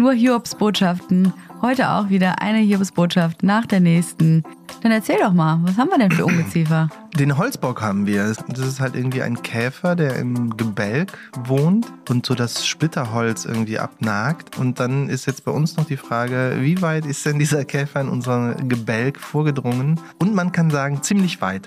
Nur 0.00 0.14
Hiobsbotschaften. 0.14 1.34
Heute 1.60 1.90
auch 1.90 2.08
wieder 2.08 2.40
eine 2.40 2.60
Hiobsbotschaft 2.60 3.42
nach 3.42 3.66
der 3.66 3.80
nächsten. 3.80 4.44
Dann 4.82 4.92
erzähl 4.92 5.18
doch 5.20 5.34
mal, 5.34 5.58
was 5.60 5.76
haben 5.76 5.90
wir 5.90 5.98
denn 5.98 6.10
für 6.10 6.24
Ungeziefer? 6.24 6.88
Den 7.18 7.36
Holzbock 7.36 7.82
haben 7.82 8.06
wir. 8.06 8.34
Das 8.48 8.60
ist 8.60 8.80
halt 8.80 8.96
irgendwie 8.96 9.20
ein 9.20 9.42
Käfer, 9.42 9.94
der 9.96 10.16
im 10.16 10.56
Gebälk 10.56 11.18
wohnt 11.44 11.92
und 12.08 12.24
so 12.24 12.34
das 12.34 12.66
Splitterholz 12.66 13.44
irgendwie 13.44 13.78
abnagt. 13.78 14.56
Und 14.56 14.80
dann 14.80 15.10
ist 15.10 15.26
jetzt 15.26 15.44
bei 15.44 15.52
uns 15.52 15.76
noch 15.76 15.84
die 15.84 15.98
Frage, 15.98 16.56
wie 16.60 16.80
weit 16.80 17.04
ist 17.04 17.26
denn 17.26 17.38
dieser 17.38 17.66
Käfer 17.66 18.00
in 18.00 18.08
unser 18.08 18.54
Gebälk 18.54 19.20
vorgedrungen? 19.20 20.00
Und 20.18 20.34
man 20.34 20.50
kann 20.50 20.70
sagen, 20.70 21.02
ziemlich 21.02 21.42
weit. 21.42 21.66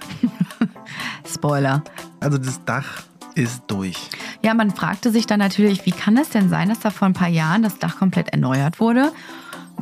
Spoiler. 1.32 1.84
Also 2.20 2.40
das 2.40 2.66
Dach 2.66 3.04
ist 3.36 3.64
durch. 3.68 4.10
Ja, 4.44 4.54
man 4.54 4.72
fragte 4.72 5.12
sich 5.12 5.26
dann 5.26 5.40
natürlich, 5.40 5.86
wie 5.86 5.92
kann 5.92 6.18
es 6.18 6.30
denn 6.30 6.50
sein, 6.50 6.70
dass 6.70 6.80
da 6.80 6.90
vor 6.90 7.08
ein 7.08 7.14
paar 7.14 7.28
Jahren 7.28 7.64
das 7.64 7.80
Dach 7.80 7.98
komplett 7.98 8.30
erneuert 8.30 8.80
wurde? 8.80 9.12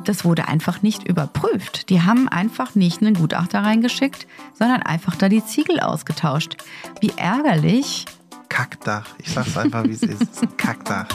Das 0.05 0.25
wurde 0.25 0.47
einfach 0.47 0.81
nicht 0.81 1.07
überprüft. 1.07 1.89
Die 1.89 2.01
haben 2.01 2.27
einfach 2.27 2.75
nicht 2.75 3.01
einen 3.01 3.13
Gutachter 3.13 3.59
reingeschickt, 3.63 4.25
sondern 4.57 4.81
einfach 4.81 5.15
da 5.15 5.29
die 5.29 5.45
Ziegel 5.45 5.79
ausgetauscht. 5.79 6.57
Wie 7.01 7.11
ärgerlich. 7.17 8.05
Kackdach. 8.49 9.07
Ich 9.19 9.31
sag's 9.31 9.55
einfach, 9.57 9.83
wie 9.83 9.91
es 9.91 10.03
ist. 10.03 10.57
Kackdach. 10.57 11.07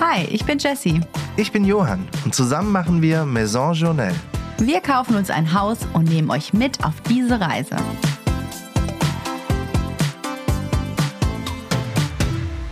Hi, 0.00 0.24
ich 0.30 0.44
bin 0.44 0.58
Jessie. 0.58 1.00
Ich 1.36 1.50
bin 1.52 1.64
Johann 1.64 2.06
und 2.24 2.34
zusammen 2.34 2.70
machen 2.70 3.02
wir 3.02 3.24
Maison 3.24 3.74
Journal. 3.74 4.14
Wir 4.58 4.80
kaufen 4.80 5.16
uns 5.16 5.30
ein 5.30 5.52
Haus 5.52 5.78
und 5.92 6.04
nehmen 6.04 6.30
euch 6.30 6.52
mit 6.52 6.84
auf 6.84 7.00
diese 7.02 7.40
Reise. 7.40 7.76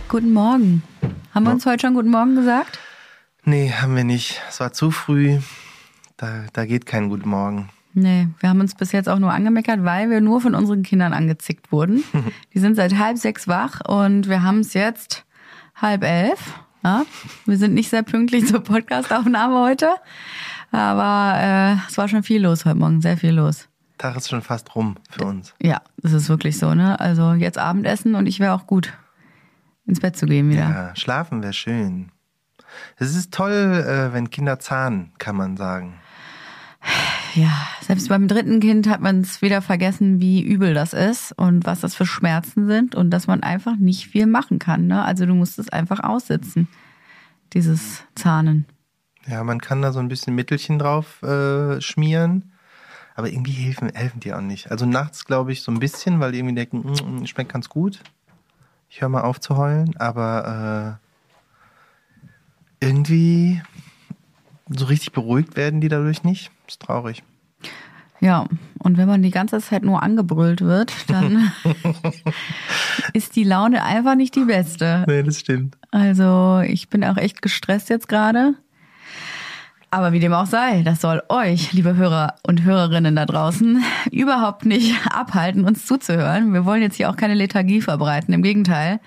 Guten 0.07 0.31
Morgen. 0.31 0.83
Haben 1.33 1.45
wir 1.45 1.51
uns 1.51 1.65
heute 1.65 1.87
schon 1.87 1.93
Guten 1.93 2.09
Morgen 2.09 2.35
gesagt? 2.35 2.79
Nee, 3.43 3.71
haben 3.71 3.95
wir 3.95 4.03
nicht. 4.05 4.41
Es 4.47 4.59
war 4.59 4.71
zu 4.71 4.91
früh. 4.91 5.39
Da, 6.17 6.45
da 6.53 6.65
geht 6.65 6.85
kein 6.85 7.09
Guten 7.09 7.29
Morgen. 7.29 7.69
Nee, 7.93 8.27
wir 8.39 8.49
haben 8.49 8.61
uns 8.61 8.75
bis 8.75 8.91
jetzt 8.91 9.09
auch 9.09 9.19
nur 9.19 9.31
angemeckert, 9.31 9.83
weil 9.83 10.09
wir 10.09 10.21
nur 10.21 10.41
von 10.41 10.55
unseren 10.55 10.83
Kindern 10.83 11.13
angezickt 11.13 11.71
wurden. 11.71 12.03
Die 12.53 12.59
sind 12.59 12.75
seit 12.75 12.97
halb 12.97 13.17
sechs 13.17 13.47
wach 13.47 13.81
und 13.87 14.29
wir 14.29 14.41
haben 14.41 14.59
es 14.59 14.73
jetzt 14.73 15.25
halb 15.75 16.03
elf. 16.03 16.39
Ja, 16.83 17.03
wir 17.45 17.57
sind 17.57 17.73
nicht 17.73 17.89
sehr 17.89 18.03
pünktlich 18.03 18.45
zur 18.45 18.59
Podcastaufnahme 18.61 19.59
heute, 19.59 19.89
aber 20.73 21.39
äh, 21.39 21.89
es 21.89 21.97
war 21.97 22.07
schon 22.07 22.23
viel 22.23 22.41
los 22.41 22.65
heute 22.65 22.77
Morgen, 22.77 23.01
sehr 23.01 23.17
viel 23.17 23.31
los. 23.31 23.69
Tag 23.97 24.17
ist 24.17 24.29
schon 24.29 24.41
fast 24.41 24.75
rum 24.75 24.95
für 25.09 25.25
uns. 25.25 25.53
Ja, 25.61 25.81
das 25.97 26.13
ist 26.13 26.27
wirklich 26.29 26.57
so, 26.57 26.73
ne? 26.73 26.99
Also 26.99 27.33
jetzt 27.33 27.57
Abendessen 27.57 28.15
und 28.15 28.25
ich 28.25 28.39
wäre 28.39 28.53
auch 28.53 28.67
gut, 28.67 28.91
ins 29.85 29.99
Bett 29.99 30.17
zu 30.17 30.25
gehen 30.25 30.49
wieder. 30.49 30.69
Ja, 30.69 30.95
schlafen 30.95 31.41
wäre 31.41 31.53
schön. 31.53 32.11
Es 32.97 33.15
ist 33.15 33.33
toll, 33.33 33.51
äh, 33.51 34.13
wenn 34.13 34.29
Kinder 34.29 34.59
zahnen, 34.59 35.11
kann 35.19 35.35
man 35.35 35.57
sagen. 35.57 35.99
Ja, 37.35 37.51
selbst 37.81 38.09
beim 38.09 38.27
dritten 38.27 38.59
Kind 38.59 38.87
hat 38.89 39.01
man 39.01 39.21
es 39.21 39.41
wieder 39.41 39.61
vergessen, 39.61 40.19
wie 40.19 40.41
übel 40.43 40.73
das 40.73 40.93
ist 40.93 41.31
und 41.31 41.65
was 41.65 41.79
das 41.79 41.95
für 41.95 42.05
Schmerzen 42.05 42.67
sind 42.67 42.93
und 42.93 43.09
dass 43.09 43.27
man 43.27 43.41
einfach 43.41 43.75
nicht 43.75 44.07
viel 44.07 44.27
machen 44.27 44.59
kann. 44.59 44.87
Ne? 44.87 45.03
Also 45.03 45.25
du 45.25 45.33
musst 45.33 45.59
es 45.59 45.69
einfach 45.69 46.01
aussitzen, 46.01 46.67
dieses 47.53 48.03
Zahnen. 48.15 48.65
Ja, 49.27 49.43
man 49.43 49.61
kann 49.61 49.81
da 49.81 49.91
so 49.91 49.99
ein 49.99 50.09
bisschen 50.09 50.35
Mittelchen 50.35 50.79
drauf 50.79 51.21
äh, 51.23 51.79
schmieren, 51.81 52.51
aber 53.15 53.29
irgendwie 53.29 53.51
helfen, 53.53 53.89
helfen 53.93 54.19
die 54.19 54.33
auch 54.33 54.41
nicht. 54.41 54.71
Also 54.71 54.85
nachts 54.85 55.25
glaube 55.25 55.51
ich 55.51 55.61
so 55.61 55.71
ein 55.71 55.79
bisschen, 55.79 56.19
weil 56.19 56.31
die 56.31 56.39
irgendwie 56.39 56.55
denken, 56.55 57.21
mm, 57.21 57.25
schmeckt 57.25 57.53
ganz 57.53 57.69
gut. 57.69 57.99
Ich 58.89 59.01
höre 59.01 59.09
mal 59.09 59.21
auf 59.21 59.39
zu 59.39 59.57
heulen, 59.57 59.95
aber 59.97 60.99
äh, 62.81 62.85
irgendwie 62.85 63.61
so 64.69 64.85
richtig 64.85 65.13
beruhigt 65.13 65.55
werden 65.55 65.81
die 65.81 65.87
dadurch 65.89 66.23
nicht. 66.23 66.51
Ist 66.67 66.81
traurig. 66.81 67.23
Ja, 68.19 68.45
und 68.79 68.97
wenn 68.97 69.07
man 69.07 69.21
die 69.21 69.31
ganze 69.31 69.59
Zeit 69.59 69.83
nur 69.83 70.01
angebrüllt 70.01 70.61
wird, 70.61 70.93
dann 71.09 71.51
ist 73.13 73.35
die 73.35 73.43
Laune 73.43 73.83
einfach 73.83 74.15
nicht 74.15 74.35
die 74.35 74.45
beste. 74.45 75.03
Nee, 75.07 75.23
das 75.23 75.39
stimmt. 75.39 75.77
Also 75.91 76.61
ich 76.65 76.89
bin 76.89 77.03
auch 77.03 77.17
echt 77.17 77.41
gestresst 77.41 77.89
jetzt 77.89 78.07
gerade. 78.07 78.53
Aber 79.93 80.11
wie 80.11 80.19
dem 80.19 80.33
auch 80.33 80.47
sei, 80.47 80.81
das 80.81 81.01
soll 81.01 81.21
euch, 81.29 81.71
liebe 81.71 81.95
Hörer 81.95 82.33
und 82.41 82.63
Hörerinnen 82.63 83.15
da 83.15 83.27
draußen, 83.27 83.83
überhaupt 84.09 84.65
nicht 84.65 84.95
abhalten, 85.11 85.65
uns 85.65 85.85
zuzuhören. 85.85 86.51
Wir 86.51 86.65
wollen 86.65 86.81
jetzt 86.81 86.95
hier 86.95 87.11
auch 87.11 87.15
keine 87.15 87.35
Lethargie 87.35 87.79
verbreiten. 87.79 88.33
Im 88.33 88.41
Gegenteil, 88.41 88.99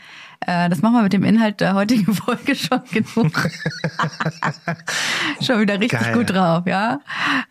äh, 0.47 0.69
das 0.69 0.83
machen 0.83 0.95
wir 0.95 1.03
mit 1.03 1.13
dem 1.13 1.25
Inhalt 1.25 1.61
der 1.61 1.75
heutigen 1.75 2.15
Folge 2.15 2.55
schon 2.55 2.83
genug. 2.93 3.33
schon 5.41 5.61
wieder 5.61 5.81
richtig 5.81 5.99
Geil. 5.99 6.15
gut 6.15 6.31
drauf, 6.31 6.69
ja? 6.69 7.01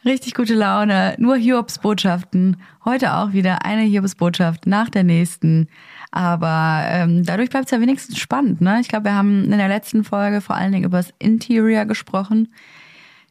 Richtig 0.06 0.34
gute 0.34 0.54
Laune. 0.54 1.16
Nur 1.18 1.36
Hiobs-Botschaften. 1.36 2.56
Heute 2.86 3.16
auch 3.16 3.34
wieder 3.34 3.66
eine 3.66 3.82
Hiobs-Botschaft 3.82 4.66
nach 4.66 4.90
der 4.90 5.04
nächsten. 5.04 5.68
Aber 6.10 6.86
ähm, 6.88 7.26
dadurch 7.26 7.50
bleibt 7.50 7.66
es 7.66 7.72
ja 7.72 7.82
wenigstens 7.82 8.18
spannend. 8.18 8.62
Ne? 8.62 8.80
Ich 8.80 8.88
glaube, 8.88 9.04
wir 9.04 9.14
haben 9.14 9.44
in 9.44 9.58
der 9.58 9.68
letzten 9.68 10.06
Folge 10.06 10.40
vor 10.40 10.56
allen 10.56 10.72
Dingen 10.72 10.86
über 10.86 11.00
das 11.00 11.14
Interior 11.20 11.84
gesprochen 11.84 12.48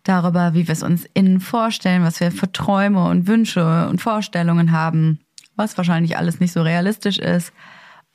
darüber, 0.04 0.54
wie 0.54 0.68
wir 0.68 0.72
es 0.72 0.82
uns 0.82 1.06
innen 1.14 1.40
vorstellen, 1.40 2.02
was 2.02 2.20
wir 2.20 2.30
für 2.30 2.52
Träume 2.52 3.04
und 3.06 3.26
Wünsche 3.26 3.88
und 3.88 4.00
Vorstellungen 4.00 4.72
haben, 4.72 5.18
was 5.56 5.76
wahrscheinlich 5.76 6.16
alles 6.16 6.40
nicht 6.40 6.52
so 6.52 6.62
realistisch 6.62 7.18
ist. 7.18 7.52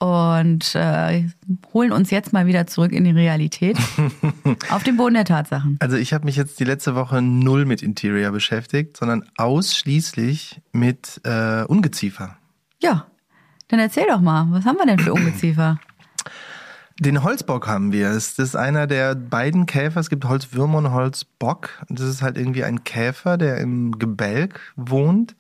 Und 0.02 0.76
äh, 0.76 1.26
holen 1.74 1.92
uns 1.92 2.10
jetzt 2.10 2.32
mal 2.32 2.46
wieder 2.46 2.68
zurück 2.68 2.94
in 2.94 3.04
die 3.04 3.12
Realität, 3.12 3.78
auf 4.70 4.84
den 4.84 4.96
Boden 4.96 5.16
der 5.16 5.26
Tatsachen. 5.26 5.76
Also 5.82 5.98
ich 5.98 6.14
habe 6.14 6.24
mich 6.24 6.38
jetzt 6.38 6.58
die 6.62 6.64
letzte 6.64 6.96
Woche 6.96 7.22
null 7.22 7.66
mit 7.66 7.84
Interior 7.84 8.32
beschäftigt, 8.32 8.96
sondern 8.96 9.26
ausschließlich 9.36 10.62
mit 10.72 11.20
äh, 11.26 11.64
Ungeziefer. 11.66 12.38
Ja, 12.82 13.08
dann 13.68 13.82
erzähl 13.82 14.06
doch 14.08 14.22
mal, 14.22 14.48
was 14.52 14.64
haben 14.64 14.78
wir 14.78 14.86
denn 14.86 15.00
für 15.00 15.14
Ungeziefer? 15.14 15.80
Den 17.00 17.24
Holzbock 17.24 17.68
haben 17.68 17.94
wir. 17.94 18.14
Das 18.14 18.38
ist 18.38 18.58
einer 18.58 18.86
der 18.86 19.16
beiden 19.16 19.66
Käfer. 19.66 20.02
Es 20.02 20.10
gibt 20.10 20.26
Holzwürmer 20.26 20.80
und 20.80 20.92
Holzbock. 20.92 21.70
Das 21.88 22.06
ist 22.06 22.22
halt 22.22 22.38
irgendwie 22.38 22.66
ein 22.66 22.84
Käfer, 22.84 23.38
der 23.38 23.60
im 23.60 23.98
Gebälk 23.98 24.60
wohnt 24.76 25.36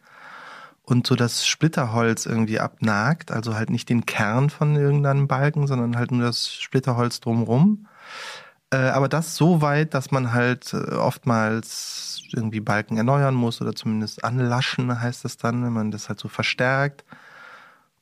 und 0.83 1.05
so 1.05 1.15
das 1.15 1.45
Splitterholz 1.45 2.25
irgendwie 2.25 2.61
abnagt. 2.61 3.31
Also 3.31 3.55
halt 3.55 3.71
nicht 3.71 3.89
den 3.89 4.05
Kern 4.05 4.49
von 4.49 4.77
irgendeinem 4.77 5.27
Balken, 5.27 5.67
sondern 5.67 5.97
halt 5.97 6.11
nur 6.11 6.25
das 6.25 6.49
Splitterholz 6.49 7.19
drumrum. 7.19 7.87
Äh, 8.71 8.77
aber 8.77 9.09
das 9.09 9.35
so 9.35 9.61
weit, 9.61 9.93
dass 9.93 10.11
man 10.11 10.31
halt 10.31 10.73
äh, 10.73 10.95
oftmals 10.95 12.21
irgendwie 12.31 12.61
Balken 12.61 12.97
erneuern 12.97 13.35
muss 13.35 13.61
oder 13.61 13.75
zumindest 13.75 14.23
anlaschen 14.23 15.01
heißt 15.01 15.25
das 15.25 15.37
dann, 15.37 15.63
wenn 15.63 15.73
man 15.73 15.91
das 15.91 16.07
halt 16.07 16.19
so 16.19 16.29
verstärkt. 16.29 17.03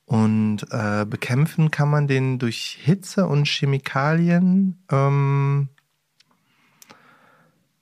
Und 0.08 0.64
äh, 0.70 1.04
bekämpfen 1.04 1.70
kann 1.70 1.90
man 1.90 2.06
den 2.06 2.38
durch 2.38 2.78
Hitze 2.82 3.26
und 3.26 3.46
Chemikalien. 3.46 4.82
Ähm, 4.90 5.68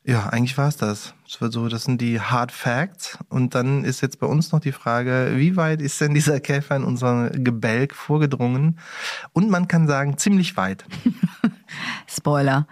ja, 0.02 0.26
eigentlich 0.26 0.58
war 0.58 0.66
es 0.66 0.76
das. 0.76 1.14
So, 1.28 1.68
das 1.68 1.84
sind 1.84 2.00
die 2.00 2.20
Hard 2.20 2.52
Facts. 2.52 3.18
Und 3.28 3.56
dann 3.56 3.82
ist 3.84 4.00
jetzt 4.00 4.20
bei 4.20 4.26
uns 4.26 4.52
noch 4.52 4.60
die 4.60 4.70
Frage, 4.72 5.32
wie 5.34 5.56
weit 5.56 5.82
ist 5.82 6.00
denn 6.00 6.14
dieser 6.14 6.38
Käfer 6.38 6.76
in 6.76 6.84
unser 6.84 7.30
Gebälk 7.30 7.94
vorgedrungen? 7.94 8.78
Und 9.32 9.50
man 9.50 9.66
kann 9.66 9.88
sagen, 9.88 10.18
ziemlich 10.18 10.56
weit. 10.56 10.84
Spoiler. 12.06 12.68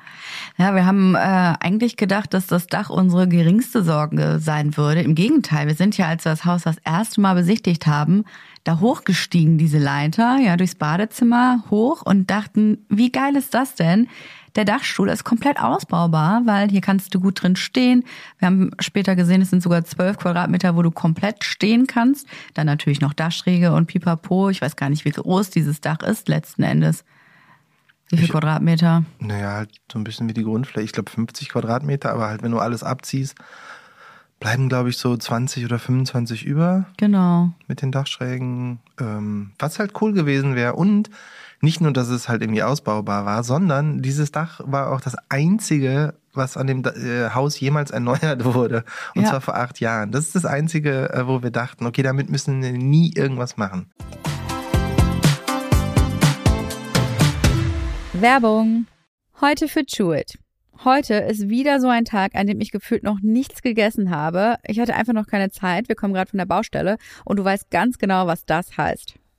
Ja, 0.56 0.74
wir 0.76 0.86
haben 0.86 1.16
äh, 1.16 1.18
eigentlich 1.18 1.96
gedacht, 1.96 2.32
dass 2.32 2.46
das 2.46 2.68
Dach 2.68 2.90
unsere 2.90 3.26
geringste 3.26 3.82
Sorge 3.82 4.38
sein 4.40 4.76
würde. 4.76 5.02
Im 5.02 5.16
Gegenteil, 5.16 5.66
wir 5.66 5.74
sind 5.74 5.98
ja, 5.98 6.06
als 6.06 6.24
wir 6.24 6.30
das 6.30 6.44
Haus 6.44 6.62
das 6.62 6.76
erste 6.84 7.20
Mal 7.20 7.34
besichtigt 7.34 7.88
haben, 7.88 8.24
da 8.62 8.78
hochgestiegen, 8.78 9.58
diese 9.58 9.78
Leiter, 9.78 10.38
ja, 10.38 10.56
durchs 10.56 10.76
Badezimmer 10.76 11.64
hoch 11.70 12.02
und 12.02 12.30
dachten, 12.30 12.86
wie 12.88 13.10
geil 13.10 13.34
ist 13.36 13.52
das 13.52 13.74
denn? 13.74 14.08
Der 14.56 14.64
Dachstuhl 14.64 15.08
ist 15.08 15.24
komplett 15.24 15.58
ausbaubar, 15.60 16.42
weil 16.44 16.70
hier 16.70 16.80
kannst 16.80 17.12
du 17.14 17.20
gut 17.20 17.42
drin 17.42 17.56
stehen. 17.56 18.04
Wir 18.38 18.46
haben 18.46 18.70
später 18.78 19.16
gesehen, 19.16 19.42
es 19.42 19.50
sind 19.50 19.62
sogar 19.62 19.84
zwölf 19.84 20.16
Quadratmeter, 20.18 20.76
wo 20.76 20.82
du 20.82 20.90
komplett 20.92 21.42
stehen 21.42 21.86
kannst. 21.88 22.28
Dann 22.54 22.66
natürlich 22.66 23.00
noch 23.00 23.14
Dachschräge 23.14 23.72
und 23.72 23.86
Pipapo. 23.86 24.50
Ich 24.50 24.62
weiß 24.62 24.76
gar 24.76 24.90
nicht, 24.90 25.04
wie 25.04 25.10
groß 25.10 25.50
dieses 25.50 25.80
Dach 25.80 26.00
ist 26.02 26.28
letzten 26.28 26.62
Endes. 26.62 27.04
Wie 28.10 28.16
viel 28.16 28.26
Ich- 28.26 28.30
Quadratmeter? 28.30 29.04
Naja, 29.18 29.52
halt 29.54 29.70
so 29.90 29.98
ein 29.98 30.04
bisschen 30.04 30.28
wie 30.28 30.34
die 30.34 30.44
Grundfläche. 30.44 30.84
Ich 30.84 30.92
glaube 30.92 31.10
50 31.10 31.48
Quadratmeter, 31.48 32.12
aber 32.12 32.28
halt, 32.28 32.42
wenn 32.42 32.52
du 32.52 32.58
alles 32.58 32.84
abziehst, 32.84 33.34
bleiben, 34.44 34.68
glaube 34.68 34.90
ich, 34.90 34.98
so 34.98 35.16
20 35.16 35.64
oder 35.64 35.78
25 35.78 36.44
über. 36.44 36.84
Genau. 36.98 37.52
mit 37.66 37.80
den 37.80 37.90
Dachschrägen, 37.90 38.78
ähm, 39.00 39.52
was 39.58 39.78
halt 39.78 39.94
cool 40.02 40.12
gewesen 40.12 40.54
wäre. 40.54 40.74
Und 40.74 41.08
nicht 41.62 41.80
nur, 41.80 41.94
dass 41.94 42.08
es 42.08 42.28
halt 42.28 42.42
irgendwie 42.42 42.62
ausbaubar 42.62 43.24
war, 43.24 43.42
sondern 43.42 44.02
dieses 44.02 44.32
Dach 44.32 44.60
war 44.62 44.92
auch 44.92 45.00
das 45.00 45.16
einzige, 45.30 46.12
was 46.34 46.58
an 46.58 46.66
dem 46.66 46.84
äh, 46.84 47.30
Haus 47.30 47.58
jemals 47.58 47.90
erneuert 47.90 48.44
wurde. 48.54 48.84
Und 49.14 49.22
Ja. 49.22 49.30
zwar 49.30 49.40
vor 49.40 49.54
acht 49.56 49.80
Jahren. 49.80 50.12
Das 50.12 50.26
ist 50.26 50.34
das 50.34 50.44
einzige, 50.44 51.10
äh, 51.14 51.26
wo 51.26 51.42
wir 51.42 51.50
dachten, 51.50 51.86
okay, 51.86 52.02
damit 52.02 52.28
müssen 52.28 52.60
wir 52.60 52.72
nie 52.72 53.12
irgendwas 53.14 53.56
machen. 53.56 53.90
Werbung. 58.12 58.86
Heute 59.40 59.68
für 59.68 59.84
Chewit. 59.86 60.38
Heute 60.82 61.14
ist 61.14 61.48
wieder 61.48 61.80
so 61.80 61.88
ein 61.88 62.04
Tag, 62.04 62.34
an 62.34 62.46
dem 62.46 62.60
ich 62.60 62.72
gefühlt 62.72 63.04
noch 63.04 63.20
nichts 63.20 63.62
gegessen 63.62 64.10
habe. 64.10 64.56
Ich 64.66 64.80
hatte 64.80 64.94
einfach 64.94 65.12
noch 65.12 65.26
keine 65.26 65.50
Zeit. 65.50 65.88
Wir 65.88 65.94
kommen 65.94 66.14
gerade 66.14 66.30
von 66.30 66.38
der 66.38 66.46
Baustelle 66.46 66.98
und 67.24 67.38
du 67.38 67.44
weißt 67.44 67.70
ganz 67.70 67.98
genau, 67.98 68.26
was 68.26 68.44
das 68.44 68.76
heißt. 68.76 69.14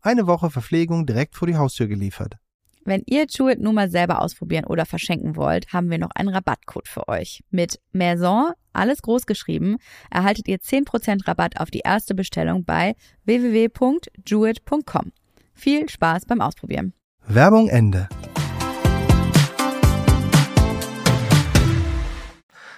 Eine 0.00 0.26
Woche 0.26 0.50
Verpflegung 0.50 1.06
direkt 1.06 1.34
vor 1.34 1.48
die 1.48 1.56
Haustür 1.56 1.88
geliefert. 1.88 2.36
Wenn 2.84 3.02
ihr 3.06 3.26
Jewett 3.28 3.60
nun 3.60 3.74
mal 3.74 3.90
selber 3.90 4.22
ausprobieren 4.22 4.64
oder 4.64 4.86
verschenken 4.86 5.36
wollt, 5.36 5.72
haben 5.72 5.90
wir 5.90 5.98
noch 5.98 6.12
einen 6.14 6.30
Rabattcode 6.30 6.88
für 6.88 7.06
euch. 7.08 7.42
Mit 7.50 7.80
Maison, 7.92 8.52
alles 8.72 9.02
groß 9.02 9.26
geschrieben, 9.26 9.76
erhaltet 10.10 10.48
ihr 10.48 10.58
10% 10.58 11.26
Rabatt 11.28 11.60
auf 11.60 11.70
die 11.70 11.80
erste 11.80 12.14
Bestellung 12.14 12.64
bei 12.64 12.94
www.jewett.com. 13.24 15.12
Viel 15.52 15.88
Spaß 15.88 16.24
beim 16.24 16.40
Ausprobieren. 16.40 16.94
Werbung 17.26 17.68
Ende. 17.68 18.08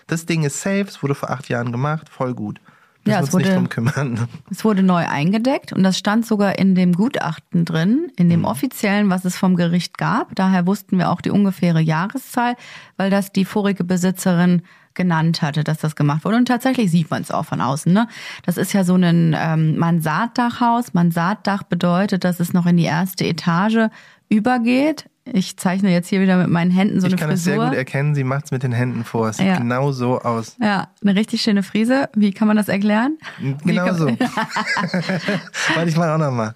Das 0.09 0.27
Ding 0.27 0.43
ist 0.43 0.61
safe, 0.61 0.87
es 0.89 1.03
wurde 1.05 1.15
vor 1.15 1.31
acht 1.31 1.49
Jahren 1.49 1.71
gemacht, 1.71 2.09
voll 2.09 2.35
gut. 2.35 2.61
Müssen 3.11 3.21
ja, 3.21 3.27
es 3.27 3.33
wurde, 3.33 3.45
nicht 3.45 3.57
drum 3.57 3.69
kümmern. 3.69 4.29
es 4.51 4.65
wurde 4.65 4.83
neu 4.83 5.07
eingedeckt 5.07 5.73
und 5.73 5.83
das 5.83 5.99
stand 5.99 6.27
sogar 6.27 6.59
in 6.59 6.75
dem 6.75 6.93
Gutachten 6.93 7.65
drin, 7.65 8.11
in 8.17 8.29
dem 8.29 8.41
mhm. 8.41 8.47
offiziellen, 8.47 9.11
was 9.11 9.25
es 9.25 9.37
vom 9.37 9.57
Gericht 9.57 9.99
gab. 9.99 10.35
Daher 10.35 10.67
wussten 10.67 10.99
wir 10.99 11.11
auch 11.11 11.21
die 11.21 11.31
ungefähre 11.31 11.81
Jahreszahl, 11.81 12.57
weil 12.97 13.11
das 13.11 13.33
die 13.33 13.45
vorige 13.45 13.85
Besitzerin 13.85 14.63
genannt 14.95 15.43
hatte, 15.43 15.65
dass 15.65 15.79
das 15.79 15.97
gemacht 15.97 16.25
wurde. 16.25 16.37
Und 16.37 16.47
tatsächlich 16.47 16.91
sieht 16.91 17.11
man 17.11 17.23
es 17.23 17.31
auch 17.31 17.45
von 17.45 17.61
außen. 17.61 17.93
Ne? 17.93 18.09
Das 18.45 18.57
ist 18.57 18.73
ja 18.73 18.85
so 18.85 18.95
ein 18.95 19.37
ähm, 19.39 19.77
Mansarddachhaus. 19.79 20.95
Mansarddach 20.95 21.63
bedeutet, 21.63 22.25
dass 22.25 22.41
es 22.41 22.53
noch 22.53 22.67
in 22.67 22.77
die 22.77 22.85
erste 22.85 23.25
Etage 23.25 23.89
übergeht. 24.29 25.10
Ich 25.33 25.57
zeichne 25.57 25.93
jetzt 25.93 26.09
hier 26.09 26.21
wieder 26.21 26.37
mit 26.37 26.49
meinen 26.49 26.71
Händen 26.71 27.01
so 27.01 27.07
ich 27.07 27.13
eine 27.13 27.19
Frisur. 27.19 27.23
Ich 27.23 27.29
kann 27.29 27.35
es 27.35 27.45
sehr 27.45 27.57
gut 27.57 27.77
erkennen, 27.77 28.15
sie 28.15 28.25
macht 28.25 28.47
es 28.47 28.51
mit 28.51 28.63
den 28.63 28.73
Händen 28.73 29.05
vor. 29.05 29.29
Es 29.29 29.37
sieht 29.37 29.47
ja. 29.47 29.59
genau 29.59 29.93
so 29.93 30.21
aus. 30.21 30.57
Ja, 30.61 30.89
eine 31.03 31.15
richtig 31.15 31.43
schöne 31.43 31.63
Frise. 31.63 32.09
Wie 32.15 32.33
kann 32.33 32.49
man 32.49 32.57
das 32.57 32.69
erklären? 32.69 33.19
Genau 33.65 33.95
so. 33.95 34.07
Warte, 35.75 35.89
ich 35.89 35.97
mal 35.97 36.15
auch 36.15 36.19
nochmal. 36.19 36.55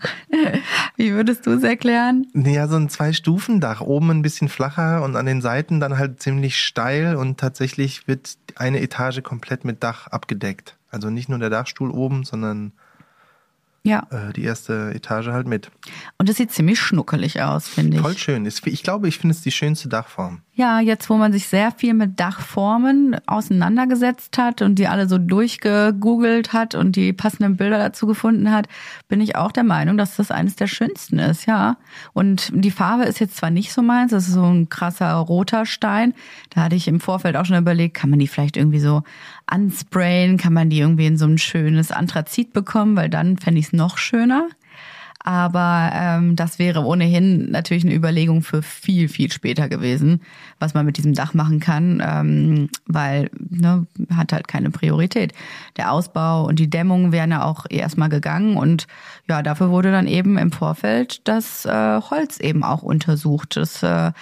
Wie 0.97 1.13
würdest 1.13 1.47
du 1.47 1.53
es 1.53 1.63
erklären? 1.63 2.27
Ja, 2.35 2.69
so 2.69 2.77
ein 2.77 2.89
Zwei-Stufen-Dach. 2.89 3.81
Oben 3.81 4.11
ein 4.11 4.23
bisschen 4.23 4.49
flacher 4.49 5.03
und 5.03 5.17
an 5.17 5.27
den 5.27 5.41
Seiten 5.41 5.81
dann 5.81 5.99
halt 5.99 6.21
ziemlich 6.23 6.59
steil 6.59 7.17
und 7.17 7.39
tatsächlich 7.39 8.09
wird 8.09 8.37
eine 8.57 8.81
Etage 8.81 9.23
komplett 9.23 9.65
mit 9.65 9.83
Dach 9.83 10.07
abgedeckt. 10.09 10.77
Also 10.91 11.11
nicht 11.11 11.29
nur 11.29 11.39
der 11.39 11.51
Dachstuhl 11.51 11.91
oben, 11.91 12.25
sondern 12.25 12.73
ja. 13.87 14.07
Äh, 14.11 14.33
die 14.33 14.45
erste 14.45 14.93
Etage 14.95 15.29
halt 15.29 15.47
mit. 15.47 15.71
Und 16.17 16.31
es 16.31 16.37
sieht 16.37 16.51
ziemlich 16.51 16.81
schnuckelig 16.81 17.43
aus, 17.43 17.69
finde 17.69 17.99
ich. 17.99 18.03
Voll 18.03 18.17
schön. 18.17 18.47
Ich 18.47 18.83
glaube, 18.83 19.09
ich 19.09 19.19
finde 19.19 19.35
es 19.35 19.43
die 19.43 19.53
schönste 19.53 19.91
Dachform. 19.91 20.41
Ja, 20.57 20.79
jetzt 20.81 21.11
wo 21.11 21.17
man 21.17 21.33
sich 21.33 21.49
sehr 21.49 21.73
viel 21.73 21.95
mit 21.95 22.21
Dachformen 22.21 23.17
auseinandergesetzt 23.27 24.39
hat 24.39 24.63
und 24.63 24.77
die 24.77 24.87
alle 24.87 25.09
so 25.09 25.19
durchgegoogelt 25.19 26.53
hat 26.53 26.77
und 26.77 26.95
die 26.95 27.13
passenden 27.13 27.57
Bilder 27.57 27.79
dazu 27.79 28.07
gefunden 28.07 28.53
hat, 28.53 28.69
bin 29.09 29.21
ich 29.21 29.35
auch 29.35 29.51
der 29.51 29.65
Meinung, 29.65 29.99
dass 29.99 30.17
das 30.17 30.31
eines 30.31 30.55
der 30.55 30.69
schönsten 30.69 31.19
ist, 31.19 31.47
ja. 31.47 31.77
Und 32.13 32.53
die 32.55 32.71
Farbe 32.71 33.03
ist 33.03 33.19
jetzt 33.19 33.37
zwar 33.37 33.51
nicht 33.51 33.73
so 33.73 33.83
meins, 33.83 34.13
das 34.13 34.29
ist 34.29 34.35
so 34.35 34.45
ein 34.45 34.69
krasser 34.69 35.13
roter 35.15 35.67
Stein. 35.67 36.15
Da 36.51 36.63
hatte 36.63 36.77
ich 36.77 36.87
im 36.87 37.01
Vorfeld 37.01 37.37
auch 37.37 37.45
schon 37.45 37.59
überlegt, 37.59 37.97
kann 37.97 38.11
man 38.11 38.21
die 38.21 38.29
vielleicht 38.29 38.57
irgendwie 38.57 38.81
so 38.81 39.03
ansprayen, 39.47 40.37
kann 40.37 40.53
man 40.53 40.71
die 40.71 40.81
irgendwie 40.81 41.07
in 41.07 41.17
so 41.17 41.27
ein 41.27 41.39
schönes 41.39 41.93
Anthrazit 41.93 42.53
bekommen, 42.53 42.97
weil 42.97 43.09
dann 43.09 43.37
fände 43.37 43.61
ich 43.61 43.67
es 43.67 43.73
noch 43.73 43.99
schöner. 43.99 44.49
Aber 45.27 45.91
ähm, 45.95 46.37
das 46.37 46.59
wäre 46.59 46.85
ohnehin 46.85 47.51
natürlich 47.51 47.83
eine 47.83 47.95
Überlegung 47.95 48.43
für 48.43 48.63
viel, 48.63 49.09
viel 49.09 49.33
später 49.33 49.71
gewesen, 49.71 50.21
was 50.59 50.75
man 50.75 50.85
mit 50.85 50.99
diesem 50.99 51.15
Dach 51.15 51.33
machen 51.33 51.61
kann, 51.61 52.03
ähm, 52.05 52.69
weil 52.87 53.31
ne, 53.49 53.87
hat 54.15 54.35
halt 54.35 54.49
keine 54.49 54.71
Priorität. 54.71 55.33
Der 55.79 55.93
Ausbau 55.93 56.45
und 56.45 56.59
die 56.59 56.69
Dämmung 56.69 57.11
wären 57.11 57.31
ja 57.31 57.43
auch 57.43 57.65
erstmal 57.71 58.11
gegangen 58.11 58.59
und 58.59 58.87
ja, 59.27 59.41
dafür 59.43 59.71
wurde 59.71 59.91
dann 59.91 60.07
eben 60.07 60.37
im 60.37 60.53
Vorfeld 60.53 61.27
das 61.27 61.65
äh, 61.65 62.01
Holz 62.03 62.39
eben 62.39 62.63
auch 62.63 62.83
untersucht. 62.83 63.57
Das 63.57 63.83
äh, 63.83 64.13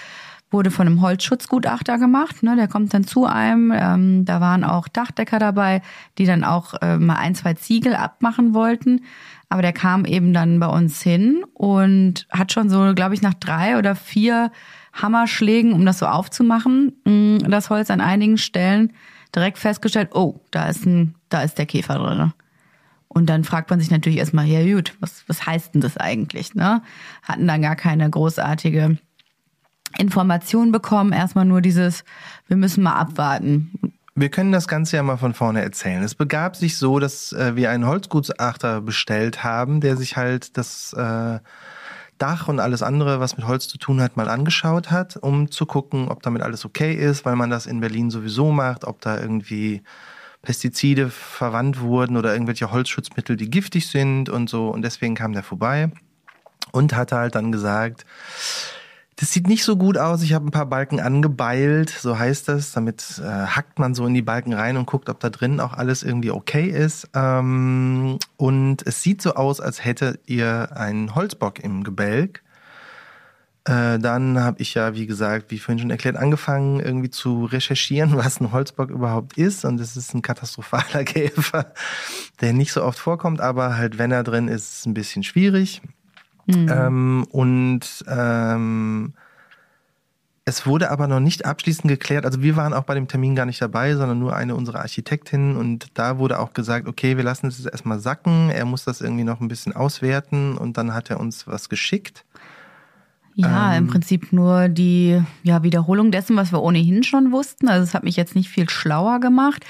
wurde 0.53 0.71
von 0.71 0.87
einem 0.87 1.01
Holzschutzgutachter 1.01 1.99
gemacht. 1.99 2.43
Ne? 2.43 2.57
Der 2.57 2.69
kommt 2.69 2.93
dann 2.95 3.05
zu 3.05 3.27
einem. 3.27 3.73
Ähm, 3.75 4.25
da 4.25 4.41
waren 4.41 4.65
auch 4.65 4.89
Dachdecker 4.89 5.39
dabei, 5.39 5.83
die 6.19 6.27
dann 6.27 6.45
auch 6.45 6.75
äh, 6.83 6.99
mal 6.99 7.17
ein, 7.17 7.35
zwei 7.35 7.55
Ziegel 7.55 7.95
abmachen 7.95 8.55
wollten. 8.55 9.03
Aber 9.49 9.63
der 9.63 9.73
kam 9.73 10.05
eben 10.05 10.33
dann 10.33 10.61
bei 10.61 10.67
uns 10.67 11.03
hin 11.03 11.45
und 11.55 12.27
hat 12.31 12.53
schon 12.53 12.71
so, 12.71 12.95
glaube 12.95 13.15
ich, 13.15 13.23
nach 13.23 13.35
drei 13.35 13.79
oder 13.79 13.95
vier 13.95 14.51
Hammerschlägen, 14.95 15.73
um 15.73 15.85
das 15.87 15.99
so 15.99 16.07
aufzumachen, 16.07 16.93
mm, 17.05 17.51
das 17.51 17.71
Holz 17.71 17.91
an 17.91 18.01
einigen 18.01 18.39
Stellen 18.39 18.93
direkt 19.35 19.59
festgestellt, 19.59 20.11
oh, 20.15 20.41
da 20.51 20.69
ist 20.69 20.87
ein, 20.87 21.15
da 21.29 21.43
ist 21.43 21.59
der 21.59 21.67
Käfer 21.67 21.99
drin. 21.99 22.33
Und 23.09 23.27
dann 23.29 23.45
fragt 23.45 23.69
man 23.69 23.79
sich 23.79 23.91
natürlich 23.91 24.19
erstmal, 24.19 24.47
ja 24.47 24.65
gut, 24.75 24.95
was, 25.01 25.25
was 25.27 25.47
heißt 25.47 25.75
denn 25.75 25.83
das 25.83 25.99
eigentlich? 25.99 26.55
Ne? 26.55 26.83
Hatten 27.23 27.47
dann 27.47 27.61
gar 27.61 27.77
keine 27.77 28.09
großartige 28.09 28.97
Information 29.99 30.73
bekommen, 30.73 31.13
erstmal 31.13 31.45
nur 31.45 31.61
dieses, 31.61 32.05
wir 32.49 32.57
müssen 32.57 32.83
mal 32.83 32.95
abwarten. 32.95 33.93
Wir 34.15 34.29
können 34.29 34.53
das 34.53 34.69
Ganze 34.69 34.97
ja 34.97 35.03
mal 35.03 35.17
von 35.17 35.33
vorne 35.33 35.63
erzählen. 35.63 36.03
Es 36.03 36.15
begab 36.15 36.57
sich 36.57 36.77
so, 36.77 36.99
dass 36.99 37.33
äh, 37.33 37.57
wir 37.57 37.71
einen 37.71 37.87
Holzgutachter 37.87 38.83
bestellt 38.83 39.43
haben, 39.43 39.81
der 39.81 39.97
sich 39.97 40.17
halt 40.17 40.59
das 40.59 40.93
äh, 40.93 41.39
Dach 42.19 42.47
und 42.47 42.61
alles 42.61 42.83
andere, 42.83 43.21
was 43.21 43.37
mit 43.37 43.47
Holz 43.47 43.67
zu 43.67 43.79
tun 43.79 44.01
hat, 44.01 44.17
mal 44.17 44.29
angeschaut 44.29 44.91
hat, 44.91 45.17
um 45.17 45.51
zu 45.51 45.67
gucken, 45.67 46.09
ob 46.09 46.23
damit 46.23 46.43
alles 46.43 46.65
okay 46.65 46.95
ist, 46.95 47.25
weil 47.25 47.37
man 47.37 47.51
das 47.51 47.67
in 47.67 47.81
Berlin 47.81 48.11
sowieso 48.11 48.53
macht, 48.53 48.85
ob 48.85 49.01
da 49.01 49.19
irgendwie 49.19 49.83
Pestizide 50.43 51.09
verwandt 51.09 51.81
wurden 51.81 52.17
oder 52.17 52.33
irgendwelche 52.33 52.71
Holzschutzmittel, 52.71 53.37
die 53.37 53.51
giftig 53.51 53.89
sind 53.89 54.29
und 54.29 54.51
so. 54.51 54.69
Und 54.69 54.83
deswegen 54.83 55.15
kam 55.15 55.33
der 55.33 55.43
vorbei 55.43 55.91
und 56.71 56.95
hatte 56.95 57.17
halt 57.17 57.35
dann 57.35 57.51
gesagt, 57.51 58.05
das 59.23 59.31
sieht 59.31 59.47
nicht 59.47 59.63
so 59.63 59.77
gut 59.77 59.99
aus. 59.99 60.21
Ich 60.25 60.33
habe 60.33 60.49
ein 60.49 60.51
paar 60.51 60.67
Balken 60.67 60.99
angebeilt, 60.99 61.91
so 61.91 62.19
heißt 62.19 62.49
das. 62.49 62.73
Damit 62.73 63.23
äh, 63.25 63.29
hackt 63.29 63.79
man 63.79 63.95
so 63.95 64.05
in 64.05 64.15
die 64.15 64.21
Balken 64.21 64.53
rein 64.53 64.77
und 64.77 64.87
guckt, 64.87 65.09
ob 65.09 65.21
da 65.21 65.31
drin 65.31 65.61
auch 65.61 65.75
alles 65.75 66.03
irgendwie 66.03 66.33
okay 66.33 66.67
ist. 66.67 67.09
Ähm, 67.15 68.19
und 68.37 68.85
es 68.85 69.01
sieht 69.01 69.23
so 69.23 69.35
aus, 69.35 69.61
als 69.61 69.85
hättet 69.85 70.19
ihr 70.27 70.77
einen 70.77 71.15
Holzbock 71.15 71.61
im 71.61 71.85
Gebälk. 71.85 72.43
Äh, 73.63 74.01
dann 74.01 74.41
habe 74.41 74.61
ich 74.61 74.75
ja, 74.75 74.97
wie 74.97 75.07
gesagt, 75.07 75.53
wie 75.53 75.61
vorhin 75.61 75.79
schon 75.79 75.91
erklärt, 75.91 76.17
angefangen 76.17 76.81
irgendwie 76.81 77.11
zu 77.11 77.45
recherchieren, 77.45 78.17
was 78.17 78.41
ein 78.41 78.51
Holzbock 78.51 78.91
überhaupt 78.91 79.39
ist. 79.39 79.65
Und 79.65 79.79
es 79.79 79.97
ist 79.97 80.15
ein 80.17 80.23
katastrophaler 80.23 81.05
Käfer, 81.05 81.73
der 82.41 82.53
nicht 82.55 82.73
so 82.73 82.83
oft 82.83 82.99
vorkommt, 82.99 83.41
aber 83.41 83.77
halt, 83.77 83.99
wenn 83.99 84.11
er 84.11 84.25
drin 84.25 84.49
ist, 84.49 84.65
ist 84.65 84.79
es 84.81 84.87
ein 84.87 84.95
bisschen 84.95 85.23
schwierig. 85.23 85.81
Mhm. 86.53 86.69
Ähm, 86.71 87.27
und 87.31 88.05
ähm, 88.09 89.15
es 90.45 90.67
wurde 90.67 90.91
aber 90.91 91.07
noch 91.07 91.21
nicht 91.21 91.45
abschließend 91.45 91.89
geklärt. 91.89 92.25
Also 92.25 92.43
wir 92.43 92.57
waren 92.57 92.75
auch 92.75 92.83
bei 92.83 92.95
dem 92.95 93.07
Termin 93.07 93.37
gar 93.37 93.47
nicht 93.47 93.63
dabei, 93.63 93.95
sondern 93.95 94.19
nur 94.19 94.35
eine 94.35 94.57
unserer 94.57 94.81
Architektinnen. 94.81 95.57
Und 95.57 95.87
da 95.95 96.19
wurde 96.19 96.41
auch 96.41 96.53
gesagt, 96.53 96.89
okay, 96.89 97.17
wir 97.17 97.25
lassen 97.25 97.47
es 97.47 97.65
erstmal 97.65 98.01
sacken. 98.01 98.51
Er 98.51 98.65
muss 98.65 98.85
das 98.85 99.01
irgendwie 99.01 99.25
noch 99.25 99.41
ein 99.41 99.49
bisschen 99.49 99.75
auswerten. 99.75 100.57
Und 100.57 100.77
dann 100.77 100.95
hat 100.95 101.11
er 101.11 101.21
uns 101.21 101.47
was 101.47 101.69
geschickt. 101.69 102.25
Ja, 103.35 103.73
ähm, 103.73 103.85
im 103.85 103.87
Prinzip 103.89 104.33
nur 104.33 104.69
die 104.69 105.23
ja, 105.43 105.63
Wiederholung 105.63 106.11
dessen, 106.11 106.37
was 106.37 106.53
wir 106.53 106.63
ohnehin 106.63 107.03
schon 107.03 107.33
wussten. 107.33 107.69
Also 107.69 107.85
es 107.85 107.95
hat 107.95 108.05
mich 108.05 108.17
jetzt 108.17 108.35
nicht 108.35 108.51
viel 108.51 108.69
schlauer 108.69 109.21
gemacht. 109.21 109.65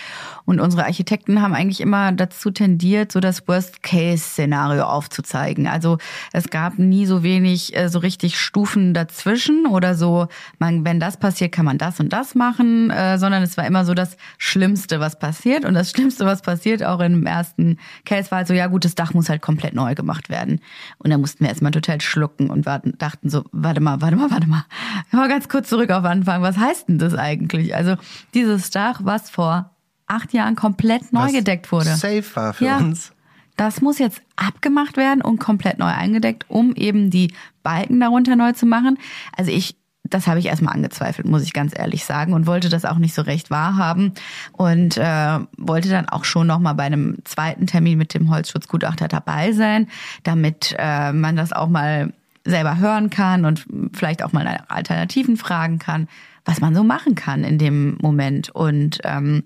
Und 0.44 0.60
unsere 0.60 0.84
Architekten 0.84 1.40
haben 1.40 1.54
eigentlich 1.54 1.80
immer 1.80 2.10
dazu 2.10 2.50
tendiert, 2.50 3.12
so 3.12 3.20
das 3.20 3.46
Worst-Case-Szenario 3.46 4.82
aufzuzeigen. 4.82 5.68
Also 5.68 5.98
es 6.32 6.50
gab 6.50 6.78
nie 6.78 7.06
so 7.06 7.22
wenig 7.22 7.76
äh, 7.76 7.88
so 7.88 8.00
richtig 8.00 8.38
Stufen 8.38 8.94
dazwischen 8.94 9.66
oder 9.66 9.94
so, 9.94 10.26
man, 10.58 10.84
wenn 10.84 10.98
das 10.98 11.16
passiert, 11.16 11.52
kann 11.52 11.64
man 11.64 11.78
das 11.78 12.00
und 12.00 12.12
das 12.12 12.34
machen, 12.34 12.90
äh, 12.90 13.18
sondern 13.18 13.44
es 13.44 13.56
war 13.56 13.66
immer 13.66 13.84
so 13.84 13.94
das 13.94 14.16
Schlimmste, 14.38 14.98
was 14.98 15.18
passiert. 15.18 15.64
Und 15.64 15.74
das 15.74 15.90
Schlimmste, 15.90 16.26
was 16.26 16.42
passiert, 16.42 16.82
auch 16.82 16.98
im 16.98 17.26
ersten 17.26 17.78
Case, 18.04 18.30
war 18.32 18.38
halt 18.38 18.48
so, 18.48 18.54
ja 18.54 18.66
gut, 18.66 18.84
das 18.84 18.96
Dach 18.96 19.14
muss 19.14 19.28
halt 19.28 19.42
komplett 19.42 19.74
neu 19.74 19.94
gemacht 19.94 20.28
werden. 20.28 20.60
Und 20.98 21.10
da 21.10 21.18
mussten 21.18 21.44
wir 21.44 21.50
erstmal 21.50 21.70
total 21.70 22.00
schlucken 22.00 22.50
und 22.50 22.66
warten, 22.66 22.94
dachten 22.98 23.30
so, 23.30 23.44
warte 23.52 23.80
mal, 23.80 24.00
warte 24.00 24.16
mal, 24.16 24.30
warte 24.30 24.46
mal. 24.48 24.64
Mal 25.12 25.28
ganz 25.28 25.48
kurz 25.48 25.68
zurück 25.68 25.90
auf 25.90 26.04
Anfang. 26.04 26.42
Was 26.42 26.56
heißt 26.56 26.88
denn 26.88 26.98
das 26.98 27.14
eigentlich? 27.14 27.74
Also 27.76 27.96
dieses 28.34 28.70
Dach, 28.70 29.00
was 29.04 29.30
vor 29.30 29.70
acht 30.06 30.32
Jahren 30.32 30.56
komplett 30.56 31.12
neu 31.12 31.26
was 31.26 31.32
gedeckt 31.32 31.70
wurde. 31.70 31.94
Safe 31.94 32.24
war 32.34 32.54
für 32.54 32.64
ja, 32.64 32.78
uns. 32.78 33.12
Das 33.56 33.80
muss 33.80 33.98
jetzt 33.98 34.22
abgemacht 34.36 34.96
werden 34.96 35.22
und 35.22 35.38
komplett 35.38 35.78
neu 35.78 35.86
eingedeckt, 35.86 36.46
um 36.48 36.74
eben 36.74 37.10
die 37.10 37.34
Balken 37.62 38.00
darunter 38.00 38.34
neu 38.34 38.52
zu 38.52 38.66
machen. 38.66 38.98
Also 39.36 39.50
ich 39.50 39.76
das 40.04 40.26
habe 40.26 40.38
ich 40.38 40.46
erstmal 40.46 40.74
angezweifelt, 40.74 41.26
muss 41.26 41.42
ich 41.42 41.52
ganz 41.52 41.72
ehrlich 41.78 42.04
sagen, 42.04 42.34
und 42.34 42.46
wollte 42.46 42.68
das 42.68 42.84
auch 42.84 42.98
nicht 42.98 43.14
so 43.14 43.22
recht 43.22 43.50
wahrhaben 43.50 44.12
und 44.52 44.98
äh, 44.98 45.38
wollte 45.56 45.88
dann 45.88 46.08
auch 46.08 46.24
schon 46.24 46.46
noch 46.46 46.58
mal 46.58 46.74
bei 46.74 46.82
einem 46.82 47.16
zweiten 47.24 47.66
Termin 47.66 47.98
mit 47.98 48.12
dem 48.12 48.28
Holzschutzgutachter 48.28 49.08
dabei 49.08 49.52
sein, 49.52 49.88
damit 50.22 50.74
äh, 50.78 51.12
man 51.12 51.36
das 51.36 51.52
auch 51.52 51.68
mal 51.68 52.12
selber 52.44 52.78
hören 52.78 53.10
kann 53.10 53.44
und 53.44 53.66
vielleicht 53.92 54.22
auch 54.22 54.32
mal 54.32 54.44
nach 54.44 54.68
Alternativen 54.68 55.36
fragen 55.36 55.78
kann, 55.78 56.08
was 56.44 56.60
man 56.60 56.74
so 56.74 56.82
machen 56.82 57.14
kann 57.14 57.44
in 57.44 57.58
dem 57.58 57.96
Moment. 58.00 58.50
Und 58.50 58.98
ähm, 59.04 59.44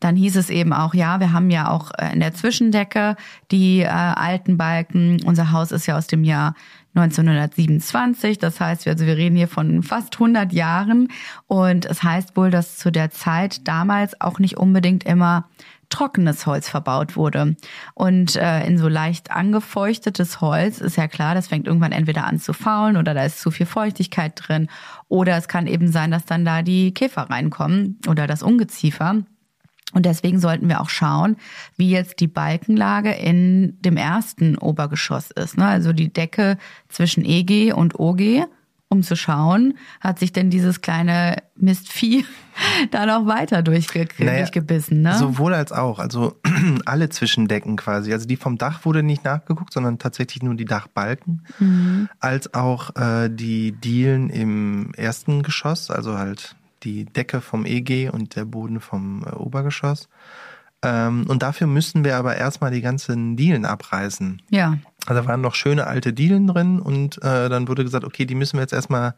dann 0.00 0.16
hieß 0.16 0.36
es 0.36 0.50
eben 0.50 0.72
auch, 0.72 0.92
ja, 0.92 1.20
wir 1.20 1.32
haben 1.32 1.50
ja 1.50 1.70
auch 1.70 1.92
äh, 1.98 2.12
in 2.12 2.20
der 2.20 2.34
Zwischendecke 2.34 3.16
die 3.50 3.80
äh, 3.80 3.86
alten 3.86 4.56
Balken. 4.56 5.22
Unser 5.24 5.52
Haus 5.52 5.70
ist 5.70 5.86
ja 5.86 5.96
aus 5.96 6.08
dem 6.08 6.24
Jahr 6.24 6.54
1927. 6.94 8.38
Das 8.38 8.60
heißt, 8.60 8.86
also 8.88 9.06
wir 9.06 9.16
reden 9.16 9.36
hier 9.36 9.48
von 9.48 9.82
fast 9.82 10.14
100 10.14 10.52
Jahren. 10.52 11.08
Und 11.46 11.86
es 11.86 12.02
heißt 12.02 12.36
wohl, 12.36 12.50
dass 12.50 12.76
zu 12.76 12.90
der 12.90 13.10
Zeit 13.10 13.66
damals 13.68 14.20
auch 14.20 14.38
nicht 14.40 14.56
unbedingt 14.56 15.04
immer 15.04 15.48
trockenes 15.92 16.46
Holz 16.46 16.68
verbaut 16.68 17.16
wurde. 17.16 17.56
Und 17.94 18.36
äh, 18.36 18.66
in 18.66 18.78
so 18.78 18.88
leicht 18.88 19.30
angefeuchtetes 19.30 20.40
Holz 20.40 20.80
ist 20.80 20.96
ja 20.96 21.06
klar, 21.06 21.34
das 21.34 21.48
fängt 21.48 21.66
irgendwann 21.66 21.92
entweder 21.92 22.26
an 22.26 22.40
zu 22.40 22.52
faulen 22.52 22.96
oder 22.96 23.14
da 23.14 23.24
ist 23.24 23.40
zu 23.40 23.50
viel 23.50 23.66
Feuchtigkeit 23.66 24.32
drin. 24.36 24.68
Oder 25.08 25.36
es 25.36 25.48
kann 25.48 25.66
eben 25.66 25.88
sein, 25.88 26.10
dass 26.10 26.24
dann 26.24 26.44
da 26.44 26.62
die 26.62 26.94
Käfer 26.94 27.30
reinkommen 27.30 27.98
oder 28.08 28.26
das 28.26 28.42
Ungeziefer. 28.42 29.22
Und 29.92 30.06
deswegen 30.06 30.40
sollten 30.40 30.68
wir 30.68 30.80
auch 30.80 30.88
schauen, 30.88 31.36
wie 31.76 31.90
jetzt 31.90 32.20
die 32.20 32.26
Balkenlage 32.26 33.12
in 33.12 33.78
dem 33.82 33.98
ersten 33.98 34.56
Obergeschoss 34.56 35.30
ist. 35.30 35.58
Ne? 35.58 35.66
Also 35.66 35.92
die 35.92 36.12
Decke 36.12 36.56
zwischen 36.88 37.24
EG 37.24 37.72
und 37.72 38.00
OG 38.00 38.46
um 38.92 39.02
zu 39.02 39.16
schauen, 39.16 39.78
hat 40.00 40.18
sich 40.18 40.32
denn 40.32 40.50
dieses 40.50 40.82
kleine 40.82 41.42
Mistvieh 41.56 42.26
da 42.90 43.06
noch 43.06 43.26
weiter 43.26 43.62
durchge 43.62 44.06
naja, 44.18 44.40
durchgebissen. 44.40 45.00
Ne? 45.00 45.16
Sowohl 45.16 45.54
als 45.54 45.72
auch. 45.72 45.98
Also 45.98 46.36
alle 46.84 47.08
Zwischendecken 47.08 47.76
quasi. 47.76 48.12
Also 48.12 48.26
die 48.26 48.36
vom 48.36 48.58
Dach 48.58 48.84
wurde 48.84 49.02
nicht 49.02 49.24
nachgeguckt, 49.24 49.72
sondern 49.72 49.98
tatsächlich 49.98 50.42
nur 50.42 50.54
die 50.54 50.66
Dachbalken. 50.66 51.46
Mhm. 51.58 52.08
Als 52.20 52.52
auch 52.52 52.94
äh, 52.94 53.30
die 53.30 53.72
Dielen 53.72 54.28
im 54.28 54.92
ersten 54.94 55.42
Geschoss, 55.42 55.90
also 55.90 56.18
halt 56.18 56.54
die 56.82 57.06
Decke 57.06 57.40
vom 57.40 57.64
EG 57.64 58.10
und 58.10 58.36
der 58.36 58.44
Boden 58.44 58.80
vom 58.80 59.24
äh, 59.24 59.30
Obergeschoss. 59.30 60.08
Ähm, 60.82 61.26
und 61.28 61.42
dafür 61.42 61.66
müssen 61.66 62.04
wir 62.04 62.16
aber 62.16 62.36
erstmal 62.36 62.70
die 62.70 62.80
ganzen 62.80 63.36
Dielen 63.36 63.64
abreißen. 63.64 64.42
Ja. 64.50 64.78
Also 65.06 65.22
da 65.22 65.28
waren 65.28 65.40
noch 65.40 65.54
schöne 65.54 65.86
alte 65.86 66.12
Dielen 66.12 66.46
drin 66.46 66.80
und 66.80 67.18
äh, 67.22 67.48
dann 67.48 67.68
wurde 67.68 67.84
gesagt, 67.84 68.04
okay, 68.04 68.24
die 68.24 68.34
müssen 68.34 68.56
wir 68.56 68.62
jetzt 68.62 68.72
erstmal 68.72 69.14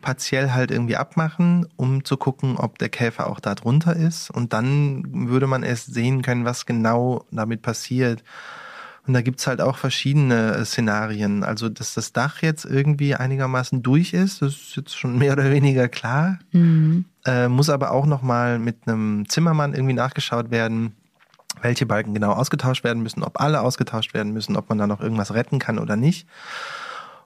partiell 0.00 0.52
halt 0.52 0.70
irgendwie 0.70 0.96
abmachen, 0.96 1.66
um 1.76 2.04
zu 2.04 2.16
gucken, 2.16 2.56
ob 2.56 2.78
der 2.78 2.88
Käfer 2.88 3.28
auch 3.28 3.40
da 3.40 3.54
drunter 3.54 3.96
ist. 3.96 4.30
Und 4.30 4.52
dann 4.52 5.28
würde 5.28 5.46
man 5.46 5.62
erst 5.62 5.92
sehen 5.92 6.22
können, 6.22 6.44
was 6.44 6.66
genau 6.66 7.24
damit 7.30 7.62
passiert. 7.62 8.22
Und 9.06 9.14
da 9.14 9.22
gibt's 9.22 9.46
halt 9.46 9.60
auch 9.60 9.76
verschiedene 9.76 10.54
äh, 10.54 10.64
Szenarien. 10.64 11.42
Also, 11.42 11.68
dass 11.70 11.94
das 11.94 12.12
Dach 12.12 12.42
jetzt 12.42 12.66
irgendwie 12.66 13.14
einigermaßen 13.14 13.82
durch 13.82 14.12
ist, 14.12 14.42
das 14.42 14.52
ist 14.52 14.76
jetzt 14.76 14.96
schon 14.96 15.18
mehr 15.18 15.32
oder 15.32 15.50
weniger 15.50 15.88
klar. 15.88 16.38
Mhm. 16.52 17.06
Äh, 17.28 17.48
muss 17.48 17.68
aber 17.68 17.90
auch 17.90 18.06
nochmal 18.06 18.58
mit 18.58 18.88
einem 18.88 19.28
Zimmermann 19.28 19.74
irgendwie 19.74 19.92
nachgeschaut 19.92 20.50
werden, 20.50 20.96
welche 21.60 21.84
Balken 21.84 22.14
genau 22.14 22.32
ausgetauscht 22.32 22.84
werden 22.84 23.02
müssen, 23.02 23.22
ob 23.22 23.38
alle 23.38 23.60
ausgetauscht 23.60 24.14
werden 24.14 24.32
müssen, 24.32 24.56
ob 24.56 24.70
man 24.70 24.78
da 24.78 24.86
noch 24.86 25.02
irgendwas 25.02 25.34
retten 25.34 25.58
kann 25.58 25.78
oder 25.78 25.94
nicht. 25.94 26.26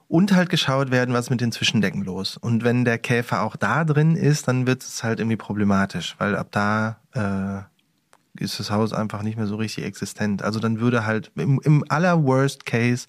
Und 0.09 0.33
halt 0.33 0.49
geschaut 0.49 0.91
werden, 0.91 1.13
was 1.13 1.29
mit 1.29 1.39
den 1.39 1.53
Zwischendecken 1.53 2.03
los. 2.03 2.35
Und 2.35 2.65
wenn 2.65 2.83
der 2.83 2.97
Käfer 2.97 3.43
auch 3.43 3.55
da 3.55 3.85
drin 3.85 4.17
ist, 4.17 4.49
dann 4.49 4.67
wird 4.67 4.83
es 4.83 5.05
halt 5.05 5.21
irgendwie 5.21 5.37
problematisch, 5.37 6.15
weil 6.17 6.35
ab 6.35 6.47
da 6.51 6.97
äh, 7.13 8.43
ist 8.43 8.59
das 8.59 8.71
Haus 8.71 8.91
einfach 8.91 9.21
nicht 9.21 9.37
mehr 9.37 9.47
so 9.47 9.55
richtig 9.55 9.85
existent. 9.85 10.41
Also 10.43 10.59
dann 10.59 10.81
würde 10.81 11.05
halt 11.05 11.31
im, 11.35 11.61
im 11.63 11.85
aller 11.87 12.21
Worst 12.25 12.65
Case 12.65 13.07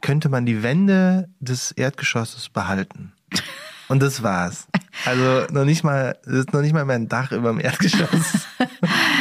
könnte 0.00 0.28
man 0.28 0.46
die 0.46 0.64
Wände 0.64 1.28
des 1.38 1.70
Erdgeschosses 1.70 2.48
behalten. 2.48 3.12
Und 3.92 4.02
das 4.02 4.22
war's. 4.22 4.68
Also 5.04 5.44
noch 5.52 5.66
nicht 5.66 5.84
mal, 5.84 6.16
ist 6.24 6.54
noch 6.54 6.62
nicht 6.62 6.72
mal 6.72 6.86
mehr 6.86 6.96
ein 6.96 7.10
Dach 7.10 7.30
über 7.30 7.50
dem 7.50 7.60
Erdgeschoss. 7.60 8.48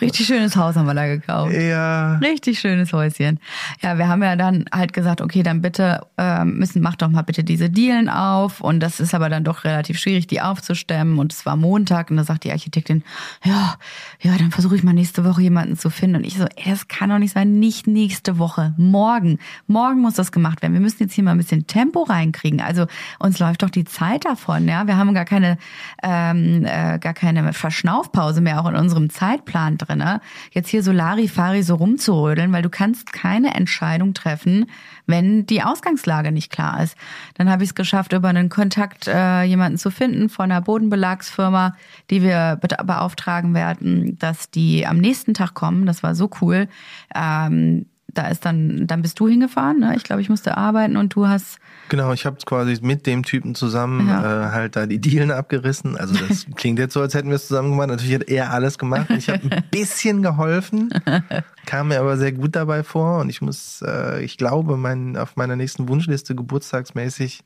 Richtig 0.00 0.26
schönes 0.26 0.56
Haus 0.56 0.76
haben 0.76 0.86
wir 0.86 0.94
da 0.94 1.06
gekauft. 1.06 1.52
Ja. 1.52 2.16
Richtig 2.16 2.58
schönes 2.58 2.92
Häuschen. 2.92 3.38
Ja, 3.82 3.98
wir 3.98 4.08
haben 4.08 4.22
ja 4.22 4.36
dann 4.36 4.64
halt 4.72 4.92
gesagt, 4.92 5.20
okay, 5.20 5.42
dann 5.42 5.60
bitte 5.60 6.06
äh, 6.16 6.44
müssen, 6.44 6.80
mach 6.80 6.96
doch 6.96 7.08
mal 7.08 7.22
bitte 7.22 7.44
diese 7.44 7.68
Dielen 7.68 8.08
auf. 8.08 8.60
Und 8.60 8.80
das 8.80 9.00
ist 9.00 9.14
aber 9.14 9.28
dann 9.28 9.44
doch 9.44 9.64
relativ 9.64 9.98
schwierig, 9.98 10.26
die 10.26 10.40
aufzustemmen. 10.40 11.18
Und 11.18 11.32
es 11.32 11.44
war 11.44 11.56
Montag 11.56 12.10
und 12.10 12.16
da 12.16 12.24
sagt 12.24 12.44
die 12.44 12.52
Architektin, 12.52 13.02
ja, 13.44 13.74
ja, 14.20 14.36
dann 14.38 14.50
versuche 14.50 14.76
ich 14.76 14.82
mal 14.82 14.94
nächste 14.94 15.24
Woche 15.24 15.42
jemanden 15.42 15.76
zu 15.76 15.90
finden. 15.90 16.16
Und 16.16 16.24
ich 16.24 16.38
so, 16.38 16.44
ey, 16.44 16.70
das 16.70 16.88
kann 16.88 17.10
doch 17.10 17.18
nicht 17.18 17.34
sein, 17.34 17.58
nicht 17.58 17.86
nächste 17.86 18.38
Woche, 18.38 18.74
morgen. 18.78 19.38
Morgen 19.66 20.00
muss 20.00 20.14
das 20.14 20.32
gemacht 20.32 20.62
werden. 20.62 20.72
Wir 20.72 20.80
müssen 20.80 21.02
jetzt 21.02 21.12
hier 21.12 21.24
mal 21.24 21.32
ein 21.32 21.38
bisschen 21.38 21.66
Tempo 21.66 22.02
reinkriegen. 22.02 22.60
Also 22.60 22.86
uns 23.18 23.38
läuft 23.38 23.62
doch 23.62 23.70
die 23.70 23.84
Zeit 23.84 24.24
davon, 24.24 24.68
ja. 24.68 24.86
Wir 24.86 24.96
haben 24.96 25.12
gar 25.12 25.26
keine, 25.26 25.58
ähm, 26.02 26.64
äh, 26.64 26.98
gar 26.98 27.14
keine 27.14 27.52
Verschnaufpause 27.52 28.40
mehr 28.40 28.60
auch 28.60 28.68
in 28.68 28.76
unserem 28.76 29.10
Zeitplan 29.10 29.78
drinne, 29.84 30.20
jetzt 30.52 30.68
hier 30.68 30.82
so 30.82 30.92
Larifari 30.92 31.62
so 31.62 31.76
rumzurödeln, 31.76 32.52
weil 32.52 32.62
du 32.62 32.70
kannst 32.70 33.12
keine 33.12 33.54
Entscheidung 33.54 34.14
treffen, 34.14 34.66
wenn 35.06 35.46
die 35.46 35.62
Ausgangslage 35.62 36.32
nicht 36.32 36.50
klar 36.50 36.82
ist. 36.82 36.96
Dann 37.34 37.50
habe 37.50 37.64
ich 37.64 37.70
es 37.70 37.74
geschafft, 37.74 38.12
über 38.12 38.28
einen 38.28 38.48
Kontakt 38.48 39.08
äh, 39.08 39.42
jemanden 39.42 39.78
zu 39.78 39.90
finden 39.90 40.28
von 40.28 40.50
einer 40.50 40.60
Bodenbelagsfirma, 40.60 41.74
die 42.10 42.22
wir 42.22 42.58
beauftragen 42.60 43.54
werden, 43.54 44.18
dass 44.18 44.50
die 44.50 44.86
am 44.86 44.98
nächsten 44.98 45.34
Tag 45.34 45.54
kommen. 45.54 45.86
Das 45.86 46.02
war 46.02 46.14
so 46.14 46.30
cool. 46.40 46.68
Ähm, 47.14 47.86
da 48.14 48.28
ist 48.28 48.44
dann, 48.44 48.86
dann 48.86 49.02
bist 49.02 49.18
du 49.20 49.28
hingefahren. 49.28 49.80
Ne? 49.80 49.94
Ich 49.96 50.04
glaube, 50.04 50.20
ich 50.20 50.28
musste 50.28 50.56
arbeiten 50.56 50.96
und 50.96 51.14
du 51.14 51.26
hast. 51.26 51.58
Genau, 51.88 52.12
ich 52.12 52.26
habe 52.26 52.36
quasi 52.44 52.78
mit 52.82 53.06
dem 53.06 53.24
Typen 53.24 53.54
zusammen 53.54 54.08
ja. 54.08 54.48
äh, 54.48 54.50
halt 54.52 54.76
da 54.76 54.86
die 54.86 54.98
Dielen 54.98 55.30
abgerissen. 55.30 55.96
Also 55.96 56.14
das 56.14 56.46
klingt 56.56 56.78
jetzt 56.78 56.94
so, 56.94 57.00
als 57.00 57.14
hätten 57.14 57.28
wir 57.28 57.36
es 57.36 57.48
zusammen 57.48 57.70
gemacht. 57.70 57.88
Natürlich 57.88 58.14
hat 58.14 58.28
er 58.28 58.52
alles 58.52 58.78
gemacht. 58.78 59.10
Ich 59.10 59.28
habe 59.28 59.40
ein 59.50 59.64
bisschen 59.70 60.22
geholfen, 60.22 60.90
kam 61.66 61.88
mir 61.88 62.00
aber 62.00 62.16
sehr 62.16 62.32
gut 62.32 62.54
dabei 62.54 62.82
vor. 62.82 63.20
Und 63.20 63.30
ich 63.30 63.40
muss, 63.40 63.82
äh, 63.86 64.22
ich 64.22 64.36
glaube, 64.36 64.76
mein, 64.76 65.16
auf 65.16 65.36
meiner 65.36 65.56
nächsten 65.56 65.88
Wunschliste 65.88 66.34
geburtstagsmäßig 66.34 67.44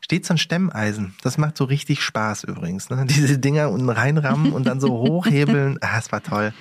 steht 0.00 0.26
so 0.26 0.34
ein 0.34 0.38
Stemmeisen. 0.38 1.14
Das 1.22 1.38
macht 1.38 1.56
so 1.56 1.64
richtig 1.64 2.02
Spaß 2.02 2.44
übrigens. 2.44 2.88
Ne? 2.88 3.04
Diese 3.08 3.38
Dinger 3.38 3.70
unten 3.70 3.88
reinrammen 3.88 4.52
und 4.52 4.66
dann 4.66 4.80
so 4.80 4.90
hochhebeln. 4.90 5.78
Ah, 5.80 5.98
es 5.98 6.12
war 6.12 6.22
toll. 6.22 6.52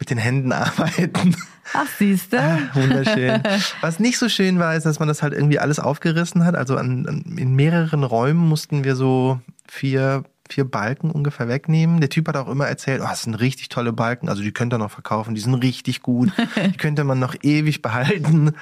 Mit 0.00 0.10
den 0.10 0.18
Händen 0.18 0.50
arbeiten. 0.52 1.36
Ach, 1.72 1.86
siehste. 1.98 2.40
Ah, 2.40 2.58
wunderschön. 2.74 3.40
Was 3.80 4.00
nicht 4.00 4.18
so 4.18 4.28
schön 4.28 4.58
war, 4.58 4.74
ist, 4.74 4.86
dass 4.86 4.98
man 4.98 5.06
das 5.06 5.22
halt 5.22 5.32
irgendwie 5.32 5.60
alles 5.60 5.78
aufgerissen 5.78 6.44
hat. 6.44 6.56
Also 6.56 6.76
an, 6.76 7.06
an, 7.06 7.36
in 7.38 7.54
mehreren 7.54 8.02
Räumen 8.02 8.48
mussten 8.48 8.82
wir 8.82 8.96
so 8.96 9.40
vier, 9.68 10.24
vier 10.48 10.64
Balken 10.64 11.12
ungefähr 11.12 11.46
wegnehmen. 11.46 12.00
Der 12.00 12.08
Typ 12.08 12.26
hat 12.26 12.36
auch 12.36 12.48
immer 12.48 12.66
erzählt, 12.66 13.02
oh, 13.04 13.08
das 13.08 13.22
sind 13.22 13.34
richtig 13.34 13.68
tolle 13.68 13.92
Balken. 13.92 14.28
Also 14.28 14.42
die 14.42 14.52
könnt 14.52 14.74
ihr 14.74 14.78
noch 14.78 14.90
verkaufen, 14.90 15.36
die 15.36 15.40
sind 15.40 15.54
richtig 15.54 16.02
gut. 16.02 16.32
Die 16.56 16.76
könnte 16.76 17.04
man 17.04 17.20
noch 17.20 17.36
ewig 17.42 17.82
behalten. 17.82 18.52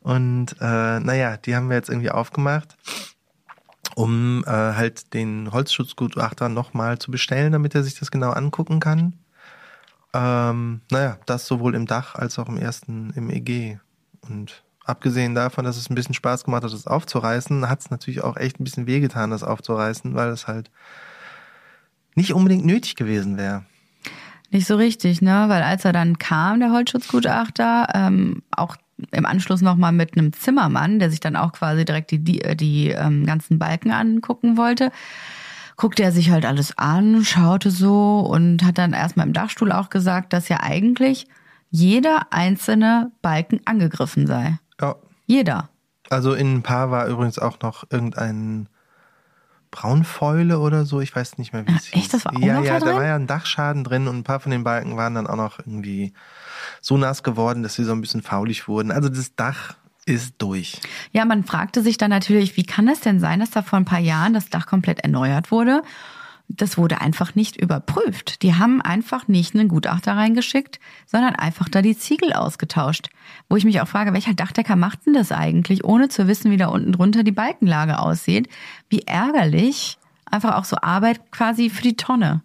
Und 0.00 0.54
äh, 0.60 1.00
naja, 1.00 1.36
die 1.36 1.56
haben 1.56 1.68
wir 1.68 1.76
jetzt 1.76 1.90
irgendwie 1.90 2.12
aufgemacht, 2.12 2.76
um 3.96 4.44
äh, 4.46 4.50
halt 4.50 5.12
den 5.14 5.50
Holzschutzgutachter 5.52 6.48
nochmal 6.48 6.98
zu 6.98 7.10
bestellen, 7.10 7.52
damit 7.52 7.74
er 7.74 7.82
sich 7.82 7.98
das 7.98 8.12
genau 8.12 8.30
angucken 8.30 8.78
kann. 8.78 9.14
Ähm, 10.16 10.80
naja, 10.90 11.18
das 11.26 11.46
sowohl 11.46 11.74
im 11.74 11.86
Dach 11.86 12.14
als 12.14 12.38
auch 12.38 12.48
im 12.48 12.56
ersten 12.56 13.10
im 13.16 13.28
EG. 13.28 13.78
Und 14.28 14.62
abgesehen 14.84 15.34
davon, 15.34 15.64
dass 15.64 15.76
es 15.76 15.90
ein 15.90 15.94
bisschen 15.94 16.14
Spaß 16.14 16.44
gemacht 16.44 16.64
hat, 16.64 16.72
das 16.72 16.86
aufzureißen, 16.86 17.68
hat 17.68 17.80
es 17.80 17.90
natürlich 17.90 18.22
auch 18.22 18.38
echt 18.38 18.58
ein 18.58 18.64
bisschen 18.64 18.86
wehgetan, 18.86 19.30
das 19.30 19.42
aufzureißen, 19.42 20.14
weil 20.14 20.30
es 20.30 20.46
halt 20.46 20.70
nicht 22.14 22.32
unbedingt 22.32 22.64
nötig 22.64 22.96
gewesen 22.96 23.36
wäre. 23.36 23.64
Nicht 24.50 24.66
so 24.66 24.76
richtig, 24.76 25.20
ne? 25.20 25.44
Weil 25.48 25.62
als 25.62 25.84
er 25.84 25.92
dann 25.92 26.18
kam, 26.18 26.60
der 26.60 26.72
Holzschutzgutachter, 26.72 27.88
ähm, 27.94 28.42
auch 28.52 28.76
im 29.10 29.26
Anschluss 29.26 29.60
nochmal 29.60 29.92
mit 29.92 30.16
einem 30.16 30.32
Zimmermann, 30.32 30.98
der 30.98 31.10
sich 31.10 31.20
dann 31.20 31.36
auch 31.36 31.52
quasi 31.52 31.84
direkt 31.84 32.10
die, 32.10 32.20
die, 32.20 32.38
die 32.56 32.88
ähm, 32.88 33.26
ganzen 33.26 33.58
Balken 33.58 33.90
angucken 33.90 34.56
wollte, 34.56 34.92
guckte 35.76 36.02
er 36.02 36.12
sich 36.12 36.30
halt 36.30 36.44
alles 36.44 36.76
an, 36.78 37.24
schaute 37.24 37.70
so 37.70 38.20
und 38.20 38.64
hat 38.64 38.78
dann 38.78 38.92
erstmal 38.92 39.26
im 39.26 39.32
Dachstuhl 39.32 39.72
auch 39.72 39.90
gesagt, 39.90 40.32
dass 40.32 40.48
ja 40.48 40.60
eigentlich 40.60 41.26
jeder 41.70 42.28
einzelne 42.30 43.10
Balken 43.22 43.60
angegriffen 43.64 44.26
sei. 44.26 44.58
Ja. 44.80 44.96
Jeder. 45.26 45.68
Also 46.08 46.34
in 46.34 46.54
ein 46.54 46.62
paar 46.62 46.90
war 46.90 47.06
übrigens 47.06 47.38
auch 47.38 47.60
noch 47.60 47.84
irgendein 47.90 48.68
Braunfäule 49.70 50.58
oder 50.60 50.86
so, 50.86 51.00
ich 51.00 51.14
weiß 51.14 51.38
nicht 51.38 51.52
mehr, 51.52 51.66
wie 51.66 51.74
es 51.74 51.86
hieß. 51.86 52.02
Echt, 52.02 52.14
das 52.14 52.24
war 52.24 52.34
auch 52.34 52.40
Ja, 52.40 52.54
noch 52.54 52.64
ja, 52.64 52.78
da 52.78 52.86
da 52.86 52.94
war 52.94 53.04
ja 53.04 53.16
ein 53.16 53.26
Dachschaden 53.26 53.84
drin 53.84 54.08
und 54.08 54.16
ein 54.16 54.24
paar 54.24 54.40
von 54.40 54.52
den 54.52 54.64
Balken 54.64 54.96
waren 54.96 55.14
dann 55.14 55.26
auch 55.26 55.36
noch 55.36 55.58
irgendwie 55.58 56.14
so 56.80 56.96
nass 56.96 57.22
geworden, 57.22 57.62
dass 57.62 57.74
sie 57.74 57.84
so 57.84 57.92
ein 57.92 58.00
bisschen 58.00 58.22
faulig 58.22 58.68
wurden. 58.68 58.90
Also 58.90 59.08
das 59.08 59.34
Dach 59.34 59.74
ist 60.06 60.36
durch. 60.38 60.80
Ja, 61.12 61.24
man 61.24 61.44
fragte 61.44 61.82
sich 61.82 61.98
dann 61.98 62.10
natürlich, 62.10 62.56
wie 62.56 62.64
kann 62.64 62.88
es 62.88 63.00
denn 63.00 63.20
sein, 63.20 63.40
dass 63.40 63.50
da 63.50 63.62
vor 63.62 63.78
ein 63.78 63.84
paar 63.84 63.98
Jahren 63.98 64.32
das 64.32 64.48
Dach 64.48 64.66
komplett 64.66 65.00
erneuert 65.00 65.50
wurde? 65.50 65.82
Das 66.48 66.78
wurde 66.78 67.00
einfach 67.00 67.34
nicht 67.34 67.56
überprüft. 67.56 68.42
Die 68.42 68.54
haben 68.54 68.80
einfach 68.80 69.26
nicht 69.26 69.54
einen 69.54 69.68
Gutachter 69.68 70.12
reingeschickt, 70.12 70.78
sondern 71.04 71.34
einfach 71.34 71.68
da 71.68 71.82
die 71.82 71.98
Ziegel 71.98 72.32
ausgetauscht. 72.32 73.10
Wo 73.48 73.56
ich 73.56 73.64
mich 73.64 73.80
auch 73.80 73.88
frage, 73.88 74.12
welcher 74.12 74.34
Dachdecker 74.34 74.76
macht 74.76 75.06
denn 75.06 75.14
das 75.14 75.32
eigentlich, 75.32 75.84
ohne 75.84 76.08
zu 76.08 76.28
wissen, 76.28 76.52
wie 76.52 76.56
da 76.56 76.68
unten 76.68 76.92
drunter 76.92 77.24
die 77.24 77.32
Balkenlage 77.32 77.98
aussieht? 77.98 78.48
Wie 78.88 79.02
ärgerlich. 79.02 79.98
Einfach 80.30 80.54
auch 80.54 80.64
so 80.64 80.76
Arbeit 80.80 81.32
quasi 81.32 81.68
für 81.68 81.82
die 81.82 81.96
Tonne. 81.96 82.42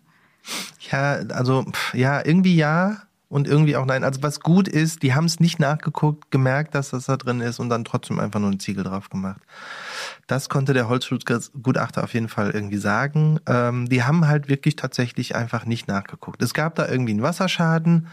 Ja, 0.92 1.14
also 1.30 1.66
ja, 1.94 2.26
irgendwie 2.26 2.56
ja 2.56 3.04
und 3.32 3.48
irgendwie 3.48 3.78
auch 3.78 3.86
nein. 3.86 4.04
Also 4.04 4.22
was 4.22 4.42
gut 4.42 4.68
ist, 4.68 5.04
die 5.04 5.16
haben 5.16 5.24
es 5.24 5.40
nicht 5.40 5.58
nachgeguckt, 5.58 6.32
gemerkt, 6.32 6.76
dass 6.76 6.90
das 6.90 7.06
da 7.06 7.16
drin 7.16 7.40
ist 7.40 7.60
und 7.60 7.70
dann 7.70 7.86
trotzdem 7.86 8.20
einfach 8.20 8.42
nur 8.42 8.50
eine 8.50 8.58
Ziegel 8.58 8.84
drauf 8.84 9.10
gemacht. 9.10 9.40
Das 10.28 10.50
konnte 10.50 10.74
der 10.74 10.90
Holzschutzgutachter 10.90 12.04
auf 12.04 12.14
jeden 12.14 12.28
Fall 12.28 12.52
irgendwie 12.52 12.78
sagen. 12.78 13.40
Ähm, 13.48 13.88
die 13.88 14.04
haben 14.04 14.28
halt 14.28 14.50
wirklich 14.50 14.76
tatsächlich 14.76 15.34
einfach 15.34 15.66
nicht 15.66 15.88
nachgeguckt. 15.88 16.42
Es 16.42 16.54
gab 16.54 16.76
da 16.76 16.90
irgendwie 16.90 17.14
einen 17.14 17.24
Wasserschaden. 17.24 18.08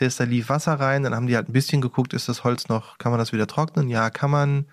Heißt, 0.00 0.18
da 0.18 0.24
lief 0.24 0.48
Wasser 0.48 0.74
rein, 0.74 1.04
dann 1.04 1.14
haben 1.14 1.28
die 1.28 1.36
halt 1.36 1.48
ein 1.48 1.52
bisschen 1.52 1.80
geguckt, 1.80 2.12
ist 2.12 2.28
das 2.28 2.42
Holz 2.42 2.68
noch, 2.68 2.98
kann 2.98 3.12
man 3.12 3.20
das 3.20 3.32
wieder 3.32 3.46
trocknen? 3.46 3.88
Ja, 3.88 4.10
kann 4.10 4.32
man. 4.32 4.66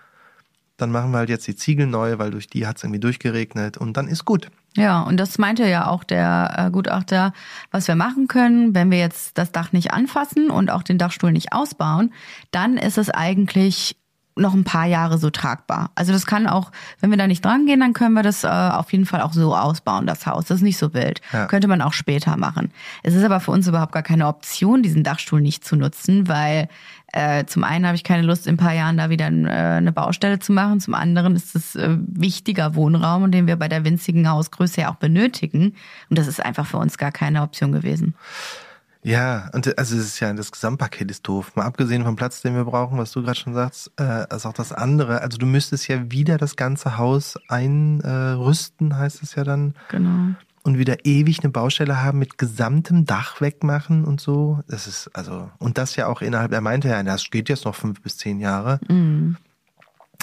Dann 0.78 0.92
machen 0.92 1.12
wir 1.12 1.20
halt 1.20 1.30
jetzt 1.30 1.48
die 1.48 1.56
Ziegel 1.56 1.86
neu, 1.86 2.18
weil 2.18 2.32
durch 2.32 2.48
die 2.48 2.66
hat 2.66 2.78
es 2.78 2.84
irgendwie 2.84 3.00
durchgeregnet 3.00 3.78
und 3.78 3.96
dann 3.96 4.08
ist 4.08 4.26
gut. 4.26 4.50
Ja, 4.76 5.02
und 5.02 5.18
das 5.18 5.38
meinte 5.38 5.68
ja 5.68 5.88
auch 5.88 6.04
der 6.04 6.56
äh, 6.58 6.72
Gutachter, 6.72 7.32
was 7.70 7.88
wir 7.88 7.96
machen 7.96 8.28
können, 8.28 8.74
wenn 8.74 8.90
wir 8.90 8.98
jetzt 8.98 9.38
das 9.38 9.52
Dach 9.52 9.72
nicht 9.72 9.92
anfassen 9.92 10.50
und 10.50 10.72
auch 10.72 10.82
den 10.82 10.98
Dachstuhl 10.98 11.32
nicht 11.32 11.54
ausbauen, 11.54 12.12
dann 12.52 12.78
ist 12.78 12.98
es 12.98 13.10
eigentlich 13.12 13.98
noch 14.36 14.54
ein 14.54 14.64
paar 14.64 14.86
Jahre 14.86 15.18
so 15.18 15.30
tragbar. 15.30 15.92
Also 15.96 16.12
das 16.12 16.26
kann 16.26 16.48
auch, 16.48 16.72
wenn 17.00 17.10
wir 17.12 17.18
da 17.18 17.28
nicht 17.28 17.44
dran 17.46 17.66
gehen, 17.66 17.80
dann 17.80 17.94
können 17.94 18.14
wir 18.14 18.24
das 18.24 18.44
äh, 18.44 18.48
auf 18.48 18.92
jeden 18.92 19.06
Fall 19.06 19.22
auch 19.22 19.34
so 19.34 19.56
ausbauen, 19.56 20.08
das 20.08 20.26
Haus. 20.26 20.46
Das 20.46 20.58
ist 20.58 20.64
nicht 20.64 20.78
so 20.78 20.94
wild. 20.94 21.22
Ja. 21.32 21.46
Könnte 21.46 21.68
man 21.68 21.82
auch 21.82 21.94
später 21.94 22.36
machen. 22.38 22.72
Es 23.04 23.14
ist 23.14 23.24
aber 23.24 23.40
für 23.40 23.52
uns 23.52 23.68
überhaupt 23.68 23.92
gar 23.92 24.04
keine 24.04 24.28
Option, 24.28 24.82
diesen 24.84 25.04
Dachstuhl 25.04 25.42
nicht 25.42 25.64
zu 25.64 25.76
nutzen, 25.76 26.28
weil 26.28 26.68
äh, 27.12 27.46
zum 27.46 27.64
einen 27.64 27.86
habe 27.86 27.96
ich 27.96 28.04
keine 28.04 28.24
Lust, 28.24 28.48
in 28.48 28.56
ein 28.56 28.58
paar 28.58 28.74
Jahren 28.74 28.98
da 28.98 29.12
wieder 29.12 29.28
äh, 29.28 29.78
eine 29.78 29.92
Baustelle 29.92 30.40
zu 30.40 30.52
machen. 30.52 30.80
Zum 30.80 30.96
anderen 30.96 31.36
ist 31.36 31.56
es 31.56 31.76
äh, 31.76 31.98
wichtiger 32.00 32.74
Wohnraum, 32.74 33.30
den 33.30 33.46
wir 33.46 33.56
bei 33.56 33.68
der 33.68 33.86
winzigen 33.86 34.28
Hausgröße 34.28 34.82
ja 34.82 34.92
auch 34.92 34.96
benötigen. 34.96 35.76
Und 36.10 36.18
das 36.18 36.28
ist 36.28 36.44
einfach 36.44 36.66
für 36.66 36.78
uns 36.78 36.98
gar 36.98 37.12
keine 37.12 37.44
Option 37.44 37.72
gewesen. 37.72 38.16
Ja, 39.04 39.50
und 39.54 39.78
also 39.78 39.98
es 39.98 40.06
ist 40.06 40.20
ja, 40.20 40.32
das 40.34 40.52
Gesamtpaket 40.52 41.12
ist 41.12 41.28
doof. 41.28 41.56
Mal 41.56 41.66
abgesehen 41.66 42.04
vom 42.04 42.16
Platz, 42.16 42.42
den 42.42 42.56
wir 42.56 42.64
brauchen, 42.64 42.98
was 42.98 43.12
du 43.12 43.22
gerade 43.22 43.38
schon 43.38 43.54
sagst, 43.54 43.92
äh, 44.00 44.34
ist 44.34 44.46
auch 44.46 44.54
das 44.54 44.72
andere. 44.72 45.22
Also 45.22 45.38
du 45.38 45.46
müsstest 45.46 45.88
ja 45.88 46.12
wieder 46.12 46.38
das 46.38 46.56
ganze 46.56 46.98
Haus 46.98 47.38
einrüsten, 47.50 48.98
heißt 48.98 49.22
es 49.22 49.36
ja 49.36 49.44
dann. 49.44 49.76
Genau. 49.90 50.36
Und 50.66 50.78
wieder 50.78 51.06
ewig 51.06 51.44
eine 51.44 51.52
Baustelle 51.52 52.02
haben 52.02 52.20
mit 52.20 52.38
gesamtem 52.38 53.06
Dach 53.06 53.42
wegmachen 53.42 54.06
und 54.06 54.22
so. 54.22 54.62
Das 54.68 54.88
ist, 54.88 55.10
also, 55.14 55.52
und 55.60 55.78
das 55.78 55.98
ja 55.98 56.08
auch 56.08 56.22
innerhalb, 56.22 56.54
er 56.54 56.62
meinte 56.62 56.88
ja, 56.88 57.04
das 57.04 57.30
geht 57.30 57.50
jetzt 57.50 57.66
noch 57.66 57.76
fünf 57.76 58.02
bis 58.02 58.18
zehn 58.18 58.40
Jahre. 58.40 58.80
Mhm. 58.88 59.36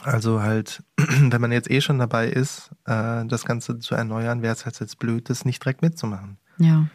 Also 0.02 0.40
halt, 0.40 0.82
wenn 0.96 1.40
man 1.42 1.52
jetzt 1.52 1.70
eh 1.70 1.82
schon 1.82 1.98
dabei 1.98 2.28
ist, 2.28 2.70
äh, 2.86 3.26
das 3.26 3.44
Ganze 3.44 3.78
zu 3.78 3.94
erneuern, 3.94 4.40
wäre 4.40 4.54
es 4.54 4.64
halt 4.64 4.80
jetzt 4.80 4.98
blöd, 4.98 5.28
das 5.28 5.44
nicht 5.44 5.62
direkt 5.62 5.82
mitzumachen. 5.82 6.38
Ja. 6.56 6.86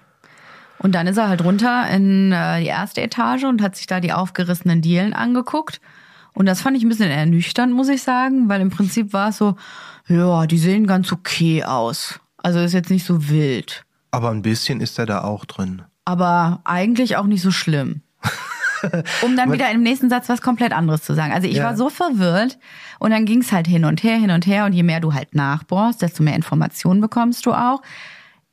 Und 0.79 0.93
dann 0.93 1.07
ist 1.07 1.17
er 1.17 1.29
halt 1.29 1.43
runter 1.43 1.87
in 1.89 2.31
äh, 2.31 2.59
die 2.61 2.67
erste 2.67 3.01
Etage 3.01 3.43
und 3.45 3.61
hat 3.61 3.75
sich 3.75 3.87
da 3.87 3.99
die 3.99 4.13
aufgerissenen 4.13 4.81
Dielen 4.81 5.13
angeguckt. 5.13 5.79
Und 6.33 6.45
das 6.47 6.61
fand 6.61 6.75
ich 6.75 6.83
ein 6.83 6.89
bisschen 6.89 7.09
ernüchternd, 7.09 7.73
muss 7.73 7.87
ich 7.89 8.03
sagen, 8.03 8.49
weil 8.49 8.59
im 8.61 8.69
Prinzip 8.69 9.13
war 9.13 9.29
es 9.29 9.37
so, 9.37 9.55
ja, 10.07 10.45
die 10.45 10.57
sehen 10.57 10.85
ganz 10.85 11.11
okay 11.11 11.63
aus. 11.63 12.19
Also 12.37 12.59
ist 12.59 12.73
jetzt 12.73 12.89
nicht 12.91 13.05
so 13.05 13.29
wild. 13.29 13.85
Aber 14.11 14.29
ein 14.31 14.41
bisschen 14.41 14.81
ist 14.81 14.99
er 14.99 15.05
da 15.05 15.23
auch 15.23 15.45
drin. 15.45 15.83
Aber 16.03 16.59
eigentlich 16.65 17.17
auch 17.17 17.25
nicht 17.25 17.41
so 17.41 17.51
schlimm. 17.51 18.01
Um 19.23 19.35
dann 19.35 19.51
wieder 19.51 19.71
im 19.71 19.81
nächsten 19.81 20.09
Satz 20.11 20.29
was 20.29 20.41
komplett 20.41 20.71
anderes 20.71 21.01
zu 21.01 21.15
sagen. 21.15 21.33
Also 21.33 21.47
ich 21.47 21.55
Ja. 21.55 21.63
war 21.63 21.75
so 21.77 21.89
verwirrt 21.89 22.59
und 22.99 23.09
dann 23.11 23.25
ging 23.25 23.41
es 23.41 23.51
halt 23.51 23.65
hin 23.65 23.83
und 23.83 24.03
her, 24.03 24.17
hin 24.17 24.29
und 24.29 24.45
her 24.45 24.65
und 24.65 24.73
je 24.73 24.83
mehr 24.83 24.99
du 24.99 25.13
halt 25.13 25.33
nachbohrst, 25.33 26.03
desto 26.03 26.21
mehr 26.21 26.35
Informationen 26.35 27.01
bekommst 27.01 27.45
du 27.47 27.53
auch. 27.53 27.81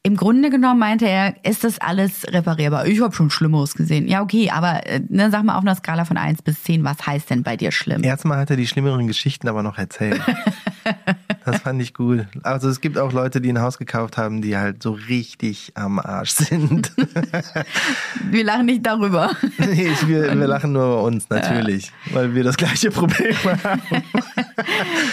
Im 0.04 0.16
Grunde 0.16 0.50
genommen 0.50 0.80
meinte 0.80 1.06
er, 1.08 1.36
ist 1.44 1.62
das 1.62 1.78
alles 1.78 2.26
reparierbar. 2.26 2.86
Ich 2.86 3.00
habe 3.00 3.14
schon 3.14 3.30
Schlimmeres 3.30 3.74
gesehen. 3.74 4.08
Ja, 4.08 4.20
okay, 4.20 4.50
aber 4.50 4.84
äh, 4.84 5.00
ne, 5.08 5.30
sag 5.30 5.44
mal 5.44 5.54
auf 5.54 5.62
einer 5.62 5.76
Skala 5.76 6.04
von 6.04 6.16
1 6.16 6.42
bis 6.42 6.60
10, 6.64 6.82
was 6.82 7.06
heißt 7.06 7.30
denn 7.30 7.44
bei 7.44 7.56
dir 7.56 7.70
schlimm? 7.70 8.02
Erstmal 8.02 8.38
hat 8.38 8.50
er 8.50 8.56
die 8.56 8.66
schlimmeren 8.66 9.06
Geschichten 9.06 9.46
aber 9.46 9.62
noch 9.62 9.78
erzählt. 9.78 10.20
Das 11.44 11.60
fand 11.60 11.82
ich 11.82 11.92
gut. 11.94 12.26
Also 12.42 12.68
es 12.68 12.80
gibt 12.80 12.98
auch 12.98 13.12
Leute, 13.12 13.40
die 13.40 13.50
ein 13.50 13.60
Haus 13.60 13.78
gekauft 13.78 14.16
haben, 14.16 14.42
die 14.42 14.56
halt 14.56 14.82
so 14.82 14.92
richtig 14.92 15.72
am 15.74 15.98
Arsch 15.98 16.30
sind. 16.30 16.92
Wir 18.30 18.44
lachen 18.44 18.66
nicht 18.66 18.86
darüber. 18.86 19.30
nee, 19.58 19.88
ich, 19.88 20.06
wir, 20.06 20.38
wir 20.38 20.46
lachen 20.46 20.72
nur 20.72 20.84
über 20.84 21.02
uns, 21.02 21.28
natürlich. 21.28 21.92
Weil 22.12 22.34
wir 22.34 22.44
das 22.44 22.56
gleiche 22.56 22.90
Problem 22.90 23.34
haben. 23.44 23.82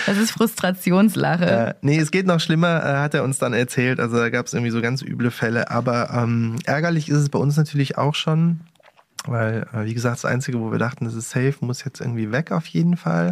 Das 0.05 0.17
ist 0.17 0.31
Frustrationslache. 0.31 1.45
Äh, 1.45 1.73
nee, 1.81 1.97
es 1.97 2.11
geht 2.11 2.25
noch 2.27 2.39
schlimmer, 2.39 2.83
äh, 2.83 2.97
hat 2.97 3.13
er 3.13 3.23
uns 3.23 3.39
dann 3.39 3.53
erzählt. 3.53 3.99
Also 3.99 4.17
da 4.17 4.29
gab 4.29 4.45
es 4.45 4.53
irgendwie 4.53 4.71
so 4.71 4.81
ganz 4.81 5.01
üble 5.01 5.31
Fälle. 5.31 5.71
Aber 5.71 6.11
ähm, 6.11 6.55
ärgerlich 6.65 7.09
ist 7.09 7.17
es 7.17 7.29
bei 7.29 7.39
uns 7.39 7.57
natürlich 7.57 7.97
auch 7.97 8.15
schon. 8.15 8.61
Weil, 9.25 9.67
äh, 9.73 9.85
wie 9.85 9.93
gesagt, 9.93 10.17
das 10.17 10.25
Einzige, 10.25 10.59
wo 10.59 10.71
wir 10.71 10.79
dachten, 10.79 11.05
das 11.05 11.13
ist 11.13 11.29
safe, 11.29 11.55
muss 11.61 11.83
jetzt 11.83 11.99
irgendwie 11.99 12.31
weg 12.31 12.51
auf 12.51 12.65
jeden 12.67 12.97
Fall. 12.97 13.31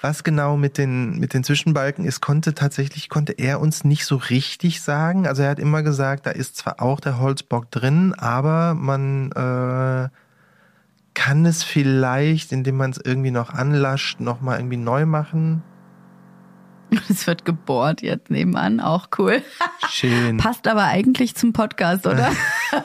Was 0.00 0.22
genau 0.22 0.56
mit 0.56 0.78
den, 0.78 1.18
mit 1.18 1.34
den 1.34 1.42
Zwischenbalken 1.42 2.04
ist, 2.04 2.20
konnte 2.20 2.54
tatsächlich, 2.54 3.08
konnte 3.08 3.32
er 3.32 3.60
uns 3.60 3.82
nicht 3.82 4.04
so 4.04 4.14
richtig 4.14 4.80
sagen. 4.80 5.26
Also 5.26 5.42
er 5.42 5.50
hat 5.50 5.58
immer 5.58 5.82
gesagt, 5.82 6.26
da 6.26 6.30
ist 6.30 6.56
zwar 6.56 6.80
auch 6.80 7.00
der 7.00 7.18
Holzbock 7.18 7.68
drin, 7.72 8.14
aber 8.14 8.74
man 8.74 9.32
äh, 9.32 10.08
kann 11.14 11.46
es 11.46 11.64
vielleicht, 11.64 12.52
indem 12.52 12.76
man 12.76 12.92
es 12.92 13.00
irgendwie 13.04 13.32
noch 13.32 13.50
anlascht, 13.50 14.20
nochmal 14.20 14.58
irgendwie 14.58 14.76
neu 14.76 15.04
machen. 15.04 15.62
Es 17.10 17.26
wird 17.26 17.44
gebohrt 17.44 18.00
jetzt 18.00 18.30
nebenan, 18.30 18.80
auch 18.80 19.08
cool. 19.18 19.42
Schön. 19.90 20.38
Passt 20.38 20.66
aber 20.66 20.84
eigentlich 20.84 21.34
zum 21.34 21.52
Podcast, 21.52 22.06
oder? 22.06 22.30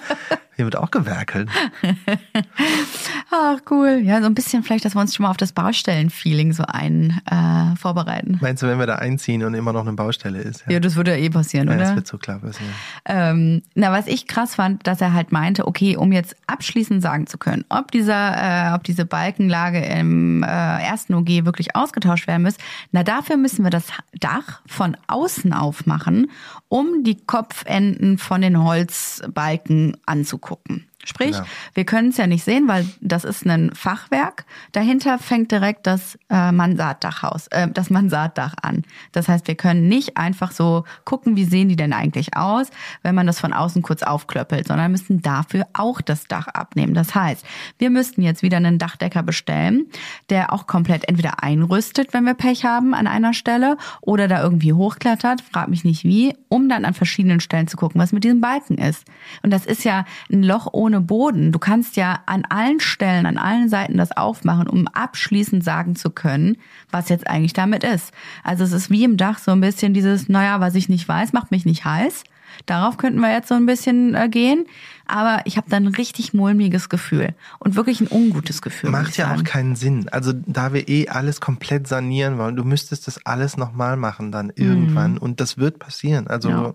Hier 0.56 0.66
wird 0.66 0.76
auch 0.78 0.92
gewerkelt. 0.92 1.50
Ach, 3.32 3.58
cool. 3.72 4.02
Ja, 4.04 4.20
so 4.22 4.28
ein 4.28 4.36
bisschen 4.36 4.64
vielleicht, 4.64 4.86
dass 4.86 4.96
wir 4.96 5.02
uns 5.02 5.16
schon 5.16 5.24
mal 5.24 5.30
auf 5.32 5.38
das 5.38 5.52
Baustellen-Feeling 5.54 6.54
so 6.54 6.64
ein 6.68 7.20
äh, 7.30 7.76
vorbereiten. 7.76 8.38
Meinst 8.42 8.62
du, 8.62 8.68
wenn 8.68 8.78
wir 8.78 8.86
da 8.86 8.96
einziehen 8.96 9.44
und 9.44 9.56
immer 9.56 9.74
noch 9.74 9.82
eine 9.82 9.94
Baustelle 9.94 10.40
ist? 10.40 10.64
Ja, 10.70 10.80
das 10.80 10.96
würde 10.96 11.12
ja 11.12 11.18
eh 11.18 11.30
passieren, 11.30 11.68
Ja, 11.68 11.74
oder? 11.76 11.84
das 11.86 11.96
wird 11.96 12.08
so 12.08 12.18
klar 12.18 12.40
passieren. 12.40 12.72
Ähm, 13.06 13.64
na, 13.74 13.92
was 13.92 14.06
ich 14.08 14.28
krass 14.28 14.56
fand, 14.56 14.86
dass 14.86 15.02
er 15.02 15.14
halt 15.14 15.32
meinte, 15.32 15.68
okay, 15.68 15.98
um 15.98 16.12
jetzt 16.12 16.36
abschließend 16.46 17.02
sagen 17.02 17.26
zu 17.26 17.38
können, 17.40 17.66
ob 17.70 17.92
dieser, 17.92 18.70
äh, 18.72 18.76
ob 18.76 18.84
diese 18.84 19.06
Balkenlage 19.06 19.80
im 19.84 20.44
äh, 20.44 20.48
ersten 20.48 21.16
OG 21.16 21.46
wirklich 21.46 21.76
ausgetauscht 21.76 22.28
werden 22.28 22.44
muss, 22.44 22.58
na 22.92 23.04
dafür 23.04 23.38
müssen 23.38 23.64
wir 23.64 23.72
das 23.72 23.86
Dach 24.20 24.62
von 24.68 24.96
außen 25.08 25.54
aufmachen, 25.54 26.30
um 26.70 27.04
die 27.04 27.18
Kopfenden 27.26 28.20
von 28.20 28.42
den 28.42 28.64
Holzbalken 28.64 29.98
anzugucken 30.06 30.43
gucken. 30.44 30.90
Sprich, 31.06 31.36
Ja. 31.36 31.46
wir 31.74 31.86
können 31.86 32.10
es 32.10 32.18
ja 32.18 32.28
nicht 32.28 32.44
sehen, 32.44 32.68
weil 32.68 32.88
das 33.02 33.24
ist 33.24 33.46
ein 33.46 33.72
Fachwerk. 33.74 34.46
Dahinter 34.72 35.20
fängt 35.20 35.52
direkt 35.52 35.86
das 35.88 36.18
äh, 36.30 36.52
Mansarddachhaus, 36.52 37.48
äh, 37.48 37.68
das 37.72 37.90
Mansarddach 37.90 38.54
an. 38.62 38.84
Das 39.12 39.28
heißt, 39.28 39.48
wir 39.48 39.56
können 39.56 39.88
nicht 39.88 40.18
einfach 40.18 40.52
so 40.52 40.84
gucken, 41.06 41.36
wie 41.36 41.46
sehen 41.46 41.70
die 41.70 41.76
denn 41.76 41.94
eigentlich 41.94 42.36
aus, 42.38 42.68
wenn 43.02 43.16
man 43.16 43.28
das 43.28 43.40
von 43.40 43.54
außen 43.54 43.82
kurz 43.82 44.04
aufklöppelt, 44.04 44.68
sondern 44.68 44.92
müssen 44.92 45.22
dafür 45.22 45.68
auch 45.74 46.02
das 46.02 46.26
Dach 46.28 46.48
abnehmen. 46.48 46.94
Das 46.94 47.14
heißt, 47.16 47.46
wir 47.80 47.90
müssten 47.90 48.22
jetzt 48.22 48.42
wieder 48.44 48.58
einen 48.58 48.78
Dachdecker 48.80 49.24
bestellen, 49.24 49.88
der 50.30 50.54
auch 50.54 50.68
komplett 50.68 51.08
entweder 51.10 51.44
einrüstet, 51.44 52.14
wenn 52.14 52.26
wir 52.26 52.34
Pech 52.34 52.66
haben 52.66 52.94
an 52.94 53.08
einer 53.08 53.34
Stelle, 53.34 53.78
oder 54.02 54.28
da 54.28 54.42
irgendwie 54.42 54.74
hochklettert, 54.74 55.42
frag 55.42 55.68
mich 55.68 55.84
nicht 55.84 56.04
wie, 56.04 56.36
um 56.50 56.70
dann 56.70 56.86
an 56.86 56.94
verschiedenen 56.94 57.40
Stellen 57.40 57.68
zu 57.68 57.78
gucken, 57.78 58.00
was 58.00 58.12
mit 58.12 58.24
diesem 58.24 58.42
Balken 58.42 58.78
ist. 58.78 59.06
Und 59.42 59.52
das 59.52 59.66
ist 59.66 59.84
ja 59.84 60.06
ein 60.32 60.44
Loch 60.44 60.68
ohne 60.72 60.93
Boden. 61.02 61.52
Du 61.52 61.60
kannst 61.60 61.96
ja 61.96 62.20
an 62.26 62.44
allen 62.50 62.80
Stellen, 62.80 63.26
an 63.26 63.38
allen 63.38 63.70
Seiten 63.70 63.98
das 63.98 64.12
aufmachen, 64.12 64.68
um 64.68 64.88
abschließend 64.88 65.64
sagen 65.64 65.96
zu 65.96 66.10
können, 66.10 66.58
was 66.92 67.10
jetzt 67.10 67.28
eigentlich 67.28 67.54
damit 67.54 67.84
ist. 67.84 68.12
Also 68.44 68.64
es 68.64 68.72
ist 68.72 68.90
wie 68.90 69.04
im 69.04 69.18
Dach 69.18 69.40
so 69.40 69.52
ein 69.52 69.62
bisschen 69.62 69.94
dieses, 69.94 70.30
naja, 70.30 70.60
was 70.60 70.76
ich 70.76 70.90
nicht 70.90 71.08
weiß, 71.08 71.34
macht 71.34 71.52
mich 71.52 71.66
nicht 71.66 71.86
heiß. 71.86 72.24
Darauf 72.68 72.98
könnten 72.98 73.20
wir 73.20 73.32
jetzt 73.34 73.48
so 73.48 73.56
ein 73.56 73.66
bisschen 73.66 74.14
äh, 74.14 74.30
gehen. 74.30 74.66
Aber 75.08 75.42
ich 75.46 75.58
habe 75.58 75.70
dann 75.70 75.86
ein 75.86 75.96
richtig 75.96 76.34
mulmiges 76.36 76.88
Gefühl 76.88 77.34
und 77.60 77.76
wirklich 77.76 78.00
ein 78.00 78.08
ungutes 78.08 78.62
Gefühl. 78.62 78.92
Macht 78.92 79.18
ja 79.18 79.34
auch 79.34 79.44
keinen 79.44 79.76
Sinn. 79.76 80.08
Also 80.10 80.34
da 80.34 80.72
wir 80.72 80.88
eh 80.88 81.10
alles 81.10 81.42
komplett 81.42 81.88
sanieren 81.88 82.38
wollen, 82.38 82.56
du 82.56 82.64
müsstest 82.64 83.08
das 83.08 83.26
alles 83.26 83.58
nochmal 83.58 83.98
machen 83.98 84.32
dann 84.32 84.52
irgendwann 84.56 85.18
und 85.18 85.42
das 85.42 85.58
wird 85.58 85.80
passieren. 85.80 86.28
Also 86.28 86.50
Mhm. 86.52 86.56
Ja. 86.64 86.74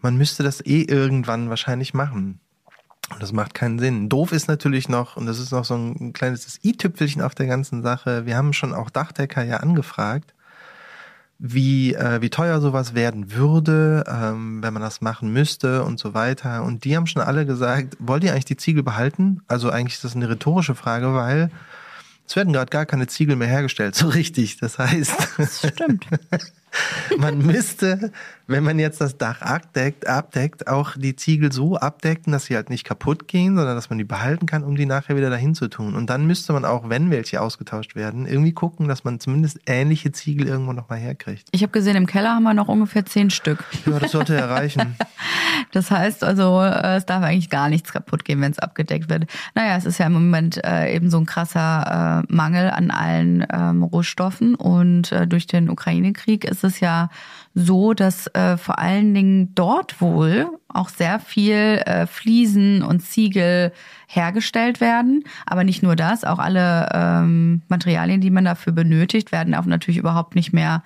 man 0.00 0.16
müsste 0.16 0.42
das 0.42 0.64
eh 0.64 0.82
irgendwann 0.82 1.48
wahrscheinlich 1.50 1.94
machen. 1.94 2.40
Und 3.10 3.22
das 3.22 3.32
macht 3.32 3.54
keinen 3.54 3.78
Sinn. 3.78 4.08
Doof 4.08 4.32
ist 4.32 4.48
natürlich 4.48 4.88
noch, 4.88 5.16
und 5.16 5.26
das 5.26 5.38
ist 5.38 5.52
noch 5.52 5.64
so 5.64 5.74
ein 5.76 6.12
kleines 6.12 6.58
i-Tüpfelchen 6.64 7.22
auf 7.22 7.34
der 7.34 7.46
ganzen 7.46 7.82
Sache, 7.82 8.26
wir 8.26 8.36
haben 8.36 8.52
schon 8.52 8.74
auch 8.74 8.90
Dachdecker 8.90 9.44
ja 9.44 9.58
angefragt, 9.58 10.34
wie, 11.38 11.94
äh, 11.94 12.20
wie 12.22 12.30
teuer 12.30 12.60
sowas 12.60 12.94
werden 12.94 13.32
würde, 13.32 14.04
ähm, 14.08 14.62
wenn 14.62 14.72
man 14.72 14.82
das 14.82 15.02
machen 15.02 15.32
müsste 15.32 15.84
und 15.84 16.00
so 16.00 16.14
weiter. 16.14 16.64
Und 16.64 16.84
die 16.84 16.96
haben 16.96 17.06
schon 17.06 17.22
alle 17.22 17.46
gesagt, 17.46 17.96
wollt 18.00 18.24
ihr 18.24 18.32
eigentlich 18.32 18.46
die 18.46 18.56
Ziegel 18.56 18.82
behalten? 18.82 19.42
Also 19.46 19.70
eigentlich 19.70 19.94
ist 19.94 20.04
das 20.04 20.16
eine 20.16 20.28
rhetorische 20.28 20.74
Frage, 20.74 21.14
weil 21.14 21.50
es 22.26 22.34
werden 22.34 22.52
gerade 22.52 22.70
gar 22.70 22.86
keine 22.86 23.06
Ziegel 23.06 23.36
mehr 23.36 23.48
hergestellt, 23.48 23.94
so 23.94 24.08
richtig. 24.08 24.56
Das 24.58 24.78
heißt, 24.78 25.12
Das 25.36 25.58
stimmt. 25.68 26.06
man 27.18 27.38
müsste, 27.38 28.12
wenn 28.46 28.64
man 28.64 28.78
jetzt 28.78 29.00
das 29.00 29.18
Dach 29.18 29.42
abdeckt, 29.42 30.06
abdeckt, 30.06 30.68
auch 30.68 30.96
die 30.96 31.16
Ziegel 31.16 31.52
so 31.52 31.76
abdecken, 31.76 32.32
dass 32.32 32.46
sie 32.46 32.54
halt 32.54 32.70
nicht 32.70 32.84
kaputt 32.84 33.26
gehen, 33.28 33.56
sondern 33.56 33.74
dass 33.74 33.90
man 33.90 33.98
die 33.98 34.04
behalten 34.04 34.46
kann, 34.46 34.62
um 34.62 34.76
die 34.76 34.86
nachher 34.86 35.16
wieder 35.16 35.30
dahin 35.30 35.54
zu 35.54 35.68
tun. 35.68 35.94
Und 35.94 36.10
dann 36.10 36.26
müsste 36.26 36.52
man 36.52 36.64
auch, 36.64 36.88
wenn 36.88 37.10
welche 37.10 37.40
ausgetauscht 37.40 37.96
werden, 37.96 38.26
irgendwie 38.26 38.52
gucken, 38.52 38.88
dass 38.88 39.04
man 39.04 39.18
zumindest 39.20 39.60
ähnliche 39.66 40.12
Ziegel 40.12 40.46
irgendwo 40.46 40.72
nochmal 40.72 40.98
herkriegt. 40.98 41.48
Ich 41.52 41.62
habe 41.62 41.72
gesehen, 41.72 41.96
im 41.96 42.06
Keller 42.06 42.34
haben 42.34 42.44
wir 42.44 42.54
noch 42.54 42.68
ungefähr 42.68 43.04
zehn 43.04 43.30
Stück. 43.30 43.64
Ja, 43.84 43.98
das 43.98 44.12
sollte 44.12 44.36
erreichen. 44.36 44.96
Das 45.72 45.90
heißt 45.90 46.22
also, 46.22 46.62
äh, 46.62 46.96
es 46.96 47.06
darf 47.06 47.22
eigentlich 47.22 47.50
gar 47.50 47.68
nichts 47.68 47.92
kaputt 47.92 48.24
gehen, 48.24 48.40
wenn 48.40 48.52
es 48.52 48.58
abgedeckt 48.58 49.10
wird. 49.10 49.26
Naja, 49.54 49.76
es 49.76 49.84
ist 49.84 49.98
ja 49.98 50.06
im 50.06 50.12
Moment 50.12 50.62
äh, 50.64 50.94
eben 50.94 51.10
so 51.10 51.18
ein 51.18 51.26
krasser 51.26 52.24
äh, 52.28 52.32
Mangel 52.32 52.70
an 52.70 52.90
allen 52.90 53.46
ähm, 53.52 53.82
Rohstoffen 53.82 54.54
und 54.54 55.12
äh, 55.12 55.26
durch 55.26 55.46
den 55.46 55.68
Ukraine-Krieg 55.68 56.44
ist 56.44 56.64
es 56.64 56.80
ja 56.80 57.10
so, 57.58 57.94
dass 57.94 58.26
äh, 58.34 58.58
vor 58.58 58.78
allen 58.78 59.14
Dingen 59.14 59.54
dort 59.54 60.02
wohl 60.02 60.46
auch 60.68 60.90
sehr 60.90 61.18
viel 61.18 61.80
äh, 61.86 62.06
Fliesen 62.06 62.82
und 62.82 63.00
Ziegel 63.00 63.72
hergestellt 64.06 64.82
werden. 64.82 65.24
Aber 65.46 65.64
nicht 65.64 65.82
nur 65.82 65.96
das, 65.96 66.24
auch 66.24 66.38
alle 66.38 66.86
ähm, 66.92 67.62
Materialien, 67.68 68.20
die 68.20 68.30
man 68.30 68.44
dafür 68.44 68.74
benötigt, 68.74 69.32
werden 69.32 69.54
auch 69.54 69.64
natürlich 69.64 69.96
überhaupt 69.96 70.34
nicht 70.34 70.52
mehr 70.52 70.84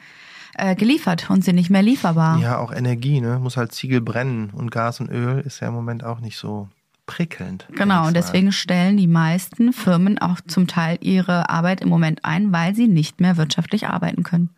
äh, 0.54 0.76
geliefert 0.76 1.28
und 1.28 1.44
sind 1.44 1.56
nicht 1.56 1.70
mehr 1.70 1.82
lieferbar. 1.82 2.38
Ja, 2.38 2.58
auch 2.58 2.72
Energie, 2.72 3.20
ne? 3.20 3.40
Muss 3.40 3.56
halt 3.56 3.72
Ziegel 3.72 4.00
brennen. 4.00 4.50
Und 4.50 4.70
Gas 4.70 5.00
und 5.00 5.10
Öl 5.10 5.40
ist 5.40 5.58
ja 5.58 5.68
im 5.68 5.74
Moment 5.74 6.04
auch 6.04 6.20
nicht 6.20 6.38
so 6.38 6.68
prickelnd. 7.06 7.66
Genau, 7.74 8.06
und 8.06 8.14
deswegen 8.14 8.52
stellen 8.52 8.96
die 8.96 9.08
meisten 9.08 9.72
Firmen 9.72 10.18
auch 10.18 10.40
zum 10.46 10.68
Teil 10.68 10.98
ihre 11.00 11.50
Arbeit 11.50 11.80
im 11.80 11.88
Moment 11.88 12.24
ein, 12.24 12.52
weil 12.52 12.76
sie 12.76 12.86
nicht 12.86 13.20
mehr 13.20 13.36
wirtschaftlich 13.36 13.88
arbeiten 13.88 14.22
können. 14.22 14.50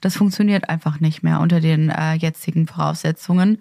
Das 0.00 0.16
funktioniert 0.16 0.68
einfach 0.68 1.00
nicht 1.00 1.22
mehr 1.22 1.40
unter 1.40 1.60
den 1.60 1.90
äh, 1.90 2.14
jetzigen 2.14 2.66
Voraussetzungen. 2.66 3.58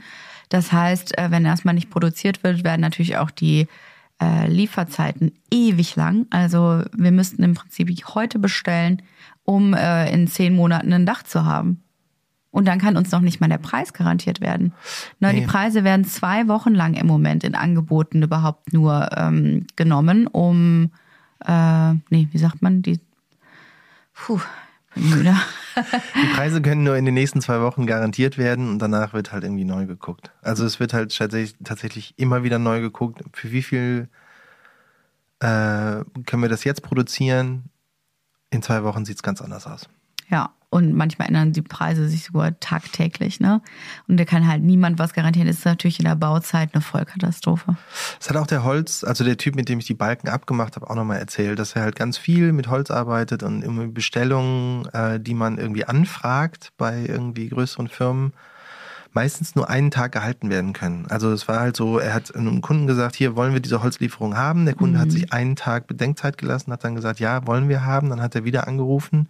Das 0.49 0.71
heißt, 0.71 1.17
äh, 1.17 1.31
wenn 1.31 1.45
erstmal 1.45 1.73
nicht 1.75 1.89
produziert 1.89 2.43
wird, 2.43 2.63
werden 2.63 2.81
natürlich 2.81 3.17
auch 3.17 3.31
die 3.31 3.67
äh, 4.21 4.47
Lieferzeiten 4.47 5.31
ewig 5.51 5.95
lang. 5.95 6.25
Also 6.29 6.83
wir 6.95 7.11
müssten 7.11 7.43
im 7.43 7.53
Prinzip 7.53 7.89
heute 8.15 8.39
bestellen, 8.39 9.01
um 9.43 9.73
äh, 9.73 10.11
in 10.11 10.27
zehn 10.27 10.55
Monaten 10.55 10.91
ein 10.93 11.05
Dach 11.05 11.23
zu 11.23 11.45
haben. 11.45 11.83
Und 12.51 12.67
dann 12.67 12.79
kann 12.79 12.97
uns 12.97 13.11
noch 13.11 13.21
nicht 13.21 13.39
mal 13.39 13.47
der 13.47 13.59
Preis 13.59 13.93
garantiert 13.93 14.41
werden. 14.41 14.73
Na, 15.19 15.31
Die 15.31 15.41
Nee. 15.41 15.45
Preise 15.45 15.83
werden 15.83 16.03
zwei 16.03 16.47
Wochen 16.47 16.73
lang 16.73 16.95
im 16.95 17.05
Moment 17.05 17.43
in 17.43 17.53
Angeboten 17.53 18.23
überhaupt 18.23 18.73
nur 18.73 19.09
ähm, 19.15 19.67
genommen, 19.75 20.25
um, 20.25 20.91
äh, 21.45 21.93
nee, 22.09 22.27
wie 22.31 22.37
sagt 22.39 22.63
man, 22.63 22.81
die, 22.81 22.99
puh, 24.13 24.41
müde. 25.01 25.35
Die 26.15 26.33
Preise 26.35 26.61
können 26.61 26.83
nur 26.83 26.95
in 26.97 27.05
den 27.05 27.13
nächsten 27.13 27.41
zwei 27.41 27.61
Wochen 27.61 27.85
garantiert 27.85 28.37
werden 28.37 28.69
und 28.69 28.79
danach 28.79 29.13
wird 29.13 29.31
halt 29.31 29.43
irgendwie 29.43 29.65
neu 29.65 29.85
geguckt. 29.85 30.31
Also 30.41 30.65
es 30.65 30.79
wird 30.79 30.93
halt 30.93 31.15
tatsächlich, 31.63 32.13
immer 32.17 32.43
wieder 32.43 32.59
neu 32.59 32.81
geguckt, 32.81 33.23
für 33.33 33.51
wie 33.51 33.61
viel 33.61 34.09
äh, 35.39 36.03
können 36.25 36.41
wir 36.41 36.49
das 36.49 36.63
jetzt 36.63 36.81
produzieren. 36.81 37.65
In 38.49 38.61
zwei 38.61 38.83
Wochen 38.83 39.05
sieht's 39.05 39.23
ganz 39.23 39.41
anders 39.41 39.67
aus. 39.67 39.87
Ja, 40.29 40.51
und 40.71 40.93
manchmal 40.93 41.27
ändern 41.27 41.51
die 41.51 41.63
Preise 41.63 42.07
sich 42.07 42.25
sogar 42.25 42.59
tagtäglich, 42.59 43.39
ne? 43.39 43.61
Und 44.07 44.19
da 44.19 44.25
kann 44.25 44.47
halt 44.47 44.61
niemand 44.61 44.99
was 44.99 45.13
garantieren. 45.13 45.47
Das 45.47 45.57
ist 45.57 45.65
natürlich 45.65 45.97
in 45.99 46.05
der 46.05 46.15
Bauzeit 46.15 46.69
eine 46.73 46.81
Vollkatastrophe. 46.81 47.75
Das 48.19 48.29
hat 48.29 48.37
auch 48.37 48.45
der 48.45 48.63
Holz, 48.63 49.03
also 49.03 49.23
der 49.23 49.37
Typ, 49.37 49.55
mit 49.55 49.67
dem 49.67 49.79
ich 49.79 49.85
die 49.85 49.95
Balken 49.95 50.29
abgemacht 50.29 50.75
habe, 50.75 50.87
auch 50.87 50.95
nochmal 50.95 51.17
erzählt, 51.17 51.57
dass 51.57 51.75
er 51.75 51.81
halt 51.81 51.95
ganz 51.95 52.19
viel 52.19 52.53
mit 52.53 52.67
Holz 52.67 52.91
arbeitet 52.91 53.41
und 53.41 53.63
irgendwie 53.63 53.87
Bestellungen, 53.87 54.85
äh, 54.93 55.19
die 55.19 55.33
man 55.33 55.57
irgendwie 55.57 55.85
anfragt 55.85 56.71
bei 56.77 57.03
irgendwie 57.07 57.49
größeren 57.49 57.87
Firmen, 57.87 58.33
meistens 59.11 59.55
nur 59.55 59.71
einen 59.71 59.89
Tag 59.89 60.11
gehalten 60.11 60.51
werden 60.51 60.73
können. 60.73 61.07
Also 61.09 61.31
es 61.31 61.47
war 61.47 61.59
halt 61.59 61.75
so, 61.75 61.97
er 61.97 62.13
hat 62.13 62.35
einem 62.35 62.61
Kunden 62.61 62.85
gesagt, 62.85 63.15
hier 63.15 63.35
wollen 63.35 63.53
wir 63.53 63.59
diese 63.59 63.81
Holzlieferung 63.81 64.37
haben. 64.37 64.65
Der 64.65 64.75
Kunde 64.75 64.99
hat 64.99 65.09
sich 65.09 65.33
einen 65.33 65.55
Tag 65.55 65.87
Bedenkzeit 65.87 66.37
gelassen, 66.37 66.71
hat 66.71 66.83
dann 66.83 66.93
gesagt, 66.93 67.19
ja, 67.19 67.47
wollen 67.47 67.69
wir 67.69 67.83
haben. 67.85 68.11
Dann 68.11 68.21
hat 68.21 68.35
er 68.35 68.43
wieder 68.43 68.67
angerufen, 68.67 69.27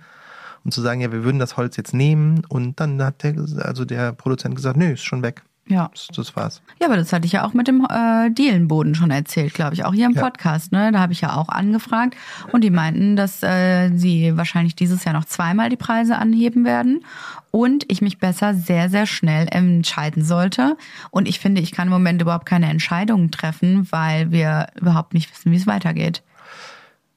um 0.69 0.71
zu 0.71 0.82
sagen, 0.82 1.01
ja, 1.01 1.12
wir 1.12 1.23
würden 1.23 1.39
das 1.39 1.58
Holz 1.58 1.77
jetzt 1.77 1.95
nehmen. 1.95 2.43
Und 2.47 2.79
dann 2.79 3.01
hat 3.01 3.23
der, 3.23 3.34
also 3.63 3.86
der 3.86 4.13
Produzent 4.13 4.55
gesagt, 4.55 4.77
nö, 4.77 4.91
ist 4.91 5.03
schon 5.03 5.23
weg. 5.23 5.41
Ja. 5.67 5.89
Das, 5.93 6.08
das 6.15 6.36
war's. 6.36 6.62
Ja, 6.79 6.88
aber 6.88 6.97
das 6.97 7.12
hatte 7.12 7.25
ich 7.25 7.32
ja 7.32 7.43
auch 7.43 7.53
mit 7.53 7.67
dem 7.67 7.86
äh, 7.89 8.29
Dielenboden 8.32 8.93
schon 8.95 9.10
erzählt, 9.10 9.53
glaube 9.53 9.73
ich, 9.73 9.84
auch 9.84 9.93
hier 9.93 10.05
im 10.05 10.13
Ja. 10.13 10.21
Podcast. 10.21 10.71
Ne? 10.71 10.91
Da 10.91 10.99
habe 10.99 11.13
ich 11.13 11.21
ja 11.21 11.36
auch 11.36 11.49
angefragt 11.49 12.15
und 12.51 12.63
die 12.63 12.69
meinten, 12.69 13.15
dass 13.15 13.41
äh, 13.43 13.91
sie 13.95 14.36
wahrscheinlich 14.38 14.75
dieses 14.75 15.03
Jahr 15.05 15.13
noch 15.13 15.25
zweimal 15.25 15.69
die 15.69 15.75
Preise 15.75 16.17
anheben 16.17 16.65
werden 16.65 17.03
und 17.51 17.86
ich 17.91 18.01
mich 18.01 18.19
besser 18.19 18.53
sehr, 18.53 18.89
sehr 18.89 19.05
schnell 19.08 19.47
entscheiden 19.49 20.23
sollte. 20.23 20.75
Und 21.12 21.27
ich 21.27 21.39
finde, 21.39 21.62
ich 21.62 21.71
kann 21.71 21.88
im 21.88 21.93
Moment 21.93 22.21
überhaupt 22.21 22.45
keine 22.47 22.69
Entscheidungen 22.69 23.32
treffen, 23.32 23.91
weil 23.91 24.32
wir 24.32 24.67
überhaupt 24.79 25.13
nicht 25.13 25.32
wissen, 25.32 25.51
wie 25.51 25.58
es 25.58 25.67
weitergeht. 25.67 26.23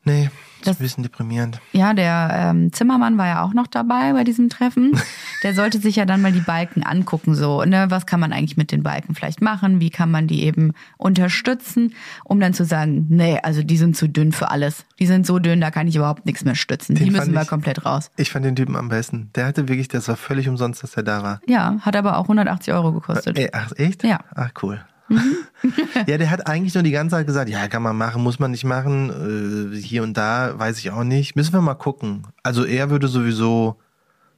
Nee, 0.05 0.31
das, 0.67 0.75
ist 0.77 0.81
ein 0.81 0.83
bisschen 0.85 1.03
deprimierend. 1.03 1.61
Ja, 1.73 1.95
der 1.95 2.31
ähm, 2.33 2.73
Zimmermann 2.73 3.19
war 3.19 3.27
ja 3.27 3.43
auch 3.43 3.55
noch 3.55 3.67
dabei 3.67 4.13
bei 4.13 4.25
diesem 4.25 4.49
Treffen. 4.49 4.99
Der 5.43 5.55
sollte 5.55 5.79
sich 5.79 5.97
ja 5.97 6.05
dann 6.05 6.23
mal 6.23 6.33
die 6.33 6.41
Balken 6.41 6.83
angucken, 6.85 7.35
so, 7.35 7.65
ne, 7.65 7.87
was 7.91 8.07
kann 8.07 8.21
man 8.21 8.33
eigentlich 8.33 8.57
mit 8.57 8.73
den 8.73 8.83
Balken 8.83 9.15
vielleicht 9.15 9.43
machen, 9.43 9.81
wie 9.81 9.91
kann 9.91 10.11
man 10.11 10.27
die 10.27 10.45
eben 10.45 10.73
unterstützen, 10.99 11.95
um 12.25 12.41
dann 12.41 12.55
zu 12.55 12.65
sagen, 12.65 13.07
nee, 13.09 13.39
also 13.43 13.63
die 13.63 13.77
sind 13.77 13.97
zu 13.97 14.09
dünn 14.09 14.33
für 14.33 14.51
alles. 14.51 14.85
Die 14.99 15.07
sind 15.07 15.27
so 15.27 15.39
dünn, 15.39 15.61
da 15.61 15.71
kann 15.71 15.87
ich 15.89 15.97
überhaupt 15.97 16.27
nichts 16.27 16.45
mehr 16.45 16.55
stützen. 16.55 16.95
Den 16.95 17.07
die 17.07 17.11
müssen 17.11 17.33
wir 17.35 17.43
ich- 17.43 17.49
komplett 17.49 17.85
raus. 17.85 18.11
Ich 18.17 18.31
fand 18.31 18.45
den 18.45 18.57
Typen 18.57 18.77
am 18.77 18.89
besten. 18.89 19.31
Der 19.35 19.47
hatte 19.47 19.69
wirklich, 19.69 19.89
das 19.89 20.09
war 20.09 20.17
völlig 20.17 20.49
umsonst, 20.49 20.83
dass 20.83 20.97
er 20.97 21.03
da 21.03 21.23
war. 21.23 21.41
Ja, 21.47 21.77
hat 21.81 21.97
aber 21.97 22.19
auch 22.19 22.25
180 22.25 22.73
Euro 22.75 22.93
gekostet. 22.93 23.39
Ey, 23.39 23.49
ach, 23.53 23.73
echt? 23.77 24.05
Ja. 24.05 24.21
Ach, 24.35 24.51
cool. 24.63 24.85
Mhm. 25.13 25.37
ja, 26.07 26.19
der 26.19 26.31
hat 26.31 26.47
eigentlich 26.47 26.75
nur 26.75 26.83
die 26.83 26.91
ganze 26.91 27.17
Zeit 27.17 27.27
gesagt, 27.27 27.49
ja, 27.49 27.69
kann 27.69 27.83
man 27.83 27.97
machen, 27.97 28.23
muss 28.23 28.39
man 28.39 28.51
nicht 28.51 28.65
machen, 28.65 29.73
äh, 29.73 29.77
hier 29.81 30.03
und 30.03 30.17
da, 30.17 30.59
weiß 30.59 30.79
ich 30.79 30.91
auch 30.91 31.05
nicht. 31.05 31.37
Müssen 31.37 31.53
wir 31.53 31.61
mal 31.61 31.75
gucken. 31.75 32.27
Also 32.43 32.65
er 32.65 32.91
würde 32.91 33.09
sowieso 33.09 33.77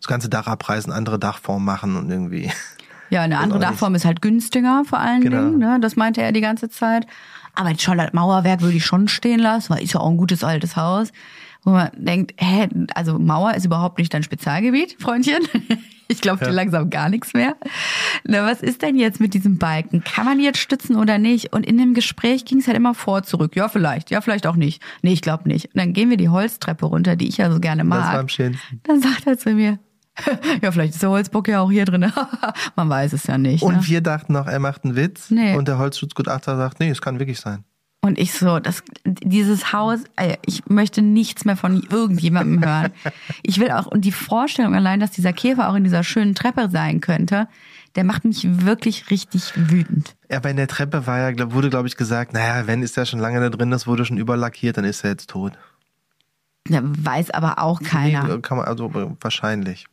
das 0.01 0.09
ganze 0.09 0.29
Dach 0.29 0.47
abreißen, 0.47 0.93
andere 0.93 1.19
Dachform 1.19 1.65
machen 1.65 1.97
und 1.97 2.11
irgendwie. 2.11 2.51
Ja, 3.11 3.23
eine 3.23 3.39
andere. 3.39 3.61
Dachform 3.61 3.95
ist 3.95 4.05
halt 4.05 4.23
günstiger 4.23 4.83
vor 4.87 4.99
allen 4.99 5.21
Genau. 5.23 5.37
Dingen, 5.45 5.59
ne? 5.59 5.79
das 5.81 5.97
meinte 5.97 6.21
er 6.23 6.33
die 6.33 6.41
ganze 6.41 6.69
Zeit. 6.69 7.07
Aber 7.55 7.71
schon 7.79 7.99
das 7.99 8.13
Mauerwerk 8.13 8.61
würde 8.63 8.77
ich 8.77 8.85
schon 8.85 9.07
stehen 9.09 9.39
lassen, 9.39 9.73
weil 9.73 9.83
ist 9.83 9.93
ja 9.95 10.01
auch 10.01 10.11
ein 10.11 10.17
gutes 10.17 10.43
altes 10.43 10.77
Haus. 10.77 11.13
Wo 11.63 11.71
man 11.71 11.91
denkt, 11.95 12.35
hä, 12.37 12.69
also 12.95 13.19
Mauer 13.19 13.55
ist 13.55 13.65
überhaupt 13.65 13.99
nicht 13.99 14.13
dein 14.13 14.23
Spezialgebiet, 14.23 14.97
Freundchen. 15.01 15.43
Ich 16.09 16.21
glaube 16.21 16.45
dir 16.45 16.51
langsam 16.51 16.91
gar 16.91 17.09
nichts 17.09 17.33
mehr. 17.35 17.57
Na, 18.25 18.45
was 18.45 18.63
ist 18.63 18.83
denn 18.83 18.97
jetzt 18.97 19.21
mit 19.21 19.35
diesem 19.35 19.59
Balken? 19.59 20.05
Kann 20.05 20.25
man 20.25 20.41
jetzt 20.41 20.59
stützen 20.59 20.97
oder 20.97 21.19
nicht? 21.19 21.53
Und 21.53 21.65
in 21.65 21.79
dem 21.79 21.95
Gespräch 21.95 22.45
ging 22.45 22.59
es 22.59 22.67
halt 22.67 22.77
immer 22.77 22.95
vor, 22.95 23.23
zurück. 23.23 23.57
Ja, 23.57 23.69
vielleicht, 23.69 24.11
ja, 24.11 24.21
vielleicht 24.21 24.47
auch 24.47 24.57
nicht. 24.57 24.83
Nee, 25.03 25.13
ich 25.13 25.23
glaube 25.23 25.49
nicht. 25.49 25.67
Und 25.67 25.77
dann 25.77 25.93
gehen 25.93 26.11
wir 26.11 26.17
die 26.17 26.29
Holztreppe 26.29 26.87
runter, 26.87 27.17
die 27.17 27.29
ich 27.29 27.39
ja 27.39 27.51
so 27.51 27.61
gerne 27.61 27.85
mag. 27.85 28.01
Das 28.01 28.13
war 28.13 28.21
am 28.21 28.29
schönsten. 28.29 28.81
Dann 28.85 29.01
sagt 29.01 29.27
er 29.27 29.39
zu 29.39 29.51
mir, 29.51 29.79
ja, 30.63 30.71
vielleicht 30.71 30.95
ist 30.95 31.03
der 31.03 31.11
Holzbock 31.11 31.49
ja 31.49 31.61
auch 31.61 31.71
hier 31.71 31.85
drin. 31.85 32.13
Man 32.77 32.89
weiß 32.89 33.13
es 33.13 33.27
ja 33.27 33.39
nicht. 33.39 33.63
Und 33.63 33.77
ne? 33.77 33.87
wir 33.87 34.01
dachten 34.01 34.33
noch, 34.33 34.47
er 34.47 34.59
macht 34.59 34.85
einen 34.85 34.97
Witz. 34.97 35.31
Nee. 35.31 35.57
Und 35.57 35.69
der 35.69 35.79
Holzschutzgutachter 35.79 36.57
sagt, 36.57 36.81
nee, 36.81 36.91
es 36.91 37.01
kann 37.01 37.19
wirklich 37.19 37.41
sein. 37.41 37.65
Und 38.05 38.19
ich 38.19 38.35
so, 38.35 38.59
das, 38.59 38.83
dieses 39.07 39.73
Haus, 39.73 40.01
ey, 40.17 40.37
ich 40.45 40.67
möchte 40.67 41.01
nichts 41.01 41.47
mehr 41.47 41.57
von 41.57 41.83
irgendjemandem 41.91 42.63
hören. 42.63 42.93
Ich 43.43 43.59
will 43.59 43.71
auch, 43.71 43.87
und 43.87 44.03
die 44.05 44.13
Vorstellung 44.13 44.75
allein, 44.75 45.01
dass 45.01 45.11
dieser 45.13 45.33
Käfer 45.33 45.71
auch 45.71 45.75
in 45.75 45.85
dieser 45.85 46.05
schönen 46.05 46.35
Treppe 46.35 46.69
sein 46.69 47.01
könnte, 47.01 47.49
der 47.97 48.05
macht 48.05 48.27
mich 48.27 48.47
wirklich 48.67 49.11
richtig 49.11 49.55
wütend. 49.57 50.17
Aber 50.31 50.51
in 50.51 50.59
der 50.59 50.69
Treppe 50.69 51.07
war 51.07 51.31
ja, 51.31 51.53
wurde, 51.53 51.71
glaube 51.71 51.89
ich, 51.89 51.97
gesagt, 51.97 52.35
naja, 52.35 52.67
wenn 52.67 52.83
ist 52.83 52.99
er 52.99 53.07
schon 53.07 53.21
lange 53.21 53.41
da 53.41 53.49
drin, 53.49 53.71
das 53.71 53.87
wurde 53.87 54.05
schon 54.05 54.19
überlackiert, 54.19 54.77
dann 54.77 54.85
ist 54.85 55.03
er 55.03 55.13
jetzt 55.13 55.31
tot. 55.31 55.55
Da 56.67 56.81
weiß 56.83 57.31
aber 57.31 57.59
auch 57.59 57.83
keiner. 57.83 58.25
Nee, 58.25 58.41
kann 58.41 58.57
man, 58.57 58.67
also 58.67 58.87
äh, 58.87 59.11
wahrscheinlich. 59.21 59.87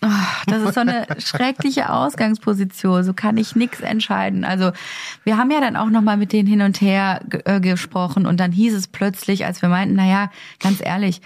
Ach, 0.00 0.44
das 0.46 0.62
ist 0.62 0.74
so 0.74 0.80
eine 0.80 1.06
schreckliche 1.18 1.90
Ausgangsposition. 1.90 3.04
So 3.04 3.12
kann 3.12 3.36
ich 3.36 3.56
nix 3.56 3.80
entscheiden. 3.80 4.44
Also 4.44 4.72
wir 5.24 5.36
haben 5.36 5.50
ja 5.50 5.60
dann 5.60 5.76
auch 5.76 5.90
noch 5.90 6.00
mal 6.00 6.16
mit 6.16 6.32
denen 6.32 6.48
hin 6.48 6.62
und 6.62 6.80
her 6.80 7.20
äh, 7.44 7.60
gesprochen 7.60 8.24
und 8.26 8.40
dann 8.40 8.52
hieß 8.52 8.74
es 8.74 8.88
plötzlich, 8.88 9.44
als 9.44 9.60
wir 9.60 9.68
meinten, 9.68 9.96
na 9.96 10.06
ja, 10.06 10.30
ganz 10.60 10.80
ehrlich, 10.82 11.20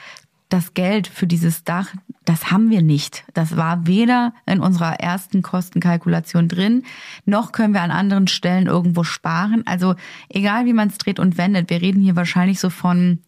das 0.49 0.75
Geld 0.75 1.07
für 1.07 1.27
dieses 1.27 1.63
Dach, 1.63 1.95
das 2.25 2.51
haben 2.51 2.71
wir 2.71 2.83
nicht. 2.83 3.25
Das 3.35 3.57
war 3.57 3.87
weder 3.87 4.33
in 4.47 4.61
unserer 4.61 4.99
ersten 4.99 5.43
Kostenkalkulation 5.43 6.49
drin, 6.49 6.85
noch 7.25 7.53
können 7.53 7.75
wir 7.75 7.83
an 7.83 7.91
anderen 7.91 8.29
Stellen 8.29 8.67
irgendwo 8.67 9.05
sparen. 9.05 9.65
Also 9.67 9.95
egal 10.29 10.65
wie 10.65 10.73
man 10.73 10.89
es 10.89 10.99
dreht 10.99 11.21
und 11.21 11.37
wendet, 11.39 11.71
wir 11.71 11.83
reden 11.83 12.01
hier 12.01 12.17
wahrscheinlich 12.17 12.61
so 12.61 12.71
von 12.71 13.21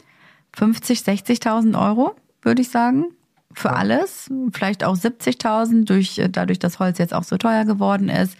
50, 0.57 1.01
60.000 1.01 1.81
Euro, 1.81 2.15
würde 2.43 2.63
ich 2.63 2.71
sagen. 2.71 3.07
Für 3.53 3.73
alles. 3.73 4.31
Vielleicht 4.53 4.85
auch 4.85 4.97
70.000, 4.97 5.85
durch, 5.85 6.19
äh, 6.19 6.29
dadurch, 6.29 6.61
dass 6.61 6.79
Holz 6.79 6.99
jetzt 6.99 7.13
auch 7.13 7.25
so 7.25 7.37
teuer 7.37 7.65
geworden 7.65 8.09
ist. 8.09 8.37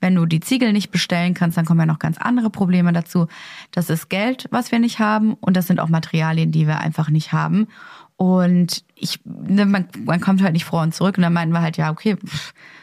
Wenn 0.00 0.14
du 0.14 0.26
die 0.26 0.40
Ziegel 0.40 0.72
nicht 0.72 0.90
bestellen 0.90 1.34
kannst, 1.34 1.56
dann 1.56 1.64
kommen 1.64 1.80
ja 1.80 1.86
noch 1.86 1.98
ganz 1.98 2.18
andere 2.18 2.50
Probleme 2.50 2.92
dazu. 2.92 3.26
Das 3.70 3.90
ist 3.90 4.08
Geld, 4.08 4.46
was 4.50 4.72
wir 4.72 4.78
nicht 4.78 4.98
haben. 4.98 5.34
Und 5.34 5.56
das 5.56 5.66
sind 5.66 5.80
auch 5.80 5.88
Materialien, 5.88 6.50
die 6.50 6.66
wir 6.66 6.78
einfach 6.78 7.10
nicht 7.10 7.32
haben. 7.32 7.68
Und 8.16 8.84
ich, 8.94 9.20
ne, 9.24 9.66
man, 9.66 9.88
man 10.04 10.20
kommt 10.20 10.42
halt 10.42 10.52
nicht 10.52 10.64
vor 10.64 10.82
und 10.82 10.94
zurück. 10.94 11.16
Und 11.16 11.22
dann 11.22 11.32
meinten 11.32 11.54
wir 11.54 11.62
halt, 11.62 11.76
ja, 11.76 11.90
okay, 11.90 12.16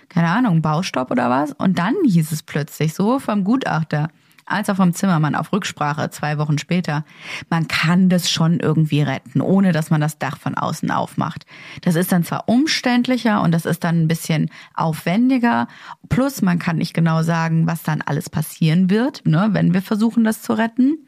keine 0.10 0.28
Ahnung, 0.28 0.62
Baustopp 0.62 1.10
oder 1.10 1.30
was. 1.30 1.54
Und 1.54 1.80
dann 1.80 1.96
hieß 2.06 2.32
es 2.32 2.44
plötzlich 2.44 2.94
so 2.94 3.20
vom 3.20 3.44
Gutachter, 3.44 4.10
als 4.52 4.70
auch 4.70 4.76
vom 4.76 4.94
Zimmermann 4.94 5.36
auf 5.36 5.52
Rücksprache 5.54 6.10
zwei 6.10 6.38
Wochen 6.38 6.58
später, 6.58 7.06
man 7.50 7.68
kann 7.68 8.10
das 8.10 8.30
schon 8.30 8.60
irgendwie 8.60 9.02
retten, 9.02 9.42
ohne 9.42 9.72
dass 9.72 9.90
man 9.90 10.02
das 10.02 10.20
Dach 10.20 10.38
von 10.38 10.56
außen 10.56 10.92
aufmacht. 10.92 11.46
Das 11.82 11.96
ist 11.96 12.12
dann 12.12 12.24
zwar 12.24 12.48
umständlicher 12.48 13.42
und 13.42 13.52
das 13.52 13.66
ist 13.66 13.84
dann 13.84 14.02
ein 14.02 14.08
bisschen 14.08 14.50
aufwendiger, 14.74 15.68
plus 16.10 16.42
man 16.42 16.60
kann 16.60 16.78
nicht 16.78 16.94
genau 16.94 17.24
sagen, 17.24 17.68
was 17.68 17.84
dann 17.84 18.02
alles 18.02 18.30
passieren 18.30 18.90
wird, 18.90 19.26
ne, 19.26 19.50
wenn 19.52 19.74
wir 19.74 19.82
versuchen, 19.82 20.24
das 20.24 20.42
zu 20.42 20.54
retten. 20.54 21.08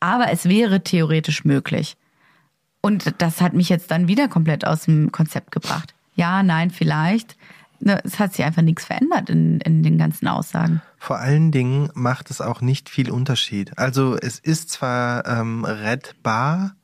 Aber 0.00 0.30
es 0.30 0.48
wäre 0.48 0.82
theoretisch 0.82 1.44
möglich. 1.44 1.96
Und 2.80 3.14
das 3.18 3.40
hat 3.40 3.54
mich 3.54 3.68
jetzt 3.68 3.90
dann 3.92 4.08
wieder 4.08 4.26
komplett 4.26 4.66
aus 4.66 4.86
dem 4.86 5.12
Konzept 5.12 5.52
gebracht. 5.52 5.94
Ja, 6.14 6.42
nein, 6.42 6.70
vielleicht. 6.70 7.36
Ne, 7.84 8.00
Es 8.04 8.20
hat 8.20 8.32
sich 8.32 8.44
einfach 8.44 8.62
nichts 8.62 8.84
verändert 8.84 9.28
in, 9.28 9.60
in 9.60 9.82
den 9.82 9.98
ganzen 9.98 10.28
Aussagen. 10.28 10.80
Vor 10.98 11.18
allen 11.18 11.50
Dingen 11.50 11.90
macht 11.94 12.30
es 12.30 12.40
auch 12.40 12.60
nicht 12.60 12.88
viel 12.88 13.10
Unterschied. 13.10 13.76
Also 13.76 14.16
es 14.16 14.38
ist 14.38 14.70
zwar 14.70 15.26
ähm, 15.26 15.64
rettbar, 15.64 16.76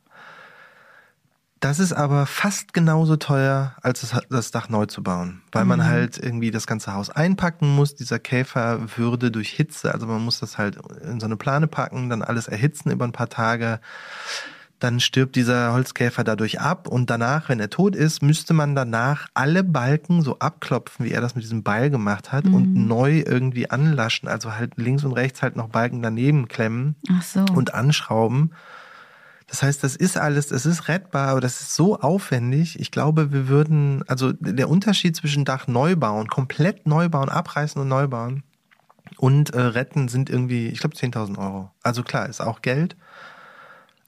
das 1.61 1.79
ist 1.79 1.93
aber 1.93 2.27
fast 2.27 2.73
genauso 2.73 3.17
teuer, 3.17 3.77
als 3.81 4.01
das, 4.01 4.21
das 4.29 4.51
Dach 4.51 4.69
neu 4.69 4.87
zu 4.87 5.05
bauen. 5.05 5.43
Weil 5.53 5.65
man 5.65 5.85
halt 5.85 6.19
irgendwie 6.19 6.51
das 6.51 6.67
ganze 6.67 6.95
Haus 6.95 7.11
einpacken 7.11 7.75
muss. 7.75 7.95
Dieser 7.95 8.19
Käfer 8.19 8.97
würde 8.97 9.31
durch 9.31 9.51
Hitze, 9.51 9.93
also 9.93 10.07
man 10.07 10.23
muss 10.25 10.41
das 10.41 10.59
halt 10.59 10.79
in 11.03 11.21
so 11.21 11.27
eine 11.27 11.37
Plane 11.37 11.69
packen, 11.69 12.11
dann 12.11 12.23
alles 12.23 12.49
erhitzen 12.49 12.91
über 12.91 13.05
ein 13.05 13.13
paar 13.13 13.29
Tage. 13.29 13.81
Dann 14.79 15.01
stirbt 15.01 15.35
dieser 15.35 15.73
Holzkäfer 15.73 16.23
dadurch 16.23 16.61
ab 16.61 16.87
und 16.87 17.11
danach, 17.11 17.49
wenn 17.49 17.59
er 17.59 17.71
tot 17.71 17.97
ist, 17.97 18.23
müsste 18.23 18.55
man 18.55 18.75
danach 18.75 19.29
alle 19.35 19.65
Balken 19.65 20.23
so 20.23 20.39
abklopfen, 20.39 21.05
wie 21.05 21.11
er 21.11 21.21
das 21.21 21.35
mit 21.35 21.43
diesem 21.43 21.65
Beil 21.65 21.91
gemacht 21.91 22.31
hat 22.31 22.45
und 22.47 22.75
neu 22.75 23.25
irgendwie 23.27 23.71
anlaschen. 23.71 24.29
Also 24.29 24.55
halt 24.55 24.75
links 24.77 25.05
und 25.05 25.13
rechts 25.13 25.43
halt 25.43 25.57
noch 25.57 25.69
Balken 25.69 26.01
daneben 26.03 26.47
klemmen 26.47 26.95
so. 27.23 27.45
und 27.55 27.75
anschrauben. 27.75 28.53
Das 29.49 29.63
heißt, 29.63 29.83
das 29.83 29.97
ist 29.97 30.19
alles, 30.19 30.49
das 30.49 30.67
ist 30.67 30.89
rettbar, 30.89 31.29
aber 31.29 31.41
das 31.41 31.61
ist 31.61 31.75
so 31.75 31.99
aufwendig. 31.99 32.79
Ich 32.79 32.91
glaube, 32.91 33.33
wir 33.33 33.49
würden, 33.49 34.05
also 34.07 34.33
der 34.33 34.69
Unterschied 34.69 35.17
zwischen 35.17 35.47
Dach 35.47 35.67
neu 35.67 35.97
bauen, 35.97 36.29
komplett 36.29 36.87
neu 36.87 37.09
bauen, 37.09 37.31
abreißen 37.31 37.81
und 37.81 37.89
neu 37.89 38.07
bauen 38.09 38.43
und 39.17 39.55
äh, 39.55 39.61
retten 39.61 40.09
sind 40.09 40.29
irgendwie, 40.29 40.69
ich 40.69 40.81
glaube, 40.81 40.97
10.000 40.97 41.39
Euro. 41.39 41.71
Also 41.83 42.03
klar, 42.03 42.29
ist 42.29 42.43
auch 42.43 42.61
Geld. 42.61 42.95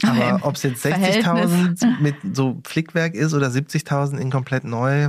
Aber 0.04 0.40
ob 0.42 0.54
es 0.54 0.62
jetzt 0.62 0.82
Verhältnis. 0.82 1.82
60.000 1.82 1.92
mit 2.00 2.14
so 2.32 2.60
Flickwerk 2.64 3.14
ist 3.14 3.34
oder 3.34 3.48
70.000 3.48 4.18
in 4.18 4.30
komplett 4.30 4.64
neu, 4.64 5.08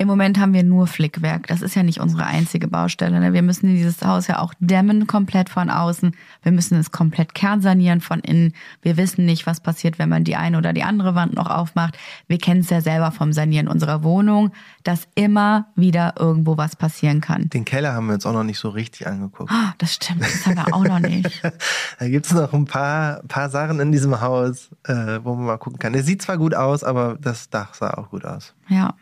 Im 0.00 0.06
Moment 0.06 0.38
haben 0.38 0.52
wir 0.52 0.62
nur 0.62 0.86
Flickwerk. 0.86 1.48
Das 1.48 1.60
ist 1.60 1.74
ja 1.74 1.82
nicht 1.82 1.98
unsere 2.00 2.24
einzige 2.24 2.68
Baustelle. 2.68 3.18
ne? 3.18 3.32
Wir 3.32 3.42
müssen 3.42 3.66
dieses 3.74 4.00
Haus 4.04 4.28
ja 4.28 4.38
auch 4.38 4.54
dämmen 4.60 5.08
komplett 5.08 5.48
von 5.48 5.70
außen. 5.70 6.14
Wir 6.42 6.52
müssen 6.52 6.78
es 6.78 6.92
komplett 6.92 7.34
kernsanieren 7.34 8.00
von 8.00 8.20
innen. 8.20 8.52
Wir 8.80 8.96
wissen 8.96 9.26
nicht, 9.26 9.46
was 9.46 9.60
passiert, 9.60 9.98
wenn 9.98 10.08
man 10.08 10.22
die 10.22 10.36
eine 10.36 10.56
oder 10.56 10.72
die 10.72 10.84
andere 10.84 11.16
Wand 11.16 11.34
noch 11.34 11.50
aufmacht. 11.50 11.98
Wir 12.28 12.38
kennen 12.38 12.60
es 12.60 12.70
ja 12.70 12.80
selber 12.80 13.10
vom 13.10 13.32
Sanieren 13.32 13.66
unserer 13.66 14.04
Wohnung, 14.04 14.52
dass 14.84 15.08
immer 15.16 15.66
wieder 15.74 16.14
irgendwo 16.16 16.56
was 16.56 16.76
passieren 16.76 17.20
kann. 17.20 17.48
den 17.50 17.64
Keller 17.64 17.92
haben 17.94 18.06
wir 18.06 18.14
uns 18.14 18.24
auch 18.24 18.32
noch 18.32 18.44
nicht 18.44 18.60
so 18.60 18.68
richtig 18.68 19.06
angeguckt. 19.08 19.50
Ah, 19.52 19.74
Das 19.78 19.94
stimmt, 19.94 20.22
das 20.22 20.46
haben 20.46 20.56
wir 20.56 20.74
auch 20.74 20.84
noch 20.84 21.00
nicht. 21.00 21.42
Da 21.98 22.08
gibt's 22.08 22.32
noch 22.32 22.52
ein 22.52 22.66
paar, 22.66 23.22
paar 23.26 23.50
Sachen 23.50 23.80
in 23.80 23.90
diesem 23.90 24.20
Haus, 24.20 24.70
äh, 24.84 25.18
wo 25.24 25.34
man 25.34 25.46
mal 25.46 25.56
gucken 25.58 25.80
kann. 25.80 25.92
Der 25.92 26.04
sieht 26.04 26.22
zwar 26.22 26.38
gut 26.38 26.54
aus, 26.54 26.84
aber 26.84 27.18
das 27.20 27.50
Dach 27.50 27.74
sah 27.74 27.94
auch 27.94 28.10
gut 28.10 28.24
aus. 28.24 28.54
Ja. 28.68 28.94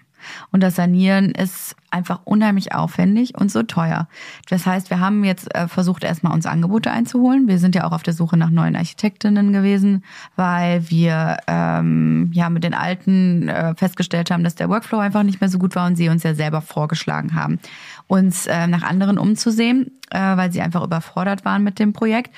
Und 0.51 0.63
das 0.63 0.77
Sanieren 0.77 1.31
ist 1.31 1.77
einfach 1.91 2.21
unheimlich 2.25 2.75
aufwendig 2.75 3.35
und 3.39 3.51
so 3.51 3.63
teuer. 3.63 4.09
Das 4.49 4.67
heißt, 4.67 4.91
wir 4.91 5.01
haben 5.01 5.25
jetzt 5.25 5.55
äh, 5.55 5.69
versucht, 5.69 6.05
erstmal 6.05 6.33
uns 6.33 6.47
Angebote 6.47 6.91
einzuholen. 6.91 7.49
Wir 7.49 7.59
sind 7.59 7.75
ja 7.75 7.85
auch 7.85 7.93
auf 7.93 8.03
der 8.03 8.13
Suche 8.13 8.37
nach 8.37 8.51
neuen 8.51 8.77
Architektinnen 8.77 9.53
gewesen, 9.53 10.05
weil 10.37 10.89
wir 10.91 11.39
ähm, 11.47 12.31
ja 12.33 12.51
mit 12.51 12.65
den 12.65 12.75
alten 12.75 13.49
äh, 13.49 13.75
festgestellt 13.77 14.31
haben, 14.31 14.45
dass 14.45 14.55
der 14.55 14.69
Workflow 14.69 14.99
einfach 14.99 15.23
nicht 15.23 15.41
mehr 15.41 15.51
so 15.51 15.59
gut 15.59 15.75
war 15.75 15.87
und 15.87 15.97
sie 15.97 16.09
uns 16.09 16.23
ja 16.23 16.35
selber 16.35 16.61
vorgeschlagen 16.61 17.35
haben, 17.35 17.59
uns 18.07 18.47
äh, 18.47 18.67
nach 18.67 18.83
anderen 18.83 19.19
umzusehen, 19.19 19.93
äh, 20.11 20.19
weil 20.19 20.53
sie 20.53 20.61
einfach 20.61 20.85
überfordert 20.85 21.45
waren 21.45 21.63
mit 21.63 21.79
dem 21.79 21.93
Projekt. 21.93 22.35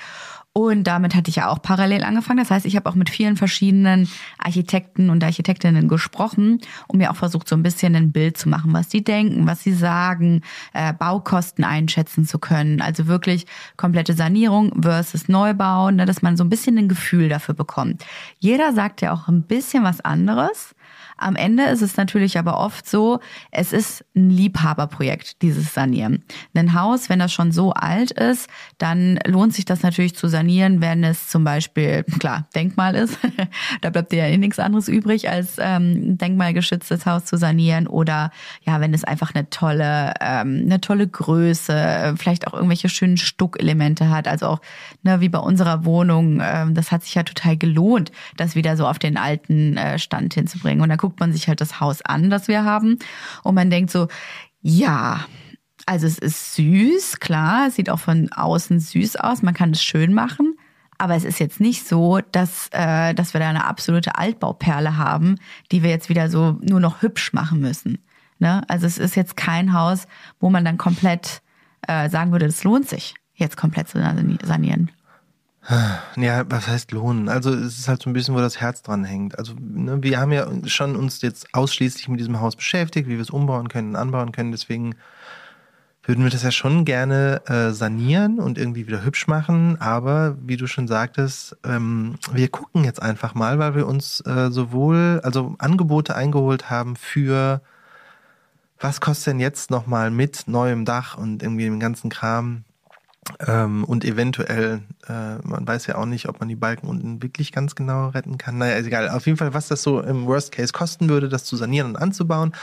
Und 0.51 0.85
damit 0.85 1.15
hatte 1.15 1.29
ich 1.29 1.37
ja 1.37 1.47
auch 1.49 1.61
parallel 1.61 2.03
angefangen. 2.03 2.39
Das 2.39 2.49
heißt, 2.49 2.65
ich 2.65 2.75
habe 2.75 2.89
auch 2.89 2.95
mit 2.95 3.09
vielen 3.09 3.37
verschiedenen 3.37 4.09
Architekten 4.39 5.11
und 5.11 5.23
Architektinnen 5.23 5.87
gesprochen 5.87 6.59
und 6.87 6.97
mir 6.97 7.11
auch 7.11 7.15
versucht, 7.15 7.47
so 7.47 7.55
ein 7.55 7.61
bisschen 7.61 7.95
ein 7.95 8.11
Bild 8.11 8.35
zu 8.35 8.49
machen, 8.49 8.73
was 8.73 8.89
die 8.89 9.03
denken, 9.03 9.45
was 9.45 9.63
sie 9.63 9.73
sagen, 9.73 10.41
äh, 10.73 10.91
Baukosten 10.91 11.63
einschätzen 11.63 12.25
zu 12.25 12.39
können. 12.39 12.81
Also 12.81 13.05
wirklich 13.05 13.45
komplette 13.77 14.13
Sanierung 14.13 14.81
versus 14.81 15.29
Neubau, 15.29 15.91
ne, 15.91 16.05
dass 16.05 16.23
man 16.23 16.35
so 16.35 16.43
ein 16.43 16.49
bisschen 16.49 16.77
ein 16.79 16.89
Gefühl 16.89 17.29
dafür 17.29 17.53
bekommt. 17.53 18.03
Jeder 18.39 18.73
sagt 18.73 19.01
ja 19.01 19.13
auch 19.13 19.27
ein 19.27 19.43
bisschen 19.43 19.83
was 19.83 20.01
anderes. 20.01 20.73
Am 21.19 21.35
Ende 21.35 21.63
ist 21.65 21.81
es 21.81 21.97
natürlich 21.97 22.37
aber 22.39 22.57
oft 22.57 22.89
so, 22.89 23.19
es 23.51 23.73
ist 23.73 24.05
ein 24.15 24.29
Liebhaberprojekt, 24.29 25.41
dieses 25.41 25.73
Sanieren. 25.73 26.23
Ein 26.55 26.73
Haus, 26.73 27.09
wenn 27.09 27.19
das 27.19 27.33
schon 27.33 27.51
so 27.51 27.73
alt 27.73 28.11
ist, 28.11 28.49
dann 28.77 29.19
lohnt 29.25 29.53
sich 29.53 29.65
das 29.65 29.83
natürlich 29.83 30.15
zu 30.15 30.27
sanieren, 30.27 30.79
wenn 30.81 31.03
es 31.03 31.27
zum 31.27 31.43
Beispiel, 31.43 32.03
klar, 32.19 32.47
Denkmal 32.55 32.95
ist. 32.95 33.17
da 33.81 33.89
bleibt 33.89 34.13
dir 34.13 34.19
ja 34.19 34.25
eh 34.27 34.37
nichts 34.37 34.59
anderes 34.59 34.87
übrig, 34.87 35.29
als 35.29 35.57
ähm, 35.59 36.17
denkmalgeschütztes 36.17 37.05
Haus 37.05 37.25
zu 37.25 37.37
sanieren. 37.37 37.87
Oder 37.87 38.31
ja, 38.63 38.79
wenn 38.79 38.93
es 38.93 39.03
einfach 39.03 39.35
eine 39.35 39.49
tolle, 39.49 40.13
ähm, 40.21 40.61
eine 40.65 40.79
tolle 40.79 41.07
Größe, 41.07 42.15
vielleicht 42.17 42.47
auch 42.47 42.53
irgendwelche 42.53 42.87
schönen 42.87 43.17
Stuckelemente 43.17 44.09
hat. 44.09 44.27
Also 44.27 44.47
auch, 44.47 44.61
ne, 45.03 45.19
wie 45.19 45.29
bei 45.29 45.39
unserer 45.39 45.83
Wohnung, 45.83 46.41
ähm, 46.41 46.73
das 46.73 46.91
hat 46.91 47.03
sich 47.03 47.15
ja 47.15 47.23
total 47.23 47.57
gelohnt, 47.57 48.11
das 48.37 48.55
wieder 48.55 48.77
so 48.77 48.87
auf 48.87 48.99
den 48.99 49.17
alten 49.17 49.75
äh, 49.75 49.99
Stand 49.99 50.33
hinzubringen. 50.33 50.81
Und 50.81 50.89
dann 50.89 50.97
guckt 51.09 51.19
man 51.19 51.33
sich 51.33 51.47
halt 51.47 51.59
das 51.59 51.79
Haus 51.79 52.03
an, 52.03 52.29
das 52.29 52.47
wir 52.47 52.63
haben. 52.63 52.99
Und 53.41 53.55
man 53.55 53.71
denkt 53.71 53.89
so, 53.89 54.07
ja, 54.61 55.25
also 55.87 56.05
es 56.05 56.19
ist 56.19 56.53
süß, 56.53 57.19
klar, 57.19 57.67
es 57.67 57.75
sieht 57.75 57.89
auch 57.89 57.99
von 57.99 58.31
außen 58.31 58.79
süß 58.79 59.15
aus, 59.15 59.41
man 59.41 59.55
kann 59.55 59.71
es 59.71 59.83
schön 59.83 60.13
machen. 60.13 60.55
Aber 60.99 61.15
es 61.15 61.23
ist 61.23 61.39
jetzt 61.39 61.59
nicht 61.59 61.87
so, 61.87 62.19
dass, 62.31 62.67
äh, 62.73 63.15
dass 63.15 63.33
wir 63.33 63.39
da 63.39 63.49
eine 63.49 63.65
absolute 63.65 64.15
Altbauperle 64.17 64.97
haben, 64.97 65.39
die 65.71 65.81
wir 65.81 65.89
jetzt 65.89 66.09
wieder 66.09 66.29
so 66.29 66.59
nur 66.61 66.79
noch 66.79 67.01
hübsch 67.01 67.33
machen 67.33 67.59
müssen. 67.59 67.97
Ne? 68.37 68.61
Also 68.67 68.85
es 68.85 68.99
ist 68.99 69.15
jetzt 69.15 69.35
kein 69.35 69.73
Haus, 69.73 70.05
wo 70.39 70.51
man 70.51 70.63
dann 70.63 70.77
komplett 70.77 71.41
äh, 71.87 72.07
sagen 72.09 72.31
würde, 72.31 72.45
es 72.45 72.63
lohnt 72.63 72.87
sich, 72.87 73.15
jetzt 73.33 73.57
komplett 73.57 73.87
zu 73.87 73.99
sanieren. 74.43 74.91
Ja, 76.15 76.43
was 76.49 76.67
heißt 76.67 76.91
lohnen? 76.91 77.29
Also 77.29 77.53
es 77.53 77.79
ist 77.79 77.87
halt 77.87 78.01
so 78.01 78.09
ein 78.09 78.13
bisschen, 78.13 78.33
wo 78.33 78.39
das 78.39 78.59
Herz 78.59 78.81
dran 78.81 79.03
hängt. 79.03 79.37
Also 79.37 79.53
ne, 79.59 80.01
wir 80.01 80.19
haben 80.19 80.31
ja 80.31 80.47
schon 80.65 80.95
uns 80.95 81.21
jetzt 81.21 81.53
ausschließlich 81.53 82.07
mit 82.07 82.19
diesem 82.19 82.39
Haus 82.39 82.55
beschäftigt, 82.55 83.07
wie 83.07 83.15
wir 83.15 83.21
es 83.21 83.29
umbauen 83.29 83.67
können, 83.67 83.95
anbauen 83.95 84.31
können. 84.31 84.51
Deswegen 84.51 84.95
würden 86.03 86.23
wir 86.23 86.31
das 86.31 86.43
ja 86.43 86.51
schon 86.51 86.85
gerne 86.85 87.41
äh, 87.45 87.71
sanieren 87.71 88.39
und 88.39 88.57
irgendwie 88.57 88.87
wieder 88.87 89.03
hübsch 89.03 89.27
machen. 89.27 89.79
Aber 89.79 90.37
wie 90.41 90.57
du 90.57 90.65
schon 90.65 90.87
sagtest, 90.87 91.55
ähm, 91.63 92.15
wir 92.33 92.47
gucken 92.49 92.83
jetzt 92.83 93.01
einfach 93.01 93.35
mal, 93.35 93.59
weil 93.59 93.75
wir 93.75 93.85
uns 93.85 94.21
äh, 94.21 94.49
sowohl 94.49 95.21
also 95.23 95.55
Angebote 95.59 96.15
eingeholt 96.15 96.69
haben 96.69 96.95
für 96.95 97.61
was 98.79 99.01
kostet 99.01 99.33
denn 99.33 99.39
jetzt 99.39 99.71
nochmal 99.71 100.09
mit 100.09 100.47
neuem 100.47 100.85
Dach 100.85 101.17
und 101.17 101.43
irgendwie 101.43 101.65
dem 101.65 101.79
ganzen 101.79 102.09
Kram 102.09 102.63
ähm, 103.45 103.83
und 103.83 104.05
eventuell, 104.05 104.81
äh, 105.07 105.37
man 105.43 105.67
weiß 105.67 105.87
ja 105.87 105.95
auch 105.95 106.05
nicht, 106.05 106.27
ob 106.27 106.39
man 106.39 106.49
die 106.49 106.55
Balken 106.55 106.87
unten 106.87 107.21
wirklich 107.21 107.51
ganz 107.51 107.75
genau 107.75 108.09
retten 108.09 108.37
kann. 108.37 108.57
Naja, 108.57 108.75
ist 108.75 108.87
egal. 108.87 109.09
Auf 109.09 109.25
jeden 109.25 109.37
Fall, 109.37 109.53
was 109.53 109.67
das 109.67 109.83
so 109.83 110.01
im 110.01 110.25
Worst 110.25 110.51
Case 110.51 110.73
kosten 110.73 111.09
würde, 111.09 111.29
das 111.29 111.43
zu 111.43 111.55
sanieren 111.55 111.87
und 111.87 111.95
anzubauen. 111.97 112.53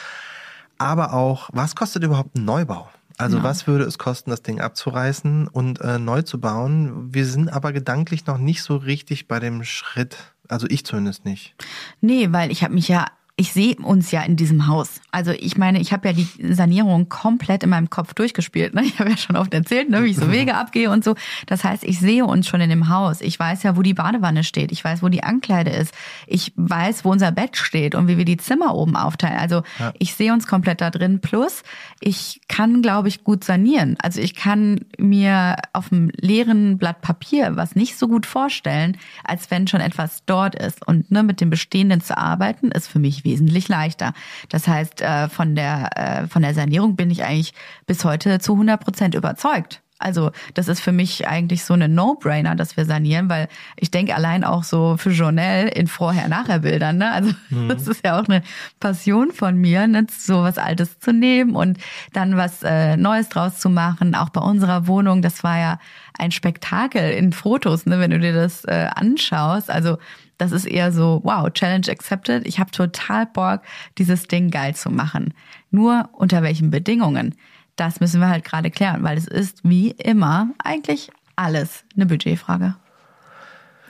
Aber 0.79 1.15
auch, 1.15 1.49
was 1.53 1.75
kostet 1.75 2.03
überhaupt 2.03 2.37
ein 2.37 2.45
Neubau? 2.45 2.89
Also 3.19 3.39
ja. 3.39 3.43
was 3.43 3.67
würde 3.67 3.85
es 3.85 3.97
kosten, 3.97 4.31
das 4.31 4.43
Ding 4.43 4.61
abzureißen 4.61 5.49
und 5.49 5.81
äh, 5.81 5.99
neu 5.99 6.23
zu 6.23 6.39
bauen? 6.39 7.15
Wir 7.15 7.25
sind 7.25 7.49
aber 7.49 7.73
gedanklich 7.73 8.27
noch 8.27 8.39
nicht 8.39 8.63
so 8.63 8.77
richtig 8.77 9.27
bei 9.27 9.41
dem 9.41 9.65
Schritt. 9.65 10.17
Also 10.49 10.67
ich 10.69 10.85
zumindest 10.85 11.25
nicht. 11.25 11.55
Nee, 12.01 12.29
weil 12.33 12.51
ich 12.51 12.63
habe 12.63 12.75
mich 12.75 12.89
ja 12.89 13.07
ich 13.39 13.53
sehe 13.53 13.77
uns 13.77 14.11
ja 14.13 14.23
in 14.23 14.37
diesem 14.37 14.67
Haus. 14.67 15.03
Also 15.11 15.31
ich 15.33 15.59
meine, 15.59 15.79
ich 15.79 15.93
habe 15.93 16.09
ja 16.09 16.15
die 16.15 16.55
Sanierung 16.55 17.11
komplett 17.11 17.65
in 17.65 17.69
meinem 17.69 17.91
Kopf 17.91 18.15
durchgespielt. 18.15 18.75
Ne? 18.75 18.83
Ich 18.83 18.99
habe 18.99 19.11
ja 19.11 19.17
schon 19.19 19.37
oft 19.37 19.53
erzählt, 19.53 19.91
ne, 19.91 20.03
wie 20.03 20.09
ich 20.09 20.17
so 20.17 20.31
Wege 20.31 20.55
abgehe 20.57 20.91
und 20.91 21.05
so. 21.05 21.15
Das 21.45 21.63
heißt, 21.63 21.85
ich 21.85 22.01
sehe 22.01 22.25
uns 22.25 22.49
schon 22.49 22.63
in 22.63 22.71
dem 22.71 22.89
Haus. 22.89 23.21
Ich 23.21 23.39
weiß 23.39 23.63
ja, 23.63 23.77
wo 23.77 23.83
die 23.83 23.93
Badewanne 23.93 24.43
steht. 24.43 24.73
Ich 24.73 24.83
weiß, 24.83 25.03
wo 25.03 25.11
die 25.11 25.23
Ankleide 25.23 25.71
ist. 25.71 25.93
Ich 26.27 26.55
weiß, 26.57 27.05
wo 27.05 27.11
unser 27.11 27.31
Bett 27.31 27.59
steht 27.59 27.95
und 27.95 28.09
wie 28.09 28.17
wir 28.17 28.25
die 28.25 28.39
Zimmer 28.39 28.75
oben 28.75 28.97
aufteilen. 28.97 29.37
Also 29.39 29.63
ja. 29.79 29.93
ich 29.99 30.15
sehe 30.15 30.33
uns 30.33 30.47
komplett 30.47 30.81
da 30.81 30.89
drin. 30.89 31.21
Plus, 31.21 31.63
ich 32.01 32.41
kann, 32.49 32.81
glaube 32.81 33.09
ich, 33.09 33.23
gut 33.23 33.45
sanieren. 33.45 33.97
Also 34.01 34.23
ich 34.23 34.35
kann 34.35 34.81
mir 34.97 35.57
auf 35.75 35.93
einem 35.93 36.11
leeren 36.17 36.79
Blatt 36.79 37.03
Papier 37.03 37.57
was 37.57 37.77
nicht 37.77 37.99
so 37.99 38.09
gut 38.09 38.25
vorstellen, 38.25 38.97
als 39.25 39.51
wenn 39.51 39.69
schon 39.69 39.81
etwas 39.81 40.25
dort 40.25 40.55
ist. 40.55 40.87
Und 40.87 41.11
ne, 41.11 41.23
mit 41.23 41.43
dem 41.43 41.51
Bestehenden 41.51 42.01
zu 42.01 42.17
arbeiten, 42.17 42.71
ist 42.71 42.89
für 42.89 42.99
mich 42.99 43.26
wesentlich 43.27 43.69
leichter. 43.69 44.15
Das 44.49 44.67
heißt, 44.67 45.03
äh, 45.03 45.29
von 45.29 45.55
der, 45.55 45.91
äh, 45.97 46.27
von 46.29 46.41
der 46.41 46.55
Sanierung 46.55 46.97
bin 46.97 47.11
ich 47.11 47.25
eigentlich 47.25 47.53
bis 47.87 48.05
heute 48.05 48.39
zu 48.39 48.55
100 48.55 48.83
Prozent 48.83 49.15
überzeugt. 49.15 49.83
Also 49.99 50.31
das 50.53 50.69
ist 50.69 50.81
für 50.81 50.93
mich 50.93 51.27
eigentlich 51.27 51.65
so 51.65 51.73
eine 51.73 51.89
No-Brainer, 51.89 52.55
dass 52.55 52.77
wir 52.77 52.85
sanieren, 52.85 53.31
weil 53.31 53.49
ich 53.77 53.91
denke 53.91 54.15
allein 54.15 54.45
auch 54.45 54.63
so 54.63 54.97
für 54.99 55.11
Journal 55.11 55.69
in 55.69 55.87
Vorher-Nachher-Bildern. 55.87 56.99
Ne? 56.99 57.11
Also 57.11 57.33
mhm. 57.51 57.69
das 57.69 57.87
ist 57.89 58.05
ja 58.05 58.21
auch 58.21 58.29
eine 58.29 58.43
Passion 58.79 59.33
von 59.33 59.57
mir, 59.57 59.87
ne? 59.87 60.07
so 60.11 60.43
was 60.43 60.59
Altes 60.59 60.99
zu 60.99 61.13
nehmen 61.13 61.57
und 61.57 61.79
dann 62.13 62.37
was 62.37 62.63
äh, 62.63 62.97
Neues 62.97 63.31
draus 63.31 63.59
zu 63.59 63.71
machen. 63.71 64.15
Auch 64.15 64.29
bei 64.29 64.41
unserer 64.41 64.87
Wohnung, 64.87 65.23
das 65.23 65.43
war 65.43 65.59
ja 65.59 65.79
ein 66.19 66.31
Spektakel 66.31 67.13
in 67.13 67.33
Fotos, 67.33 67.87
ne? 67.87 67.99
wenn 67.99 68.11
du 68.11 68.19
dir 68.19 68.35
das 68.35 68.65
äh, 68.65 68.89
anschaust. 68.95 69.71
Also 69.71 69.97
das 70.37 70.53
ist 70.53 70.67
eher 70.67 70.93
so, 70.93 71.21
wow, 71.25 71.51
Challenge 71.51 71.89
accepted. 71.89 72.47
Ich 72.47 72.59
habe 72.59 72.71
total 72.71 73.25
Bock, 73.25 73.63
dieses 73.97 74.29
Ding 74.29 74.51
geil 74.51 74.75
zu 74.75 74.91
machen. 74.91 75.33
Nur 75.71 76.11
unter 76.13 76.43
welchen 76.43 76.71
Bedingungen? 76.71 77.35
Das 77.77 78.01
müssen 78.01 78.21
wir 78.21 78.29
halt 78.29 78.45
gerade 78.45 78.71
klären, 78.71 79.03
weil 79.03 79.19
es 79.19 79.27
ist 79.27 79.61
wie 79.63 79.91
immer 79.91 80.51
eigentlich 80.59 81.11
alles 81.37 81.85
eine 81.95 82.07
Budgetfrage. 82.07 82.75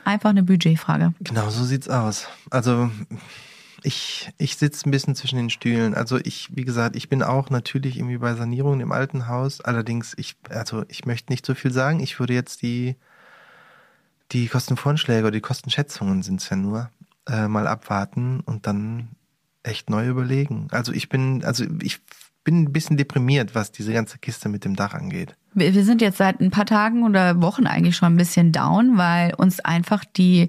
Einfach 0.03 0.29
eine 0.29 0.43
Budgetfrage. 0.43 1.13
Genau, 1.21 1.49
so 1.49 1.63
sieht's 1.63 1.89
aus. 1.89 2.27
Also 2.49 2.89
ich, 3.83 4.29
ich 4.37 4.57
sitze 4.57 4.87
ein 4.87 4.91
bisschen 4.91 5.15
zwischen 5.15 5.37
den 5.37 5.49
Stühlen. 5.49 5.93
Also 5.93 6.17
ich, 6.17 6.55
wie 6.55 6.65
gesagt, 6.65 6.95
ich 6.95 7.09
bin 7.09 7.23
auch 7.23 7.49
natürlich 7.49 7.97
irgendwie 7.97 8.17
bei 8.17 8.33
Sanierungen 8.35 8.81
im 8.81 8.91
alten 8.91 9.27
Haus. 9.27 9.61
Allerdings, 9.61 10.13
ich, 10.17 10.35
also 10.49 10.83
ich 10.87 11.05
möchte 11.05 11.31
nicht 11.31 11.45
so 11.45 11.55
viel 11.55 11.71
sagen. 11.71 11.99
Ich 11.99 12.19
würde 12.19 12.33
jetzt 12.33 12.61
die 12.61 12.95
die 14.31 14.47
Kostenvorschläge 14.47 15.21
oder 15.21 15.31
die 15.31 15.41
Kostenschätzungen 15.41 16.23
sind 16.23 16.41
es 16.41 16.49
ja 16.49 16.57
nur, 16.57 16.89
äh, 17.27 17.47
mal 17.47 17.67
abwarten 17.67 18.41
und 18.41 18.67
dann 18.67 19.09
echt 19.63 19.89
neu 19.89 20.07
überlegen. 20.07 20.67
Also 20.71 20.91
ich 20.91 21.09
bin, 21.09 21.43
also 21.43 21.65
ich 21.81 21.99
bin 22.47 22.63
ein 22.63 22.71
bisschen 22.71 22.95
deprimiert, 22.95 23.55
was 23.55 23.73
diese 23.73 23.91
ganze 23.91 24.19
Kiste 24.19 24.47
mit 24.47 24.63
dem 24.63 24.77
Dach 24.77 24.93
angeht. 24.93 25.35
Wir 25.53 25.83
sind 25.83 26.01
jetzt 26.01 26.17
seit 26.17 26.39
ein 26.39 26.49
paar 26.49 26.65
Tagen 26.65 27.03
oder 27.03 27.41
Wochen 27.41 27.67
eigentlich 27.67 27.97
schon 27.97 28.13
ein 28.13 28.15
bisschen 28.15 28.53
down, 28.53 28.97
weil 28.97 29.33
uns 29.35 29.59
einfach 29.59 30.05
die 30.05 30.47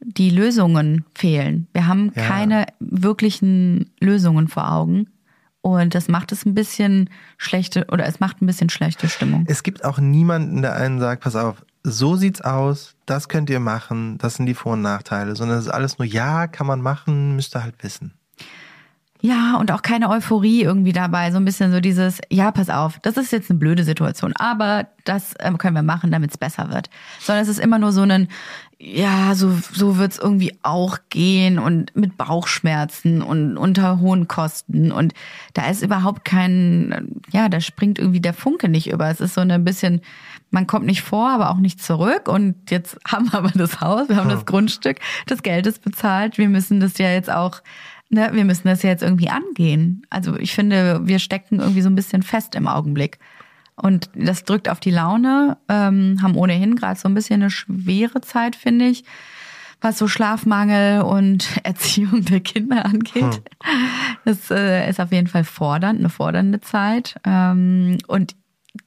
die 0.00 0.30
Lösungen 0.30 1.04
fehlen. 1.14 1.68
Wir 1.74 1.86
haben 1.86 2.10
ja. 2.14 2.26
keine 2.26 2.66
wirklichen 2.80 3.90
Lösungen 4.00 4.48
vor 4.48 4.72
Augen. 4.72 5.08
Und 5.60 5.94
das 5.94 6.08
macht 6.08 6.32
es 6.32 6.46
ein 6.46 6.54
bisschen 6.54 7.10
schlechte, 7.36 7.86
oder 7.90 8.06
es 8.06 8.18
macht 8.20 8.40
ein 8.40 8.46
bisschen 8.46 8.70
schlechte 8.70 9.08
Stimmung. 9.08 9.44
Es 9.46 9.62
gibt 9.62 9.84
auch 9.84 9.98
niemanden, 9.98 10.62
der 10.62 10.76
einen 10.76 11.00
sagt, 11.00 11.22
pass 11.22 11.36
auf, 11.36 11.64
so 11.82 12.16
sieht's 12.16 12.40
aus, 12.40 12.94
das 13.04 13.28
könnt 13.28 13.50
ihr 13.50 13.60
machen, 13.60 14.16
das 14.18 14.36
sind 14.36 14.46
die 14.46 14.54
Vor- 14.54 14.74
und 14.74 14.82
Nachteile, 14.82 15.34
sondern 15.36 15.58
es 15.58 15.66
ist 15.66 15.72
alles 15.72 15.98
nur, 15.98 16.06
ja, 16.06 16.46
kann 16.46 16.66
man 16.66 16.80
machen, 16.80 17.36
müsst 17.36 17.56
ihr 17.56 17.62
halt 17.62 17.82
wissen. 17.82 18.14
Ja, 19.22 19.56
und 19.56 19.72
auch 19.72 19.82
keine 19.82 20.10
Euphorie 20.10 20.62
irgendwie 20.62 20.92
dabei. 20.92 21.30
So 21.30 21.38
ein 21.38 21.44
bisschen 21.44 21.72
so 21.72 21.80
dieses, 21.80 22.20
ja, 22.30 22.50
pass 22.50 22.68
auf, 22.68 22.98
das 23.00 23.16
ist 23.16 23.32
jetzt 23.32 23.50
eine 23.50 23.58
blöde 23.58 23.84
Situation, 23.84 24.34
aber 24.36 24.88
das 25.04 25.34
ähm, 25.40 25.56
können 25.56 25.74
wir 25.74 25.82
machen, 25.82 26.10
damit 26.10 26.30
es 26.32 26.38
besser 26.38 26.70
wird. 26.70 26.90
Sondern 27.20 27.42
es 27.42 27.48
ist 27.48 27.58
immer 27.58 27.78
nur 27.78 27.92
so 27.92 28.02
ein, 28.02 28.28
ja, 28.78 29.34
so, 29.34 29.52
so 29.72 29.96
wird's 29.96 30.18
irgendwie 30.18 30.58
auch 30.62 30.98
gehen 31.08 31.58
und 31.58 31.96
mit 31.96 32.18
Bauchschmerzen 32.18 33.22
und 33.22 33.56
unter 33.56 34.00
hohen 34.00 34.28
Kosten. 34.28 34.92
Und 34.92 35.14
da 35.54 35.70
ist 35.70 35.82
überhaupt 35.82 36.26
kein, 36.26 37.22
ja, 37.32 37.48
da 37.48 37.60
springt 37.60 37.98
irgendwie 37.98 38.20
der 38.20 38.34
Funke 38.34 38.68
nicht 38.68 38.90
über. 38.90 39.08
Es 39.08 39.20
ist 39.20 39.32
so 39.32 39.40
ein 39.40 39.64
bisschen, 39.64 40.02
man 40.50 40.66
kommt 40.66 40.84
nicht 40.84 41.00
vor, 41.00 41.30
aber 41.30 41.50
auch 41.50 41.56
nicht 41.56 41.82
zurück. 41.82 42.28
Und 42.28 42.70
jetzt 42.70 42.98
haben 43.06 43.32
wir 43.32 43.38
aber 43.38 43.50
das 43.54 43.80
Haus, 43.80 44.10
wir 44.10 44.16
haben 44.16 44.28
das 44.28 44.44
Grundstück, 44.44 45.00
das 45.26 45.42
Geld 45.42 45.66
ist 45.66 45.82
bezahlt. 45.82 46.36
Wir 46.36 46.50
müssen 46.50 46.78
das 46.78 46.98
ja 46.98 47.10
jetzt 47.10 47.30
auch, 47.30 47.62
ne, 48.08 48.30
wir 48.32 48.44
müssen 48.44 48.68
das 48.68 48.82
ja 48.82 48.90
jetzt 48.90 49.02
irgendwie 49.02 49.28
angehen. 49.28 50.02
Also 50.10 50.36
ich 50.36 50.54
finde, 50.54 51.00
wir 51.04 51.18
stecken 51.18 51.60
irgendwie 51.60 51.82
so 51.82 51.90
ein 51.90 51.94
bisschen 51.94 52.22
fest 52.22 52.54
im 52.54 52.68
Augenblick. 52.68 53.18
Und 53.76 54.10
das 54.14 54.44
drückt 54.44 54.68
auf 54.68 54.80
die 54.80 54.90
Laune, 54.90 55.58
ähm, 55.68 56.18
haben 56.22 56.36
ohnehin 56.36 56.76
gerade 56.76 56.98
so 56.98 57.08
ein 57.08 57.14
bisschen 57.14 57.42
eine 57.42 57.50
schwere 57.50 58.22
Zeit, 58.22 58.56
finde 58.56 58.86
ich, 58.86 59.04
was 59.82 59.98
so 59.98 60.08
Schlafmangel 60.08 61.02
und 61.02 61.46
Erziehung 61.62 62.24
der 62.24 62.40
Kinder 62.40 62.86
angeht. 62.86 63.42
Hm. 63.62 63.88
Das 64.24 64.50
äh, 64.50 64.88
ist 64.88 64.98
auf 64.98 65.12
jeden 65.12 65.26
Fall 65.26 65.44
fordernd, 65.44 65.98
eine 65.98 66.08
fordernde 66.08 66.60
Zeit. 66.60 67.16
Ähm, 67.24 67.98
und 68.06 68.34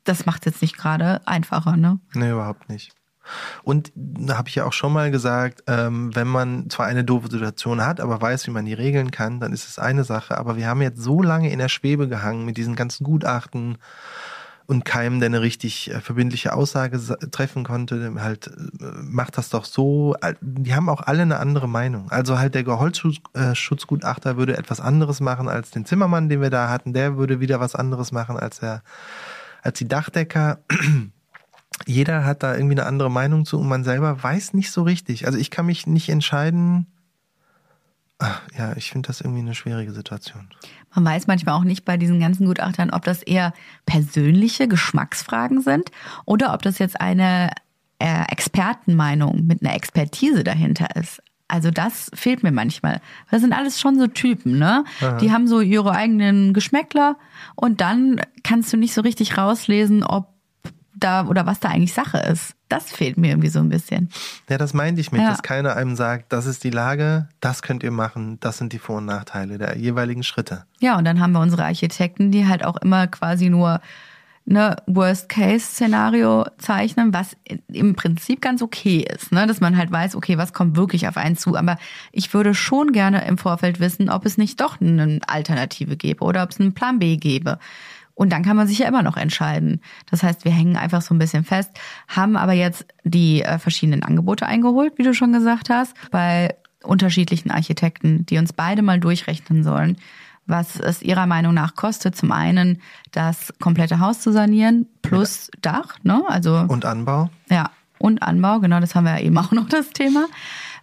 das 0.03 0.25
macht 0.25 0.45
es 0.45 0.53
jetzt 0.53 0.61
nicht 0.63 0.77
gerade 0.77 1.25
einfacher, 1.27 1.77
ne? 1.77 1.99
Nee, 2.15 2.31
überhaupt 2.31 2.69
nicht. 2.69 2.91
Und 3.63 3.91
da 3.95 4.37
habe 4.37 4.49
ich 4.49 4.55
ja 4.55 4.65
auch 4.65 4.73
schon 4.73 4.93
mal 4.93 5.11
gesagt, 5.11 5.63
ähm, 5.67 6.15
wenn 6.15 6.27
man 6.27 6.69
zwar 6.69 6.85
eine 6.85 7.03
doofe 7.03 7.29
Situation 7.29 7.85
hat, 7.85 7.99
aber 7.99 8.21
weiß, 8.21 8.47
wie 8.47 8.51
man 8.51 8.65
die 8.65 8.73
regeln 8.73 9.11
kann, 9.11 9.39
dann 9.39 9.53
ist 9.53 9.67
es 9.67 9.79
eine 9.79 10.03
Sache. 10.03 10.37
Aber 10.37 10.57
wir 10.57 10.67
haben 10.67 10.81
jetzt 10.81 11.01
so 11.01 11.21
lange 11.21 11.51
in 11.51 11.59
der 11.59 11.69
Schwebe 11.69 12.07
gehangen 12.07 12.45
mit 12.45 12.57
diesen 12.57 12.75
ganzen 12.75 13.03
Gutachten 13.03 13.77
und 14.69 14.85
keinem, 14.85 15.19
der 15.19 15.27
eine 15.27 15.41
richtig 15.41 15.89
äh, 15.89 15.99
verbindliche 15.99 16.53
Aussage 16.53 16.99
treffen 17.31 17.63
konnte, 17.63 18.13
halt, 18.19 18.45
äh, 18.47 18.83
macht 19.01 19.35
das 19.39 19.49
doch 19.49 19.65
so. 19.65 20.15
Die 20.41 20.75
haben 20.75 20.89
auch 20.89 21.01
alle 21.01 21.23
eine 21.23 21.39
andere 21.39 21.67
Meinung. 21.67 22.11
Also 22.11 22.37
halt 22.37 22.53
der 22.53 22.67
Holzschutzgutachter 22.67 24.37
würde 24.37 24.57
etwas 24.57 24.79
anderes 24.79 25.21
machen 25.21 25.49
als 25.49 25.71
den 25.71 25.85
Zimmermann, 25.85 26.29
den 26.29 26.41
wir 26.41 26.51
da 26.51 26.69
hatten. 26.69 26.93
Der 26.93 27.17
würde 27.17 27.39
wieder 27.39 27.59
was 27.59 27.73
anderes 27.73 28.11
machen 28.11 28.37
als 28.37 28.59
der, 28.59 28.83
als 29.63 29.79
die 29.79 29.87
Dachdecker. 29.87 30.59
Jeder 31.85 32.25
hat 32.25 32.43
da 32.43 32.55
irgendwie 32.55 32.75
eine 32.75 32.85
andere 32.85 33.09
Meinung 33.09 33.45
zu 33.45 33.59
und 33.59 33.67
man 33.67 33.83
selber 33.83 34.21
weiß 34.21 34.53
nicht 34.53 34.71
so 34.71 34.83
richtig. 34.83 35.25
Also 35.25 35.37
ich 35.37 35.51
kann 35.51 35.65
mich 35.65 35.87
nicht 35.87 36.09
entscheiden, 36.09 36.87
Ach, 38.21 38.41
ja, 38.57 38.75
ich 38.75 38.91
finde 38.91 39.07
das 39.07 39.21
irgendwie 39.21 39.39
eine 39.39 39.55
schwierige 39.55 39.93
Situation. 39.93 40.49
Man 40.93 41.05
weiß 41.05 41.27
manchmal 41.27 41.55
auch 41.55 41.63
nicht 41.63 41.85
bei 41.85 41.95
diesen 41.95 42.19
ganzen 42.19 42.45
Gutachtern, 42.45 42.89
ob 42.89 43.05
das 43.05 43.23
eher 43.23 43.53
persönliche 43.85 44.67
Geschmacksfragen 44.67 45.61
sind 45.61 45.89
oder 46.25 46.53
ob 46.53 46.61
das 46.61 46.79
jetzt 46.79 46.99
eine 46.99 47.51
äh, 47.99 48.23
Expertenmeinung 48.29 49.47
mit 49.47 49.63
einer 49.63 49.73
Expertise 49.73 50.43
dahinter 50.43 50.97
ist. 50.97 51.23
Also 51.47 51.71
das 51.71 52.11
fehlt 52.13 52.43
mir 52.43 52.51
manchmal. 52.51 52.99
Das 53.31 53.41
sind 53.41 53.53
alles 53.53 53.79
schon 53.79 53.97
so 53.97 54.07
Typen, 54.07 54.59
ne? 54.59 54.83
Aha. 55.01 55.17
Die 55.17 55.31
haben 55.31 55.47
so 55.47 55.61
ihre 55.61 55.91
eigenen 55.91 56.53
Geschmäckler 56.53 57.17
und 57.55 57.79
dann 57.79 58.21
kannst 58.43 58.71
du 58.73 58.77
nicht 58.77 58.93
so 58.93 59.01
richtig 59.01 59.37
rauslesen, 59.37 60.03
ob 60.03 60.27
da 60.99 61.25
oder 61.25 61.45
was 61.45 61.59
da 61.59 61.69
eigentlich 61.69 61.93
Sache 61.93 62.19
ist. 62.19 62.55
Das 62.67 62.91
fehlt 62.91 63.17
mir 63.17 63.29
irgendwie 63.29 63.49
so 63.49 63.59
ein 63.59 63.69
bisschen. 63.69 64.09
Ja, 64.49 64.57
das 64.57 64.73
meinte 64.73 65.01
ich 65.01 65.11
mit, 65.11 65.21
ja. 65.21 65.29
dass 65.29 65.41
keiner 65.41 65.75
einem 65.75 65.95
sagt, 65.95 66.31
das 66.31 66.45
ist 66.45 66.63
die 66.63 66.69
Lage, 66.69 67.27
das 67.39 67.61
könnt 67.61 67.83
ihr 67.83 67.91
machen, 67.91 68.39
das 68.39 68.57
sind 68.57 68.73
die 68.73 68.79
Vor- 68.79 68.97
und 68.97 69.05
Nachteile 69.05 69.57
der 69.57 69.77
jeweiligen 69.77 70.23
Schritte. 70.23 70.65
Ja, 70.79 70.97
und 70.97 71.05
dann 71.05 71.19
haben 71.19 71.31
wir 71.31 71.39
unsere 71.39 71.65
Architekten, 71.65 72.31
die 72.31 72.47
halt 72.47 72.63
auch 72.63 72.77
immer 72.77 73.07
quasi 73.07 73.49
nur 73.49 73.81
ne 74.49 74.75
Worst-Case-Szenario 74.87 76.45
zeichnen, 76.57 77.13
was 77.13 77.37
im 77.67 77.95
Prinzip 77.95 78.41
ganz 78.41 78.61
okay 78.61 79.05
ist, 79.07 79.31
ne? 79.31 79.45
dass 79.45 79.61
man 79.61 79.77
halt 79.77 79.91
weiß, 79.91 80.15
okay, 80.15 80.37
was 80.37 80.53
kommt 80.53 80.75
wirklich 80.75 81.07
auf 81.07 81.17
einen 81.17 81.37
zu. 81.37 81.55
Aber 81.55 81.77
ich 82.11 82.33
würde 82.33 82.55
schon 82.55 82.91
gerne 82.91 83.25
im 83.25 83.37
Vorfeld 83.37 83.79
wissen, 83.79 84.09
ob 84.09 84.25
es 84.25 84.37
nicht 84.37 84.59
doch 84.59 84.81
eine 84.81 85.19
Alternative 85.27 85.95
gäbe 85.95 86.23
oder 86.23 86.43
ob 86.43 86.49
es 86.49 86.59
einen 86.59 86.73
Plan 86.73 86.99
B 86.99 87.17
gäbe. 87.17 87.59
Und 88.19 88.33
dann 88.33 88.43
kann 88.43 88.57
man 88.57 88.67
sich 88.67 88.79
ja 88.79 88.87
immer 88.89 89.01
noch 89.01 89.15
entscheiden. 89.15 89.79
Das 90.11 90.23
heißt, 90.23 90.43
wir 90.43 90.51
hängen 90.51 90.75
einfach 90.75 91.01
so 91.01 91.15
ein 91.15 91.19
bisschen 91.19 91.45
fest, 91.45 91.71
haben 92.09 92.35
aber 92.35 92.51
jetzt 92.51 92.85
die 93.05 93.43
äh, 93.43 93.59
verschiedenen 93.59 94.03
Angebote 94.03 94.45
eingeholt, 94.45 94.97
wie 94.97 95.03
du 95.03 95.13
schon 95.13 95.31
gesagt 95.31 95.69
hast, 95.69 95.93
bei 96.11 96.53
unterschiedlichen 96.83 97.49
Architekten, 97.49 98.25
die 98.25 98.37
uns 98.37 98.51
beide 98.51 98.81
mal 98.81 98.99
durchrechnen 98.99 99.63
sollen, 99.63 99.95
was 100.47 100.77
es 100.81 101.01
ihrer 101.01 101.27
Meinung 101.27 101.53
nach 101.53 101.75
kostet, 101.75 102.17
zum 102.17 102.33
einen 102.33 102.81
das 103.13 103.53
komplette 103.61 104.01
Haus 104.01 104.19
zu 104.19 104.33
sanieren, 104.33 104.85
plus 105.01 105.49
Dach, 105.61 105.95
ne? 106.03 106.21
Also. 106.27 106.57
Und 106.67 106.83
Anbau. 106.83 107.29
Ja, 107.49 107.71
und 107.99 108.21
Anbau, 108.21 108.59
genau, 108.59 108.81
das 108.81 108.95
haben 108.95 109.05
wir 109.05 109.17
ja 109.17 109.23
eben 109.23 109.37
auch 109.37 109.53
noch 109.53 109.69
das 109.69 109.91
Thema 109.91 110.25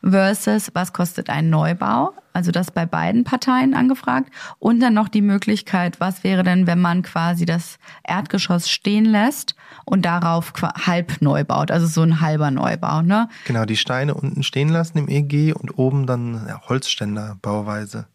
versus 0.08 0.70
was 0.74 0.92
kostet 0.92 1.30
ein 1.30 1.50
Neubau. 1.50 2.14
Also 2.32 2.50
das 2.50 2.70
bei 2.70 2.84
beiden 2.84 3.24
Parteien 3.24 3.72
angefragt. 3.72 4.30
Und 4.58 4.80
dann 4.80 4.92
noch 4.92 5.08
die 5.08 5.22
Möglichkeit, 5.22 6.00
was 6.00 6.22
wäre 6.22 6.42
denn, 6.42 6.66
wenn 6.66 6.80
man 6.80 7.02
quasi 7.02 7.46
das 7.46 7.78
Erdgeschoss 8.04 8.68
stehen 8.68 9.06
lässt 9.06 9.54
und 9.86 10.04
darauf 10.04 10.52
halb 10.62 11.22
neu 11.22 11.44
baut, 11.44 11.70
also 11.70 11.86
so 11.86 12.02
ein 12.02 12.20
halber 12.20 12.50
Neubau, 12.50 13.00
ne? 13.00 13.30
Genau, 13.46 13.64
die 13.64 13.78
Steine 13.78 14.12
unten 14.12 14.42
stehen 14.42 14.68
lassen 14.68 14.98
im 14.98 15.08
EG 15.08 15.54
und 15.54 15.78
oben 15.78 16.06
dann 16.06 16.44
ja, 16.46 16.60
Holzständerbauweise. 16.68 18.06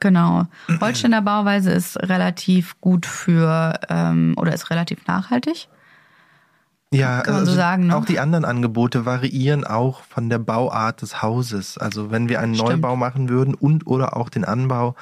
Genau. 0.00 0.48
Holzständerbauweise 0.80 1.70
ist 1.70 1.96
relativ 2.00 2.80
gut 2.80 3.06
für 3.06 3.78
ähm, 3.88 4.34
oder 4.36 4.52
ist 4.52 4.70
relativ 4.70 5.06
nachhaltig. 5.06 5.68
Ja, 6.92 7.22
Kann 7.22 7.32
man 7.32 7.40
also 7.40 7.52
so 7.52 7.56
sagen, 7.56 7.86
ne? 7.88 7.96
auch 7.96 8.04
die 8.04 8.20
anderen 8.20 8.44
Angebote 8.44 9.06
variieren 9.06 9.64
auch 9.64 10.02
von 10.02 10.28
der 10.28 10.38
Bauart 10.38 11.02
des 11.02 11.22
Hauses. 11.22 11.78
Also 11.78 12.10
wenn 12.10 12.28
wir 12.28 12.40
einen 12.40 12.54
Stimmt. 12.54 12.70
Neubau 12.70 12.96
machen 12.96 13.28
würden 13.28 13.54
und 13.54 13.86
oder 13.86 14.16
auch 14.16 14.28
den 14.28 14.44
Anbau, 14.44 14.94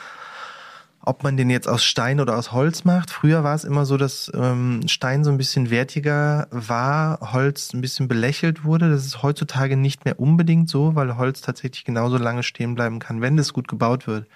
ob 1.02 1.24
man 1.24 1.36
den 1.36 1.50
jetzt 1.50 1.68
aus 1.68 1.82
Stein 1.82 2.20
oder 2.20 2.36
aus 2.36 2.52
Holz 2.52 2.84
macht. 2.84 3.10
Früher 3.10 3.42
war 3.42 3.54
es 3.54 3.64
immer 3.64 3.86
so, 3.86 3.96
dass 3.96 4.30
ähm, 4.34 4.82
Stein 4.86 5.24
so 5.24 5.30
ein 5.30 5.38
bisschen 5.38 5.70
wertiger 5.70 6.46
war, 6.50 7.32
Holz 7.32 7.72
ein 7.72 7.80
bisschen 7.80 8.06
belächelt 8.06 8.64
wurde. 8.64 8.90
Das 8.90 9.06
ist 9.06 9.22
heutzutage 9.22 9.76
nicht 9.76 10.04
mehr 10.04 10.20
unbedingt 10.20 10.68
so, 10.68 10.94
weil 10.94 11.16
Holz 11.16 11.40
tatsächlich 11.40 11.84
genauso 11.84 12.18
lange 12.18 12.42
stehen 12.42 12.74
bleiben 12.74 12.98
kann, 12.98 13.22
wenn 13.22 13.38
es 13.38 13.52
gut 13.52 13.66
gebaut 13.66 14.06
wird. 14.06 14.26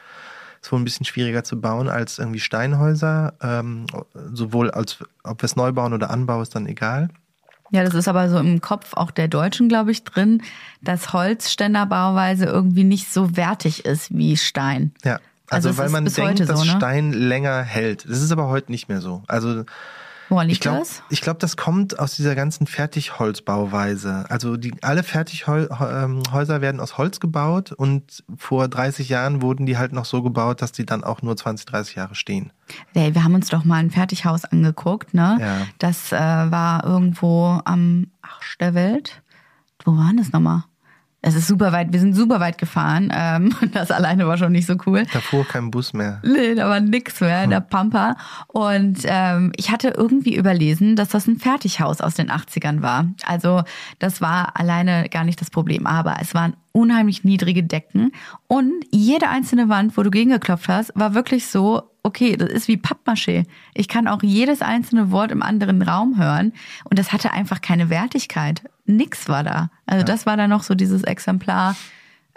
Ist 0.62 0.72
wohl 0.72 0.80
ein 0.80 0.84
bisschen 0.84 1.04
schwieriger 1.04 1.44
zu 1.44 1.60
bauen 1.60 1.90
als 1.90 2.18
irgendwie 2.18 2.40
Steinhäuser. 2.40 3.34
Ähm, 3.42 3.84
sowohl 4.32 4.70
als 4.70 5.04
ob 5.22 5.42
wir 5.42 5.46
es 5.46 5.56
neu 5.56 5.72
bauen 5.72 5.92
oder 5.92 6.08
anbauen, 6.08 6.42
ist 6.42 6.54
dann 6.54 6.66
egal. 6.66 7.10
Ja, 7.74 7.82
das 7.82 7.94
ist 7.94 8.06
aber 8.06 8.28
so 8.28 8.38
im 8.38 8.60
Kopf 8.60 8.94
auch 8.94 9.10
der 9.10 9.26
Deutschen, 9.26 9.68
glaube 9.68 9.90
ich, 9.90 10.04
drin, 10.04 10.42
dass 10.80 11.12
Holzständerbauweise 11.12 12.44
irgendwie 12.44 12.84
nicht 12.84 13.12
so 13.12 13.36
wertig 13.36 13.84
ist 13.84 14.16
wie 14.16 14.36
Stein. 14.36 14.92
Ja, 15.02 15.18
also, 15.50 15.70
also 15.70 15.78
weil 15.78 15.88
man 15.88 16.04
denkt, 16.04 16.38
dass 16.38 16.60
so, 16.60 16.64
ne? 16.64 16.70
Stein 16.70 17.12
länger 17.12 17.62
hält. 17.62 18.08
Das 18.08 18.22
ist 18.22 18.30
aber 18.30 18.46
heute 18.46 18.70
nicht 18.70 18.88
mehr 18.88 19.00
so. 19.00 19.24
Also 19.26 19.64
Woran 20.28 20.46
liegt 20.48 20.56
ich 20.56 20.60
glaub, 20.60 20.78
das? 20.78 21.02
Ich 21.10 21.20
glaube, 21.20 21.38
das 21.38 21.56
kommt 21.56 21.98
aus 21.98 22.16
dieser 22.16 22.34
ganzen 22.34 22.66
Fertigholzbauweise. 22.66 24.24
Also 24.28 24.56
die, 24.56 24.72
alle 24.82 25.02
Fertighäuser 25.02 26.04
ähm, 26.04 26.22
werden 26.62 26.80
aus 26.80 26.98
Holz 26.98 27.20
gebaut 27.20 27.72
und 27.72 28.24
vor 28.36 28.68
30 28.68 29.08
Jahren 29.08 29.42
wurden 29.42 29.66
die 29.66 29.76
halt 29.76 29.92
noch 29.92 30.04
so 30.04 30.22
gebaut, 30.22 30.62
dass 30.62 30.72
die 30.72 30.86
dann 30.86 31.04
auch 31.04 31.22
nur 31.22 31.36
20, 31.36 31.66
30 31.66 31.94
Jahre 31.96 32.14
stehen. 32.14 32.52
Hey, 32.94 33.14
wir 33.14 33.24
haben 33.24 33.34
uns 33.34 33.48
doch 33.48 33.64
mal 33.64 33.76
ein 33.76 33.90
Fertighaus 33.90 34.44
angeguckt, 34.44 35.14
ne? 35.14 35.36
Ja. 35.40 35.66
Das 35.78 36.12
äh, 36.12 36.16
war 36.18 36.84
irgendwo 36.84 37.60
am 37.64 38.08
Arsch 38.22 38.58
der 38.58 38.74
Welt. 38.74 39.22
Wo 39.84 39.96
waren 39.96 40.16
das 40.16 40.32
nochmal? 40.32 40.64
Es 41.26 41.34
ist 41.34 41.46
super 41.46 41.72
weit, 41.72 41.90
wir 41.90 42.00
sind 42.00 42.12
super 42.12 42.38
weit 42.38 42.58
gefahren. 42.58 43.10
Ähm, 43.10 43.54
das 43.72 43.90
alleine 43.90 44.26
war 44.26 44.36
schon 44.36 44.52
nicht 44.52 44.66
so 44.66 44.76
cool. 44.86 45.04
Da 45.10 45.20
fuhr 45.20 45.46
kein 45.46 45.70
Bus 45.70 45.94
mehr. 45.94 46.20
Nee, 46.22 46.54
da 46.54 46.68
war 46.68 46.80
nix 46.80 47.20
mehr, 47.22 47.46
der 47.46 47.60
hm. 47.60 47.68
Pampa. 47.68 48.16
Und 48.48 48.98
ähm, 49.04 49.50
ich 49.56 49.70
hatte 49.70 49.88
irgendwie 49.96 50.36
überlesen, 50.36 50.96
dass 50.96 51.08
das 51.08 51.26
ein 51.26 51.38
Fertighaus 51.38 52.02
aus 52.02 52.14
den 52.14 52.30
80ern 52.30 52.82
war. 52.82 53.08
Also 53.24 53.62
das 54.00 54.20
war 54.20 54.60
alleine 54.60 55.08
gar 55.08 55.24
nicht 55.24 55.40
das 55.40 55.48
Problem. 55.48 55.86
Aber 55.86 56.16
es 56.20 56.34
waren 56.34 56.56
unheimlich 56.72 57.24
niedrige 57.24 57.62
Decken 57.62 58.12
und 58.46 58.72
jede 58.90 59.28
einzelne 59.28 59.70
Wand, 59.70 59.96
wo 59.96 60.02
du 60.02 60.10
gegengeklopft 60.10 60.68
hast, 60.68 60.92
war 60.94 61.14
wirklich 61.14 61.46
so, 61.46 61.90
okay, 62.02 62.36
das 62.36 62.50
ist 62.50 62.68
wie 62.68 62.76
Pappmaché. 62.76 63.46
Ich 63.74 63.88
kann 63.88 64.08
auch 64.08 64.22
jedes 64.22 64.60
einzelne 64.60 65.10
Wort 65.10 65.30
im 65.30 65.42
anderen 65.42 65.82
Raum 65.82 66.18
hören 66.18 66.52
und 66.84 66.98
das 66.98 67.12
hatte 67.12 67.32
einfach 67.32 67.60
keine 67.60 67.90
Wertigkeit. 67.90 68.62
Nix 68.86 69.28
war 69.28 69.42
da. 69.42 69.70
Also 69.86 70.00
ja. 70.00 70.04
das 70.04 70.26
war 70.26 70.36
dann 70.36 70.50
noch 70.50 70.62
so 70.62 70.74
dieses 70.74 71.02
Exemplar 71.02 71.74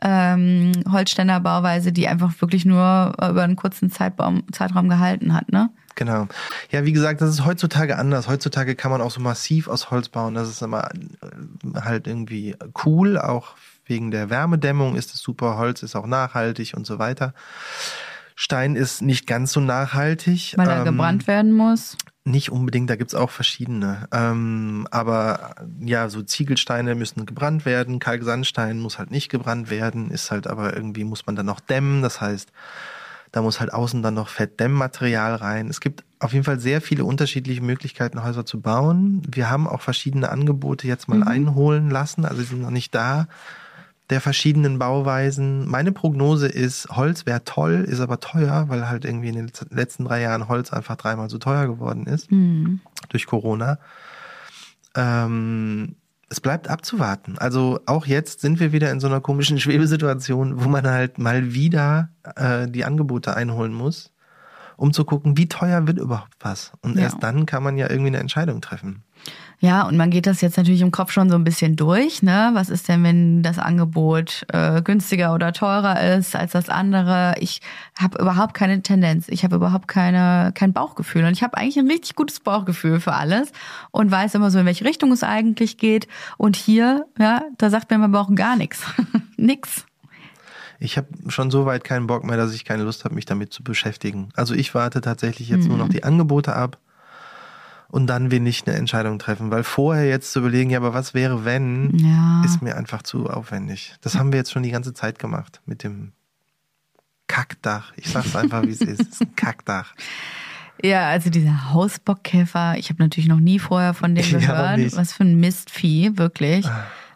ähm, 0.02 0.72
Holzständer 0.92 1.40
Bauweise, 1.40 1.92
die 1.92 2.08
einfach 2.08 2.40
wirklich 2.40 2.66
nur 2.66 3.14
über 3.18 3.44
einen 3.44 3.56
kurzen 3.56 3.90
Zeitbaum, 3.90 4.44
Zeitraum 4.52 4.90
gehalten 4.90 5.34
hat, 5.34 5.52
ne? 5.52 5.70
Genau. 5.96 6.28
Ja, 6.70 6.86
wie 6.86 6.92
gesagt, 6.92 7.22
das 7.22 7.32
ist 7.32 7.46
heutzutage 7.46 7.98
anders. 7.98 8.28
Heutzutage 8.28 8.76
kann 8.76 8.92
man 8.92 9.02
auch 9.02 9.10
so 9.10 9.20
massiv 9.20 9.68
aus 9.68 9.90
Holz 9.90 10.10
bauen. 10.10 10.36
Das 10.36 10.48
ist 10.48 10.62
immer 10.62 10.92
äh, 10.92 11.82
halt 11.82 12.06
irgendwie 12.06 12.56
cool. 12.86 13.18
Auch 13.18 13.56
wegen 13.88 14.12
der 14.12 14.30
Wärmedämmung 14.30 14.96
ist 14.96 15.16
es 15.16 15.22
super. 15.22 15.58
Holz 15.58 15.82
ist 15.82 15.96
auch 15.96 16.06
nachhaltig 16.06 16.76
und 16.78 16.86
so 16.86 17.00
weiter. 17.00 17.34
Stein 18.36 18.76
ist 18.76 19.02
nicht 19.02 19.26
ganz 19.26 19.52
so 19.52 19.60
nachhaltig. 19.60 20.54
Weil 20.56 20.70
er 20.70 20.80
ähm, 20.80 20.86
gebrannt 20.86 21.26
werden 21.26 21.52
muss. 21.52 21.98
Nicht 22.28 22.52
unbedingt, 22.52 22.90
da 22.90 22.98
gibt's 22.98 23.16
auch 23.16 23.30
verschiedene. 23.30 24.10
Ähm, 24.12 24.86
aber 24.92 25.56
ja, 25.80 26.10
so 26.10 26.22
Ziegelsteine 26.22 26.94
müssen 26.94 27.26
gebrannt 27.26 27.66
werden, 27.66 28.00
Kalksandstein 28.00 28.80
muss 28.80 29.00
halt 29.00 29.12
nicht 29.12 29.30
gebrannt 29.30 29.70
werden, 29.70 30.12
ist 30.12 30.30
halt 30.30 30.46
aber 30.46 30.76
irgendwie, 30.76 31.06
muss 31.06 31.26
man 31.26 31.38
dann 31.38 31.46
noch 31.46 31.62
dämmen. 31.62 32.02
Das 32.02 32.20
heißt, 32.20 32.52
da 33.32 33.42
muss 33.42 33.62
halt 33.62 33.74
außen 33.74 34.04
dann 34.04 34.16
noch 34.16 34.28
Fettdämmmaterial 34.28 35.36
rein. 35.36 35.70
Es 35.70 35.80
gibt 35.80 36.04
auf 36.20 36.34
jeden 36.34 36.44
Fall 36.44 36.60
sehr 36.60 36.82
viele 36.82 37.06
unterschiedliche 37.06 37.62
Möglichkeiten, 37.62 38.22
Häuser 38.22 38.46
zu 38.46 38.60
bauen. 38.60 39.22
Wir 39.26 39.50
haben 39.50 39.66
auch 39.66 39.82
verschiedene 39.82 40.30
Angebote 40.30 40.86
jetzt 40.86 41.08
mal 41.08 41.20
mhm. 41.20 41.28
einholen 41.28 41.90
lassen, 41.90 42.26
also 42.26 42.42
sie 42.42 42.48
sind 42.50 42.62
noch 42.62 42.72
nicht 42.72 42.94
da 42.94 43.28
der 44.10 44.22
verschiedenen 44.22 44.80
Bauweisen. 44.80 45.68
Meine 45.68 45.92
Prognose 45.92 46.48
ist, 46.48 46.88
Holz 46.90 47.26
wäre 47.26 47.44
toll, 47.44 47.86
ist 47.88 48.00
aber 48.00 48.20
teuer, 48.20 48.70
weil 48.70 48.90
halt 48.90 49.04
irgendwie 49.06 49.30
in 49.30 49.36
den 49.36 49.52
letzten 49.70 50.06
drei 50.06 50.22
Jahren 50.22 50.48
Holz 50.48 50.72
einfach 50.72 50.96
dreimal 50.96 51.30
so 51.30 51.38
teuer 51.38 51.68
geworden 51.68 52.06
ist 52.06 52.32
mhm. 52.32 52.80
durch 53.10 53.26
Corona. 53.26 53.80
Ähm, 54.96 55.96
es 56.30 56.42
bleibt 56.42 56.70
abzuwarten. 56.70 57.38
Also 57.38 57.80
auch 57.86 58.06
jetzt 58.06 58.42
sind 58.42 58.60
wir 58.60 58.72
wieder 58.72 58.92
in 58.92 59.00
so 59.00 59.08
einer 59.08 59.22
komischen 59.22 59.60
Schwebesituation, 59.60 60.64
wo 60.64 60.70
man 60.70 60.88
halt 60.88 61.20
mal 61.20 61.54
wieder 61.54 62.10
äh, 62.36 62.68
die 62.68 62.86
Angebote 62.86 63.36
einholen 63.36 63.74
muss 63.74 64.12
um 64.78 64.94
zu 64.94 65.04
gucken, 65.04 65.38
wie 65.38 65.50
teuer 65.50 65.88
wird 65.88 65.98
überhaupt 65.98 66.36
was. 66.40 66.72
Und 66.82 66.96
Ja. 66.96 67.04
erst 67.04 67.22
dann 67.22 67.46
kann 67.46 67.64
man 67.64 67.78
ja 67.78 67.90
irgendwie 67.90 68.10
eine 68.10 68.20
Entscheidung 68.20 68.62
treffen. 68.62 69.04
Ja, 69.60 69.88
und 69.88 69.98
man 69.98 70.12
geht 70.12 70.28
das 70.28 70.42
jetzt 70.42 70.56
natürlich 70.58 70.82
im 70.82 70.92
Kopf 70.92 71.12
schon 71.12 71.32
so 71.32 71.36
ein 71.36 71.44
bisschen 71.44 71.76
durch. 71.76 72.22
Ne? 72.22 72.52
Was 72.54 72.70
ist 72.70 72.88
denn, 72.88 73.04
wenn 73.04 73.42
das 73.42 73.58
Angebot 73.58 74.46
äh, 74.54 74.84
günstiger 74.84 75.34
oder 75.34 75.52
teurer 75.52 76.16
ist 76.16 76.36
als 76.36 76.52
das 76.52 76.70
andere? 76.70 77.34
Ich 77.40 77.62
habe 77.98 78.22
überhaupt 78.22 78.54
keine 78.54 78.84
Tendenz. 78.84 79.28
Ich 79.30 79.44
habe 79.44 79.56
überhaupt 79.56 79.88
keine, 79.88 80.52
kein 80.54 80.74
Bauchgefühl. 80.74 81.26
Und 81.26 81.32
ich 81.32 81.42
habe 81.42 81.58
eigentlich 81.58 81.80
ein 81.80 81.90
richtig 81.90 82.16
gutes 82.16 82.40
Bauchgefühl 82.40 83.00
für 83.00 83.14
alles 83.14 83.52
und 83.90 84.12
weiß 84.12 84.36
immer 84.36 84.52
so, 84.52 84.60
in 84.60 84.68
welche 84.68 84.86
Richtung 84.86 85.12
es 85.12 85.24
eigentlich 85.24 85.80
geht. 85.80 86.08
Und 86.38 86.56
hier, 86.56 87.08
ja, 87.18 87.42
da 87.58 87.72
sagt 87.72 87.90
mir 87.90 87.98
mein 87.98 88.12
Bauch 88.12 88.30
gar 88.36 88.58
nichts. 88.58 88.84
nix. 89.38 89.86
Ich 90.80 90.98
habe 90.98 91.08
schon 91.30 91.50
so 91.50 91.66
weit 91.66 91.84
keinen 91.84 92.06
Bock 92.06 92.24
mehr, 92.24 92.38
dass 92.38 92.54
ich 92.54 92.64
keine 92.64 92.84
Lust 92.84 93.06
habe, 93.06 93.16
mich 93.16 93.26
damit 93.26 93.52
zu 93.52 93.64
beschäftigen. 93.64 94.30
Also 94.36 94.54
ich 94.54 94.76
warte 94.76 95.02
tatsächlich 95.02 95.50
jetzt 95.50 95.68
nur 95.68 95.78
noch 95.80 95.90
die 95.90 96.04
Angebote 96.04 96.56
ab 96.56 96.78
und 97.90 98.08
dann 98.08 98.32
will 98.32 98.46
ich 98.48 98.66
eine 98.68 98.76
Entscheidung 98.78 99.20
treffen. 99.20 99.52
Weil 99.52 99.64
vorher 99.64 100.08
jetzt 100.08 100.32
zu 100.32 100.40
überlegen, 100.40 100.70
ja, 100.70 100.80
aber 100.80 100.94
was 100.94 101.14
wäre, 101.14 101.46
wenn, 101.46 101.98
Ja. 101.98 102.44
ist 102.46 102.62
mir 102.62 102.76
einfach 102.78 103.02
zu 103.04 103.30
aufwendig. 103.30 103.96
Das 104.02 104.16
haben 104.18 104.32
wir 104.32 104.38
jetzt 104.40 104.52
schon 104.52 104.64
die 104.64 104.72
ganze 104.72 104.94
Zeit 104.94 105.20
gemacht 105.20 105.62
mit 105.66 105.84
dem 105.84 106.12
Kackdach. 107.28 107.92
Ich 107.98 108.10
sag's 108.10 108.36
einfach, 108.36 108.64
wie 108.64 108.70
es 108.72 108.82
ist. 108.82 109.02
Es 109.02 109.08
ist 109.08 109.22
ein 109.22 109.36
Kackdach. 109.36 109.94
Ja, 110.84 111.10
also 111.10 111.32
dieser 111.32 111.72
Hausbockkäfer, 111.74 112.78
ich 112.78 112.90
habe 112.92 113.02
natürlich 113.02 113.28
noch 113.28 113.40
nie 113.40 113.58
vorher 113.58 113.96
von 113.96 114.14
dem 114.14 114.24
Ja, 114.30 114.38
gehört. 114.38 114.78
nicht. 114.78 114.96
Was 114.96 115.12
für 115.12 115.24
ein 115.24 115.40
Mistvieh, 115.40 116.12
wirklich. 116.20 116.68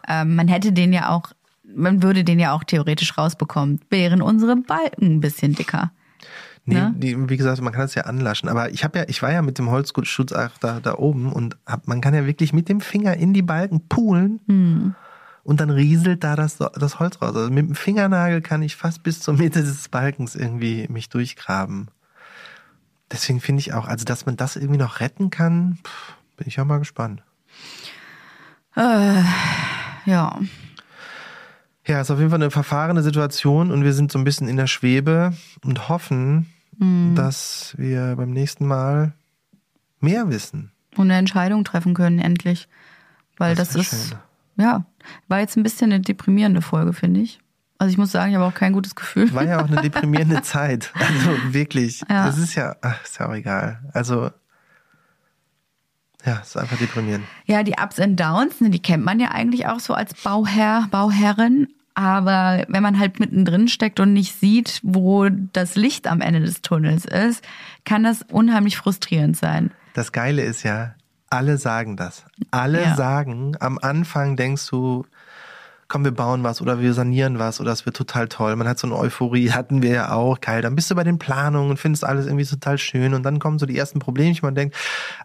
Ähm, 0.08 0.34
man 0.34 0.48
hätte 0.48 0.72
den 0.72 0.92
ja 0.92 1.10
auch, 1.10 1.30
man 1.72 2.02
würde 2.02 2.24
den 2.24 2.40
ja 2.40 2.54
auch 2.54 2.64
theoretisch 2.64 3.16
rausbekommen. 3.16 3.78
Wären 3.88 4.20
unsere 4.20 4.56
Balken 4.56 5.04
ein 5.14 5.20
bisschen 5.20 5.54
dicker. 5.54 5.92
Nee, 6.64 6.74
Ne? 6.76 7.28
wie 7.28 7.36
gesagt, 7.36 7.60
man 7.60 7.72
kann 7.72 7.86
es 7.86 7.94
ja 7.94 8.02
anlaschen. 8.04 8.48
Aber 8.48 8.70
ich 8.70 8.84
habe 8.84 8.98
ja, 9.00 9.04
ich 9.08 9.20
war 9.22 9.32
ja 9.32 9.42
mit 9.42 9.58
dem 9.58 9.70
Holzschutz 9.70 10.32
auch 10.32 10.50
da, 10.60 10.78
da 10.80 10.94
oben 10.94 11.32
und 11.32 11.56
hab, 11.66 11.88
man 11.88 12.00
kann 12.00 12.14
ja 12.14 12.24
wirklich 12.26 12.52
mit 12.52 12.68
dem 12.68 12.80
Finger 12.80 13.16
in 13.16 13.32
die 13.34 13.42
Balken 13.42 13.88
poolen 13.88 14.40
Hm. 14.46 14.94
und 15.42 15.60
dann 15.60 15.70
rieselt 15.70 16.22
da 16.22 16.36
das, 16.36 16.58
das 16.58 17.00
Holz 17.00 17.20
raus. 17.20 17.34
Also 17.34 17.50
mit 17.50 17.66
dem 17.68 17.74
Fingernagel 17.74 18.42
kann 18.42 18.62
ich 18.62 18.76
fast 18.76 19.02
bis 19.02 19.18
zur 19.20 19.34
Mitte 19.34 19.60
des 19.62 19.88
Balkens 19.88 20.36
irgendwie 20.36 20.86
mich 20.88 21.08
durchgraben. 21.08 21.88
Deswegen 23.10 23.40
finde 23.40 23.60
ich 23.60 23.74
auch, 23.74 23.88
also 23.88 24.04
dass 24.04 24.24
man 24.24 24.36
das 24.36 24.54
irgendwie 24.56 24.78
noch 24.78 25.00
retten 25.00 25.30
kann, 25.30 25.78
pff, 25.84 26.14
bin 26.36 26.46
ich 26.46 26.56
ja 26.56 26.64
mal 26.64 26.78
gespannt. 26.78 27.22
Äh, 28.76 29.22
ja. 30.06 30.38
Ja, 31.86 32.00
ist 32.00 32.10
auf 32.10 32.18
jeden 32.18 32.30
Fall 32.30 32.40
eine 32.40 32.50
verfahrene 32.50 33.02
Situation 33.02 33.70
und 33.72 33.82
wir 33.84 33.92
sind 33.92 34.12
so 34.12 34.18
ein 34.18 34.24
bisschen 34.24 34.48
in 34.48 34.56
der 34.56 34.66
Schwebe 34.68 35.32
und 35.64 35.88
hoffen, 35.88 36.46
Hm. 36.78 37.14
dass 37.14 37.74
wir 37.76 38.14
beim 38.16 38.30
nächsten 38.30 38.66
Mal 38.66 39.12
mehr 40.00 40.30
wissen. 40.30 40.72
Und 40.96 41.10
eine 41.10 41.18
Entscheidung 41.18 41.64
treffen 41.64 41.92
können, 41.94 42.18
endlich. 42.18 42.66
Weil 43.36 43.54
das, 43.54 43.74
wär 43.74 43.82
ist, 43.82 44.08
schön. 44.08 44.18
ja, 44.56 44.84
war 45.28 45.40
jetzt 45.40 45.56
ein 45.56 45.62
bisschen 45.62 45.92
eine 45.92 46.00
deprimierende 46.00 46.62
Folge, 46.62 46.92
finde 46.92 47.20
ich. 47.20 47.40
Also 47.78 47.90
ich 47.92 47.98
muss 47.98 48.12
sagen, 48.12 48.30
ich 48.30 48.36
habe 48.36 48.46
auch 48.46 48.54
kein 48.54 48.72
gutes 48.72 48.94
Gefühl. 48.94 49.32
War 49.34 49.44
ja 49.44 49.60
auch 49.62 49.68
eine 49.68 49.80
deprimierende 49.82 50.40
Zeit. 50.42 50.92
Also 50.94 51.52
wirklich. 51.52 52.02
Ja. 52.08 52.28
Es 52.28 52.38
ist 52.38 52.54
ja, 52.54 52.74
ach, 52.80 53.02
ist 53.04 53.18
ja 53.18 53.28
auch 53.28 53.34
egal. 53.34 53.80
Also, 53.92 54.30
ja, 56.24 56.36
ist 56.36 56.56
einfach 56.56 56.78
deprimierend. 56.78 57.24
Ja, 57.46 57.62
die 57.62 57.74
Ups 57.82 57.98
and 57.98 58.18
Downs, 58.18 58.60
ne, 58.60 58.70
die 58.70 58.80
kennt 58.82 59.04
man 59.04 59.18
ja 59.20 59.28
eigentlich 59.32 59.66
auch 59.66 59.80
so 59.80 59.94
als 59.94 60.14
Bauherr, 60.14 60.86
Bauherrin. 60.90 61.68
Aber 61.94 62.64
wenn 62.68 62.82
man 62.82 62.98
halt 62.98 63.20
mittendrin 63.20 63.68
steckt 63.68 64.00
und 64.00 64.14
nicht 64.14 64.38
sieht, 64.40 64.80
wo 64.82 65.28
das 65.28 65.74
Licht 65.74 66.06
am 66.06 66.20
Ende 66.22 66.40
des 66.40 66.62
Tunnels 66.62 67.04
ist, 67.04 67.44
kann 67.84 68.02
das 68.02 68.22
unheimlich 68.30 68.78
frustrierend 68.78 69.36
sein. 69.36 69.72
Das 69.92 70.10
Geile 70.12 70.42
ist 70.42 70.62
ja, 70.62 70.94
alle 71.28 71.58
sagen 71.58 71.96
das. 71.98 72.24
Alle 72.50 72.82
Ja. 72.82 72.94
sagen, 72.94 73.56
am 73.60 73.78
Anfang 73.82 74.36
denkst 74.36 74.68
du, 74.70 75.04
komm, 75.92 76.04
wir 76.04 76.12
bauen 76.12 76.42
was 76.42 76.62
oder 76.62 76.80
wir 76.80 76.94
sanieren 76.94 77.38
was 77.38 77.60
oder 77.60 77.70
es 77.70 77.84
wird 77.84 77.94
total 77.94 78.26
toll. 78.26 78.56
Man 78.56 78.66
hat 78.66 78.78
so 78.78 78.86
eine 78.86 78.96
Euphorie, 78.96 79.50
hatten 79.52 79.82
wir 79.82 79.90
ja 79.90 80.12
auch, 80.12 80.40
geil. 80.40 80.62
Dann 80.62 80.74
bist 80.74 80.90
du 80.90 80.94
bei 80.94 81.04
den 81.04 81.18
Planungen 81.18 81.70
und 81.70 81.76
findest 81.76 82.02
alles 82.02 82.24
irgendwie 82.24 82.46
total 82.46 82.78
schön 82.78 83.12
und 83.12 83.24
dann 83.24 83.38
kommen 83.38 83.58
so 83.58 83.66
die 83.66 83.76
ersten 83.76 83.98
Probleme. 83.98 84.34
Man 84.40 84.54
denkt, 84.54 84.74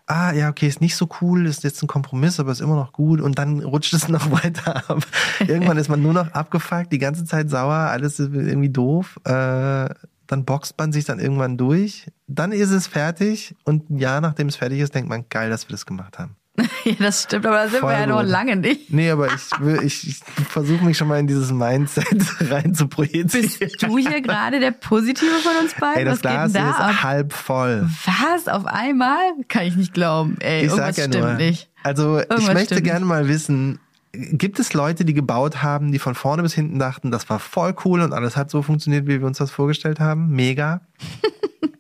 ah, 0.08 0.34
ja, 0.34 0.50
okay, 0.50 0.68
ist 0.68 0.82
nicht 0.82 0.98
so 0.98 1.08
cool, 1.22 1.46
ist 1.46 1.64
jetzt 1.64 1.82
ein 1.82 1.88
Kompromiss, 1.88 2.42
aber 2.42 2.52
ist 2.52 2.60
immer 2.60 2.76
noch 2.76 2.92
gut 2.92 3.22
und 3.22 3.40
dann 3.40 3.62
rutscht 3.62 3.94
es 3.94 4.08
noch 4.10 4.30
weiter 4.30 4.90
ab. 4.90 5.08
Irgendwann 5.40 5.78
ist 5.78 5.88
man 5.88 6.02
nur 6.02 6.12
noch 6.12 6.34
abgefuckt, 6.34 6.92
die 6.92 7.00
ganze 7.00 7.24
Zeit 7.24 7.50
sauer, 7.50 7.74
alles 7.74 8.20
ist 8.20 8.34
irgendwie 8.34 8.70
doof. 8.70 9.22
Äh, 9.24 9.88
dann 10.28 10.44
boxt 10.44 10.78
man 10.78 10.92
sich 10.92 11.06
dann 11.06 11.20
irgendwann 11.20 11.56
durch, 11.56 12.12
dann 12.28 12.52
ist 12.52 12.72
es 12.72 12.88
fertig 12.88 13.56
und 13.64 13.90
ein 13.90 14.00
Jahr 14.00 14.20
nachdem 14.20 14.50
es 14.50 14.58
fertig 14.58 14.82
ist, 14.82 14.94
denkt 14.94 15.08
man, 15.08 15.30
geil, 15.30 15.50
dass 15.50 15.70
wir 15.70 15.72
das 15.72 15.86
gemacht 15.86 16.20
haben. 16.20 16.36
ja, 16.86 16.94
das 17.00 17.24
stimmt, 17.24 17.46
aber 17.46 17.56
da 17.58 17.68
sind 17.70 17.82
Voll 17.82 17.92
wir 17.92 18.00
ja 18.00 18.08
noch 18.08 18.24
lange 18.24 18.56
nicht. 18.56 18.92
Nee, 18.92 19.12
aber 19.12 19.28
ich, 19.28 19.42
will- 19.60 19.82
ich, 19.84 20.08
ich 20.08 20.16
versuche 20.50 20.84
mich 20.84 20.98
schon 20.98 21.08
mal 21.08 21.20
in 21.20 21.28
dieses 21.28 21.52
Mindset 21.52 22.08
rein 22.52 22.74
zu 22.74 22.88
projizieren. 22.88 23.50
Bist 23.60 23.84
du 23.84 23.98
hier 24.00 24.22
gerade 24.22 24.60
der 24.60 24.72
Positive 24.72 25.30
von 25.44 25.52
uns 25.64 25.74
beiden? 25.76 26.00
Ey, 26.00 26.06
das 26.06 26.16
Was 26.16 26.22
Glas 26.22 26.54
da 26.54 26.70
ist 26.72 26.80
ab? 26.80 27.04
halb 27.04 27.34
voll. 27.34 27.88
Was? 28.06 28.48
Auf 28.48 28.66
einmal? 28.66 29.20
Kann 29.48 29.64
ich 29.68 29.76
nicht 29.76 29.94
glauben. 29.94 30.38
Ey, 30.40 30.62
Ich 30.66 30.72
irgendwas 30.72 30.98
ja 30.98 31.04
stimmt 31.06 31.24
nur. 31.26 31.34
nicht. 31.36 31.70
Also 31.84 32.18
ich 32.20 32.30
Irgendwas 32.30 32.54
möchte 32.54 32.74
stimmt 32.76 32.86
gerne 32.86 33.06
mal 33.06 33.28
wissen, 33.28 33.80
gibt 34.14 34.58
es 34.60 34.74
Leute, 34.74 35.06
die 35.06 35.14
gebaut 35.14 35.62
haben, 35.62 35.92
die 35.92 36.00
von 36.00 36.16
vorne 36.16 36.42
bis 36.42 36.54
hinten 36.56 36.80
dachten, 36.80 37.12
das 37.12 37.30
war 37.30 37.38
voll 37.40 37.76
cool 37.86 38.02
und 38.02 38.14
alles 38.14 38.36
hat 38.36 38.50
so 38.50 38.64
funktioniert, 38.64 39.06
wie 39.06 39.20
wir 39.20 39.28
uns 39.28 39.38
das 39.38 39.52
vorgestellt 39.52 40.00
haben? 40.00 40.30
Mega. 40.32 40.82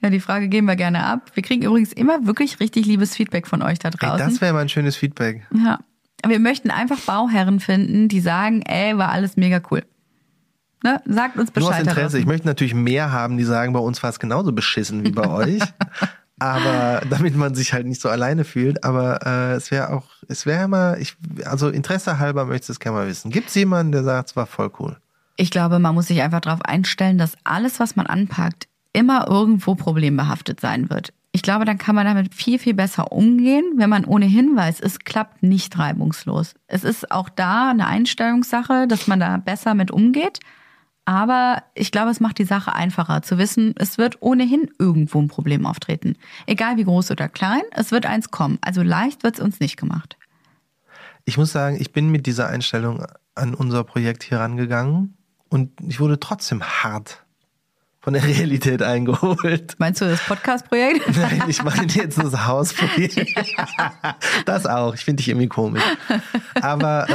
Ja, 0.00 0.10
die 0.10 0.20
Frage 0.20 0.48
geben 0.48 0.66
wir 0.66 0.76
gerne 0.76 1.04
ab. 1.04 1.30
Wir 1.34 1.42
kriegen 1.42 1.62
übrigens 1.62 1.92
immer 1.92 2.26
wirklich 2.26 2.60
richtig 2.60 2.86
liebes 2.86 3.14
Feedback 3.16 3.46
von 3.46 3.62
euch 3.62 3.78
da 3.78 3.88
Ey, 3.88 3.96
draußen. 3.98 4.28
das 4.28 4.40
wäre 4.40 4.52
mal 4.52 4.60
ein 4.60 4.68
schönes 4.68 4.96
Feedback. 4.96 5.46
Ja. 5.54 5.78
Wir 6.26 6.38
möchten 6.38 6.70
einfach 6.70 6.98
Bauherren 7.00 7.60
finden, 7.60 8.08
die 8.08 8.20
sagen, 8.20 8.62
ey, 8.62 8.96
war 8.96 9.10
alles 9.10 9.36
mega 9.36 9.60
cool. 9.70 9.82
Ne? 10.82 11.00
Sagt 11.06 11.38
uns 11.38 11.54
Nur 11.54 11.64
aus 11.64 11.70
Bescheid. 11.70 11.86
Interesse. 11.86 12.18
Ich 12.18 12.24
draußen. 12.24 12.28
möchte 12.28 12.46
natürlich 12.46 12.74
mehr 12.74 13.12
haben, 13.12 13.36
die 13.36 13.44
sagen, 13.44 13.72
bei 13.72 13.80
uns 13.80 14.02
war 14.02 14.10
es 14.10 14.18
genauso 14.18 14.52
beschissen 14.52 15.04
wie 15.04 15.10
bei 15.10 15.28
euch. 15.28 15.62
Aber 16.38 17.02
damit 17.08 17.36
man 17.36 17.54
sich 17.54 17.72
halt 17.72 17.86
nicht 17.86 18.00
so 18.00 18.08
alleine 18.08 18.44
fühlt. 18.44 18.84
Aber 18.84 19.24
äh, 19.24 19.52
es 19.54 19.70
wäre 19.70 19.90
auch, 19.92 20.04
es 20.28 20.46
wäre 20.46 20.66
mal, 20.68 21.00
ich, 21.00 21.16
also 21.44 21.68
Interesse 21.68 22.18
halber 22.18 22.44
möchte 22.46 22.64
ich 22.64 22.70
es 22.70 22.80
gerne 22.80 22.98
mal 22.98 23.06
wissen. 23.06 23.30
Gibt 23.30 23.48
es 23.48 23.54
jemanden, 23.54 23.92
der 23.92 24.02
sagt, 24.02 24.30
es 24.30 24.36
war 24.36 24.46
voll 24.46 24.70
cool? 24.78 24.96
Ich 25.36 25.50
glaube, 25.50 25.78
man 25.78 25.94
muss 25.94 26.06
sich 26.08 26.22
einfach 26.22 26.40
darauf 26.40 26.62
einstellen, 26.62 27.18
dass 27.18 27.32
alles, 27.44 27.80
was 27.80 27.96
man 27.96 28.06
anpackt, 28.06 28.68
immer 28.94 29.28
irgendwo 29.28 29.74
problembehaftet 29.74 30.60
sein 30.60 30.88
wird. 30.88 31.12
Ich 31.32 31.42
glaube, 31.42 31.64
dann 31.64 31.78
kann 31.78 31.96
man 31.96 32.06
damit 32.06 32.32
viel, 32.32 32.60
viel 32.60 32.74
besser 32.74 33.10
umgehen, 33.10 33.64
wenn 33.74 33.90
man 33.90 34.04
ohnehin 34.04 34.56
weiß, 34.56 34.80
es 34.80 35.00
klappt 35.00 35.42
nicht 35.42 35.76
reibungslos. 35.76 36.54
Es 36.68 36.84
ist 36.84 37.10
auch 37.10 37.28
da 37.28 37.70
eine 37.70 37.88
Einstellungssache, 37.88 38.86
dass 38.86 39.08
man 39.08 39.18
da 39.18 39.36
besser 39.38 39.74
mit 39.74 39.90
umgeht. 39.90 40.38
Aber 41.06 41.64
ich 41.74 41.90
glaube, 41.90 42.12
es 42.12 42.20
macht 42.20 42.38
die 42.38 42.44
Sache 42.44 42.72
einfacher 42.72 43.22
zu 43.22 43.36
wissen, 43.36 43.74
es 43.76 43.98
wird 43.98 44.22
ohnehin 44.22 44.70
irgendwo 44.78 45.20
ein 45.20 45.28
Problem 45.28 45.66
auftreten. 45.66 46.16
Egal 46.46 46.76
wie 46.76 46.84
groß 46.84 47.10
oder 47.10 47.28
klein, 47.28 47.62
es 47.72 47.90
wird 47.90 48.06
eins 48.06 48.30
kommen. 48.30 48.58
Also 48.62 48.82
leicht 48.82 49.24
wird 49.24 49.34
es 49.34 49.44
uns 49.44 49.58
nicht 49.60 49.76
gemacht. 49.76 50.16
Ich 51.24 51.36
muss 51.36 51.52
sagen, 51.52 51.76
ich 51.80 51.92
bin 51.92 52.10
mit 52.10 52.26
dieser 52.26 52.48
Einstellung 52.48 53.04
an 53.34 53.54
unser 53.54 53.82
Projekt 53.82 54.22
hier 54.22 54.38
rangegangen 54.38 55.16
und 55.48 55.72
ich 55.86 55.98
wurde 55.98 56.20
trotzdem 56.20 56.62
hart 56.62 57.23
von 58.04 58.12
der 58.12 58.22
Realität 58.22 58.82
eingeholt. 58.82 59.76
Meinst 59.78 60.02
du 60.02 60.04
das 60.04 60.20
Podcast-Projekt? 60.26 61.16
Nein, 61.16 61.42
ich 61.48 61.62
meine 61.64 61.86
jetzt 61.90 62.18
das 62.18 62.46
Hausprojekt. 62.46 63.16
Das 64.44 64.66
auch. 64.66 64.94
Ich 64.94 65.04
finde 65.04 65.22
dich 65.22 65.28
irgendwie 65.28 65.48
komisch. 65.48 65.82
Aber 66.60 67.08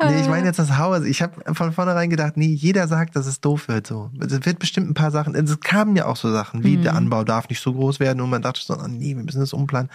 äh, 0.00 0.06
nee, 0.08 0.20
ich 0.20 0.28
meine 0.28 0.46
jetzt 0.46 0.58
das 0.58 0.76
Haus. 0.76 1.04
Ich 1.04 1.22
habe 1.22 1.54
von 1.54 1.72
vornherein 1.72 2.10
gedacht, 2.10 2.36
nee, 2.36 2.46
jeder 2.46 2.88
sagt, 2.88 3.14
dass 3.14 3.26
es 3.26 3.40
doof 3.40 3.68
wird. 3.68 3.86
So, 3.86 4.10
es 4.20 4.44
wird 4.44 4.58
bestimmt 4.58 4.90
ein 4.90 4.94
paar 4.94 5.10
Sachen. 5.10 5.34
Es 5.34 5.60
kamen 5.60 5.94
ja 5.96 6.06
auch 6.06 6.16
so 6.16 6.32
Sachen 6.32 6.64
wie 6.64 6.76
der 6.76 6.94
Anbau 6.94 7.24
darf 7.24 7.48
nicht 7.48 7.60
so 7.60 7.72
groß 7.72 8.00
werden 8.00 8.20
und 8.20 8.30
man 8.30 8.42
dachte 8.42 8.60
so, 8.60 8.74
oh, 8.74 8.88
nee, 8.88 9.16
wir 9.16 9.22
müssen 9.22 9.40
das 9.40 9.52
umplanen. 9.52 9.90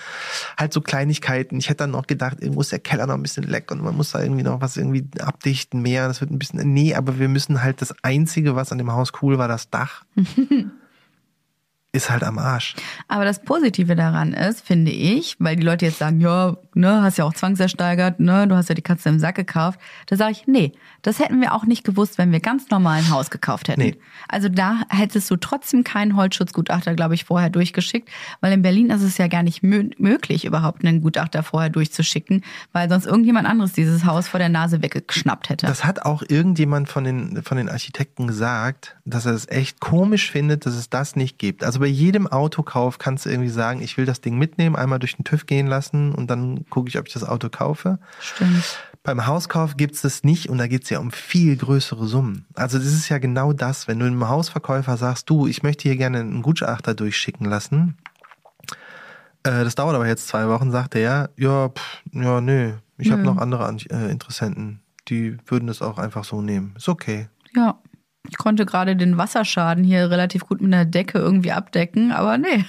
Halt 0.58 0.72
so 0.72 0.82
Kleinigkeiten. 0.82 1.58
Ich 1.58 1.68
hätte 1.68 1.80
dann 1.80 1.92
noch 1.92 2.08
gedacht, 2.08 2.38
irgendwo 2.40 2.62
ist 2.62 2.72
der 2.72 2.80
Keller 2.80 3.08
noch 3.08 3.16
ein 3.16 3.22
bisschen 3.22 3.44
leck 3.44 3.72
und 3.72 3.82
man 3.82 3.96
muss 3.96 4.12
da 4.12 4.22
irgendwie 4.22 4.44
noch 4.44 4.62
was 4.62 4.78
irgendwie 4.78 5.08
abdichten 5.20 5.82
mehr. 5.82 6.08
Das 6.08 6.22
wird 6.22 6.32
ein 6.32 6.40
bisschen. 6.40 6.74
Nee, 6.74 6.96
aber 6.96 7.20
wir 7.20 7.28
müssen 7.28 7.62
halt 7.62 7.82
das 7.82 7.94
Einzige, 8.04 8.56
was 8.56 8.72
an 8.72 8.78
dem 8.78 8.92
Haus 8.92 9.12
cool 9.22 9.38
war, 9.38 9.48
das 9.48 9.70
Dach. 9.70 9.89
ist 11.92 12.10
halt 12.10 12.24
am 12.24 12.38
Arsch. 12.38 12.76
Aber 13.08 13.26
das 13.26 13.42
Positive 13.42 13.96
daran 13.96 14.34
ist, 14.34 14.66
finde 14.66 14.92
ich, 14.92 15.36
weil 15.40 15.56
die 15.56 15.64
Leute 15.64 15.86
jetzt 15.86 16.00
sagen, 16.00 16.20
ja, 16.20 16.58
ne, 16.80 17.04
hast 17.04 17.18
ja 17.18 17.26
auch 17.26 17.34
zwangsersteigert, 17.34 18.20
ne, 18.20 18.48
du 18.48 18.56
hast 18.56 18.70
ja 18.70 18.76
die 18.76 18.82
Katze 18.82 19.10
im 19.10 19.20
Sack 19.20 19.36
gekauft. 19.36 19.80
Da 20.08 20.16
sage 20.16 20.32
ich, 20.32 20.48
nee, 20.48 20.72
das 21.02 21.20
hätten 21.20 21.42
wir 21.42 21.54
auch 21.54 21.66
nicht 21.66 21.84
gewusst, 21.84 22.18
wenn 22.18 22.32
wir 22.32 22.40
ganz 22.40 22.70
normal 22.70 23.00
ein 23.00 23.10
Haus 23.10 23.30
gekauft 23.30 23.68
hätten. 23.68 23.82
Nee. 23.82 24.00
Also 24.28 24.50
da 24.50 24.82
hättest 24.90 25.30
du 25.30 25.36
trotzdem 25.36 25.84
keinen 25.84 26.16
Holzschutzgutachter, 26.16 26.96
glaube 26.96 27.16
ich, 27.16 27.26
vorher 27.26 27.50
durchgeschickt, 27.50 28.10
weil 28.42 28.54
in 28.54 28.62
Berlin 28.62 28.90
ist 28.90 29.04
es 29.04 29.18
ja 29.18 29.28
gar 29.28 29.44
nicht 29.44 29.62
mö 29.62 29.90
möglich, 29.98 30.46
überhaupt 30.46 30.84
einen 30.84 31.02
Gutachter 31.02 31.44
vorher 31.44 31.70
durchzuschicken, 31.70 32.44
weil 32.74 32.90
sonst 32.90 33.06
irgendjemand 33.06 33.48
anderes 33.48 33.74
dieses 33.74 34.06
Haus 34.06 34.28
vor 34.28 34.40
der 34.40 34.50
Nase 34.50 34.82
weggeschnappt 34.82 35.50
hätte. 35.50 35.68
Das 35.68 35.84
hat 35.84 36.04
auch 36.06 36.24
irgendjemand 36.28 36.90
von 36.90 37.04
den, 37.04 37.44
von 37.44 37.58
den 37.58 37.70
Architekten 37.70 38.28
gesagt, 38.28 38.98
dass 39.06 39.26
er 39.26 39.34
es 39.34 39.48
echt 39.48 39.80
komisch 39.80 40.32
findet, 40.32 40.66
dass 40.66 40.76
es 40.76 40.90
das 40.90 41.16
nicht 41.16 41.38
gibt. 41.38 41.64
Also 41.64 41.80
bei 41.80 41.88
jedem 41.88 42.28
Autokauf 42.28 42.98
kannst 42.98 43.26
du 43.26 43.30
irgendwie 43.30 43.50
sagen, 43.50 43.82
ich 43.82 43.98
will 43.98 44.06
das 44.06 44.22
Ding 44.22 44.38
mitnehmen, 44.38 44.76
einmal 44.76 45.00
durch 45.00 45.16
den 45.16 45.24
TÜV 45.24 45.46
gehen 45.46 45.68
lassen 45.68 46.14
und 46.14 46.30
dann 46.30 46.66
gucke 46.70 46.90
ich, 46.90 46.98
ob 46.98 47.08
ich 47.08 47.14
das 47.14 47.24
Auto 47.24 47.50
kaufe. 47.50 48.00
Stimmt. 48.22 48.64
Beim 49.04 49.26
Hauskauf 49.26 49.78
gibt 49.78 49.96
es 49.96 50.02
das 50.02 50.24
nicht 50.24 50.50
und 50.50 50.58
da 50.58 50.68
geht 50.68 50.84
es 50.84 50.90
ja 50.90 51.00
um 51.00 51.12
viel 51.12 51.56
größere 51.56 52.06
Summen. 52.06 52.46
Also 52.54 52.78
das 52.78 52.88
ist 52.88 53.08
ja 53.10 53.18
genau 53.18 53.54
das, 53.54 53.88
wenn 53.88 54.00
du 54.00 54.06
einem 54.06 54.28
Hausverkäufer 54.28 54.98
sagst, 54.98 55.30
du, 55.30 55.48
ich 55.48 55.64
möchte 55.64 55.84
hier 55.84 55.96
gerne 55.98 56.20
einen 56.20 56.42
Gutachter 56.42 56.94
durchschicken 56.94 57.46
lassen. 57.48 57.98
Äh, 59.44 59.64
das 59.64 59.76
dauert 59.76 59.96
aber 59.96 60.08
jetzt 60.08 60.28
zwei 60.28 60.48
Wochen, 60.50 60.72
sagt 60.72 60.96
er, 60.96 61.30
ja, 61.38 61.70
pff, 61.70 62.04
ja, 62.12 62.42
nö, 62.42 62.74
ich 62.98 63.12
habe 63.12 63.22
noch 63.22 63.38
andere 63.38 63.66
An- 63.66 63.78
äh, 63.90 64.10
Interessenten, 64.12 64.82
die 65.08 65.38
würden 65.46 65.68
das 65.68 65.82
auch 65.82 65.98
einfach 65.98 66.26
so 66.26 66.42
nehmen. 66.42 66.74
Ist 66.76 66.90
okay. 66.90 67.30
Ja. 67.56 67.80
Ich 68.30 68.38
konnte 68.38 68.66
gerade 68.66 68.98
den 68.98 69.18
Wasserschaden 69.18 69.84
hier 69.84 70.12
relativ 70.12 70.46
gut 70.46 70.62
mit 70.62 70.72
einer 70.74 70.84
Decke 70.84 71.18
irgendwie 71.18 71.54
abdecken, 71.54 72.12
aber 72.12 72.38
nee. 72.38 72.66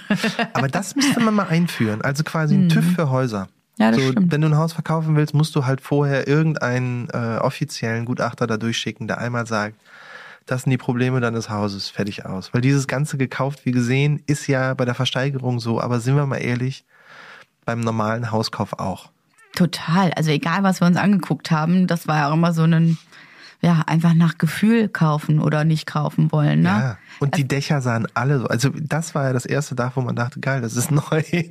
Aber 0.53 0.69
das 0.69 0.95
müsste 0.95 1.19
man 1.19 1.35
mal 1.35 1.47
einführen. 1.47 2.01
Also 2.01 2.23
quasi 2.23 2.55
ein 2.55 2.69
TÜV 2.69 2.95
für 2.95 3.09
Häuser. 3.09 3.47
Ja, 3.81 3.91
das 3.91 4.01
so, 4.01 4.11
stimmt. 4.11 4.31
wenn 4.31 4.41
du 4.41 4.47
ein 4.47 4.57
Haus 4.57 4.73
verkaufen 4.73 5.15
willst, 5.15 5.33
musst 5.33 5.55
du 5.55 5.65
halt 5.65 5.81
vorher 5.81 6.27
irgendeinen 6.27 7.09
äh, 7.09 7.37
offiziellen 7.39 8.05
Gutachter 8.05 8.47
da 8.47 8.57
durchschicken, 8.57 9.07
der 9.07 9.17
einmal 9.17 9.47
sagt, 9.47 9.75
das 10.45 10.63
sind 10.63 10.71
die 10.71 10.77
Probleme 10.77 11.19
deines 11.19 11.49
Hauses, 11.49 11.89
fertig 11.89 12.25
aus. 12.25 12.53
Weil 12.53 12.61
dieses 12.61 12.87
ganze 12.87 13.17
gekauft, 13.17 13.65
wie 13.65 13.71
gesehen, 13.71 14.21
ist 14.27 14.47
ja 14.47 14.73
bei 14.73 14.85
der 14.85 14.95
Versteigerung 14.95 15.59
so, 15.59 15.79
aber 15.79 15.99
sind 15.99 16.15
wir 16.15 16.25
mal 16.25 16.37
ehrlich, 16.37 16.83
beim 17.65 17.79
normalen 17.79 18.31
Hauskauf 18.31 18.79
auch. 18.79 19.09
Total. 19.55 20.11
Also 20.13 20.31
egal, 20.31 20.63
was 20.63 20.81
wir 20.81 20.87
uns 20.87 20.97
angeguckt 20.97 21.51
haben, 21.51 21.87
das 21.87 22.07
war 22.07 22.17
ja 22.17 22.29
auch 22.29 22.33
immer 22.33 22.53
so 22.53 22.63
ein, 22.63 22.97
ja, 23.61 23.83
einfach 23.85 24.15
nach 24.15 24.39
Gefühl 24.39 24.89
kaufen 24.89 25.39
oder 25.39 25.63
nicht 25.63 25.85
kaufen 25.85 26.31
wollen. 26.31 26.61
Ne? 26.61 26.69
Ja. 26.69 26.97
Und 27.19 27.37
die 27.37 27.47
Dächer 27.47 27.81
sahen 27.81 28.07
alle 28.15 28.39
so. 28.39 28.47
Also 28.47 28.69
das 28.69 29.13
war 29.13 29.25
ja 29.25 29.33
das 29.33 29.45
erste 29.45 29.75
Dach, 29.75 29.91
wo 29.95 30.01
man 30.01 30.15
dachte, 30.15 30.39
geil, 30.39 30.61
das 30.61 30.75
ist 30.75 30.89
neu. 30.91 31.01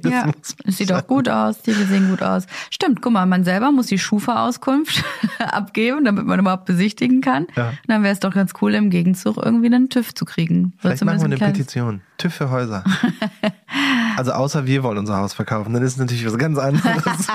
Das 0.02 0.12
ja, 0.12 0.26
sieht 0.66 0.92
auch 0.92 1.06
gut 1.06 1.28
aus, 1.28 1.62
die 1.62 1.72
sehen 1.72 2.11
gut 2.11 2.22
aus. 2.22 2.46
Stimmt, 2.70 3.00
guck 3.00 3.12
mal, 3.12 3.26
man 3.26 3.44
selber 3.44 3.70
muss 3.70 3.86
die 3.86 3.98
Schufa-Auskunft 3.98 5.04
abgeben, 5.38 6.04
damit 6.04 6.26
man 6.26 6.40
überhaupt 6.40 6.64
besichtigen 6.64 7.20
kann. 7.20 7.46
Ja. 7.54 7.68
Und 7.68 7.78
dann 7.86 8.02
wäre 8.02 8.12
es 8.12 8.20
doch 8.20 8.34
ganz 8.34 8.54
cool, 8.61 8.74
im 8.74 8.90
Gegenzug 8.90 9.36
irgendwie 9.36 9.66
einen 9.66 9.88
TÜV 9.88 10.12
zu 10.12 10.24
kriegen. 10.24 10.72
Vielleicht 10.78 11.04
machen 11.04 11.20
wir 11.20 11.24
eine 11.26 11.36
Petition. 11.36 12.00
TÜV 12.18 12.34
für 12.34 12.50
Häuser. 12.50 12.82
also 14.20 14.32
außer 14.32 14.66
wir 14.66 14.82
wollen 14.82 14.98
unser 14.98 15.16
Haus 15.16 15.32
verkaufen, 15.32 15.72
dann 15.72 15.82
ist 15.82 15.92
es 15.92 15.98
natürlich 15.98 16.26
was 16.26 16.36
ganz 16.36 16.58
anderes. 16.58 16.92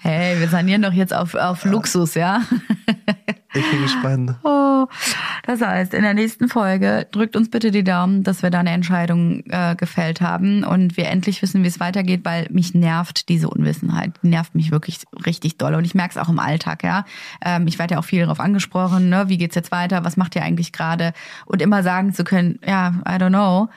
Hey, 0.00 0.40
wir 0.40 0.48
sanieren 0.48 0.82
doch 0.82 0.92
jetzt 0.92 1.14
auf, 1.14 1.34
auf 1.34 1.64
Luxus, 1.64 2.14
ja? 2.14 2.40
ich 3.54 3.70
bin 3.70 3.82
gespannt. 3.82 4.34
Oh, 4.42 4.86
das 5.46 5.60
heißt, 5.60 5.94
in 5.94 6.02
der 6.02 6.14
nächsten 6.14 6.48
Folge 6.48 7.06
drückt 7.12 7.36
uns 7.36 7.50
bitte 7.50 7.70
die 7.70 7.84
Daumen, 7.84 8.24
dass 8.24 8.42
wir 8.42 8.50
da 8.50 8.60
eine 8.60 8.70
Entscheidung 8.70 9.44
äh, 9.50 9.76
gefällt 9.76 10.20
haben 10.20 10.64
und 10.64 10.96
wir 10.96 11.06
endlich 11.06 11.42
wissen, 11.42 11.62
wie 11.62 11.68
es 11.68 11.78
weitergeht, 11.78 12.24
weil 12.24 12.48
mich 12.50 12.74
nervt 12.74 13.28
diese 13.28 13.48
Unwissenheit. 13.48 14.14
Die 14.22 14.28
nervt 14.28 14.54
mich 14.54 14.72
wirklich 14.72 15.00
richtig 15.24 15.58
doll 15.58 15.74
und 15.74 15.84
ich 15.84 15.94
merke 15.94 16.12
es 16.12 16.18
auch 16.18 16.28
im 16.28 16.38
Alltag, 16.40 16.82
ja. 16.82 17.04
Ähm, 17.44 17.68
ich 17.68 17.78
werde 17.78 17.94
ja 17.94 18.00
auch 18.00 18.04
viel 18.04 18.22
darauf 18.22 18.40
angesprochen, 18.40 19.10
ne? 19.10 19.28
wie 19.28 19.38
geht's 19.38 19.54
jetzt 19.54 19.70
weiter, 19.70 20.04
was 20.04 20.16
macht 20.16 20.34
ihr 20.34 20.42
eigentlich 20.42 20.72
gerade? 20.72 21.12
Und 21.46 21.62
immer 21.62 21.82
sagen 21.82 22.14
zu 22.14 22.24
können, 22.24 22.58
ja, 22.66 22.94
I 23.06 23.12
don't 23.12 23.28
know, 23.28 23.68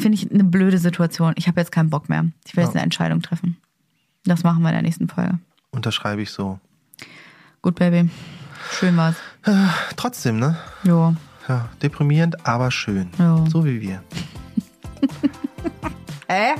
finde 0.00 0.16
ich 0.16 0.30
eine 0.30 0.44
blöde 0.44 0.78
Situation. 0.78 1.32
Ich 1.36 1.48
habe 1.48 1.60
jetzt 1.60 1.72
keinen 1.72 1.90
Bock 1.90 2.08
mehr. 2.08 2.26
Ich 2.46 2.56
will 2.56 2.64
jetzt 2.64 2.70
Ja. 2.74 2.76
eine 2.76 2.84
Entscheidung 2.84 3.22
treffen. 3.22 3.56
Das 4.24 4.42
machen 4.44 4.62
wir 4.62 4.68
in 4.68 4.74
der 4.74 4.82
nächsten 4.82 5.08
Folge. 5.08 5.38
Unterschreibe 5.70 6.22
ich 6.22 6.30
so. 6.30 6.58
Gut, 7.62 7.74
Baby. 7.76 8.08
Schön 8.78 8.96
war's. 8.96 9.16
Trotzdem, 9.96 10.38
ne? 10.38 10.56
Jo. 10.84 11.14
Ja, 11.48 11.68
deprimierend, 11.82 12.46
aber 12.46 12.70
schön. 12.70 13.08
Ja. 13.18 13.44
So 13.48 13.64
wie 13.64 13.80
wir. 13.80 14.02
Hä? 16.28 16.52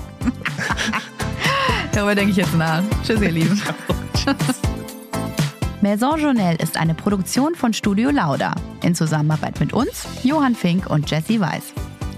Darüber 1.92 2.14
denke 2.14 2.30
ich 2.32 2.36
jetzt 2.36 2.54
nach. 2.56 2.82
Tschüss, 3.04 3.20
ihr 3.20 3.30
Lieben. 3.30 3.60
Maison 5.80 6.18
Journal 6.20 6.56
ist 6.56 6.76
eine 6.76 6.94
Produktion 6.94 7.54
von 7.54 7.72
Studio 7.72 8.10
Lauda. 8.10 8.54
In 8.82 8.94
Zusammenarbeit 8.94 9.58
mit 9.60 9.72
uns, 9.72 10.06
Johann 10.22 10.54
Fink 10.54 10.88
und 10.88 11.10
Jesse 11.10 11.40
Weiß. 11.40 11.72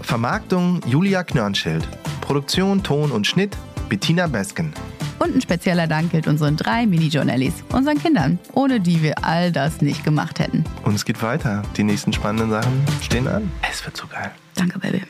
Vermarktung 0.05 0.81
Julia 0.87 1.25
Knörnschild. 1.25 1.89
Produktion, 2.21 2.83
Ton 2.83 3.11
und 3.11 3.27
Schnitt 3.27 3.57
Bettina 3.89 4.27
Besken. 4.27 4.73
Und 5.19 5.35
ein 5.35 5.41
spezieller 5.41 5.87
Dank 5.87 6.11
gilt 6.11 6.27
unseren 6.27 6.57
drei 6.57 6.87
Mini-Journalis, 6.87 7.55
unseren 7.73 7.99
Kindern, 7.99 8.39
ohne 8.53 8.81
die 8.81 9.03
wir 9.03 9.25
all 9.25 9.51
das 9.51 9.81
nicht 9.81 10.05
gemacht 10.05 10.39
hätten. 10.39 10.65
Und 10.83 10.95
es 10.95 11.05
geht 11.05 11.23
weiter. 11.23 11.63
Die 11.77 11.85
nächsten 11.85 12.13
spannenden 12.13 12.51
Sachen 12.51 12.85
stehen 13.01 13.27
an. 13.27 13.51
Es 13.71 13.85
wird 13.85 13.97
so 13.97 14.07
geil. 14.07 14.31
Danke, 14.55 14.79
Baby. 14.79 15.03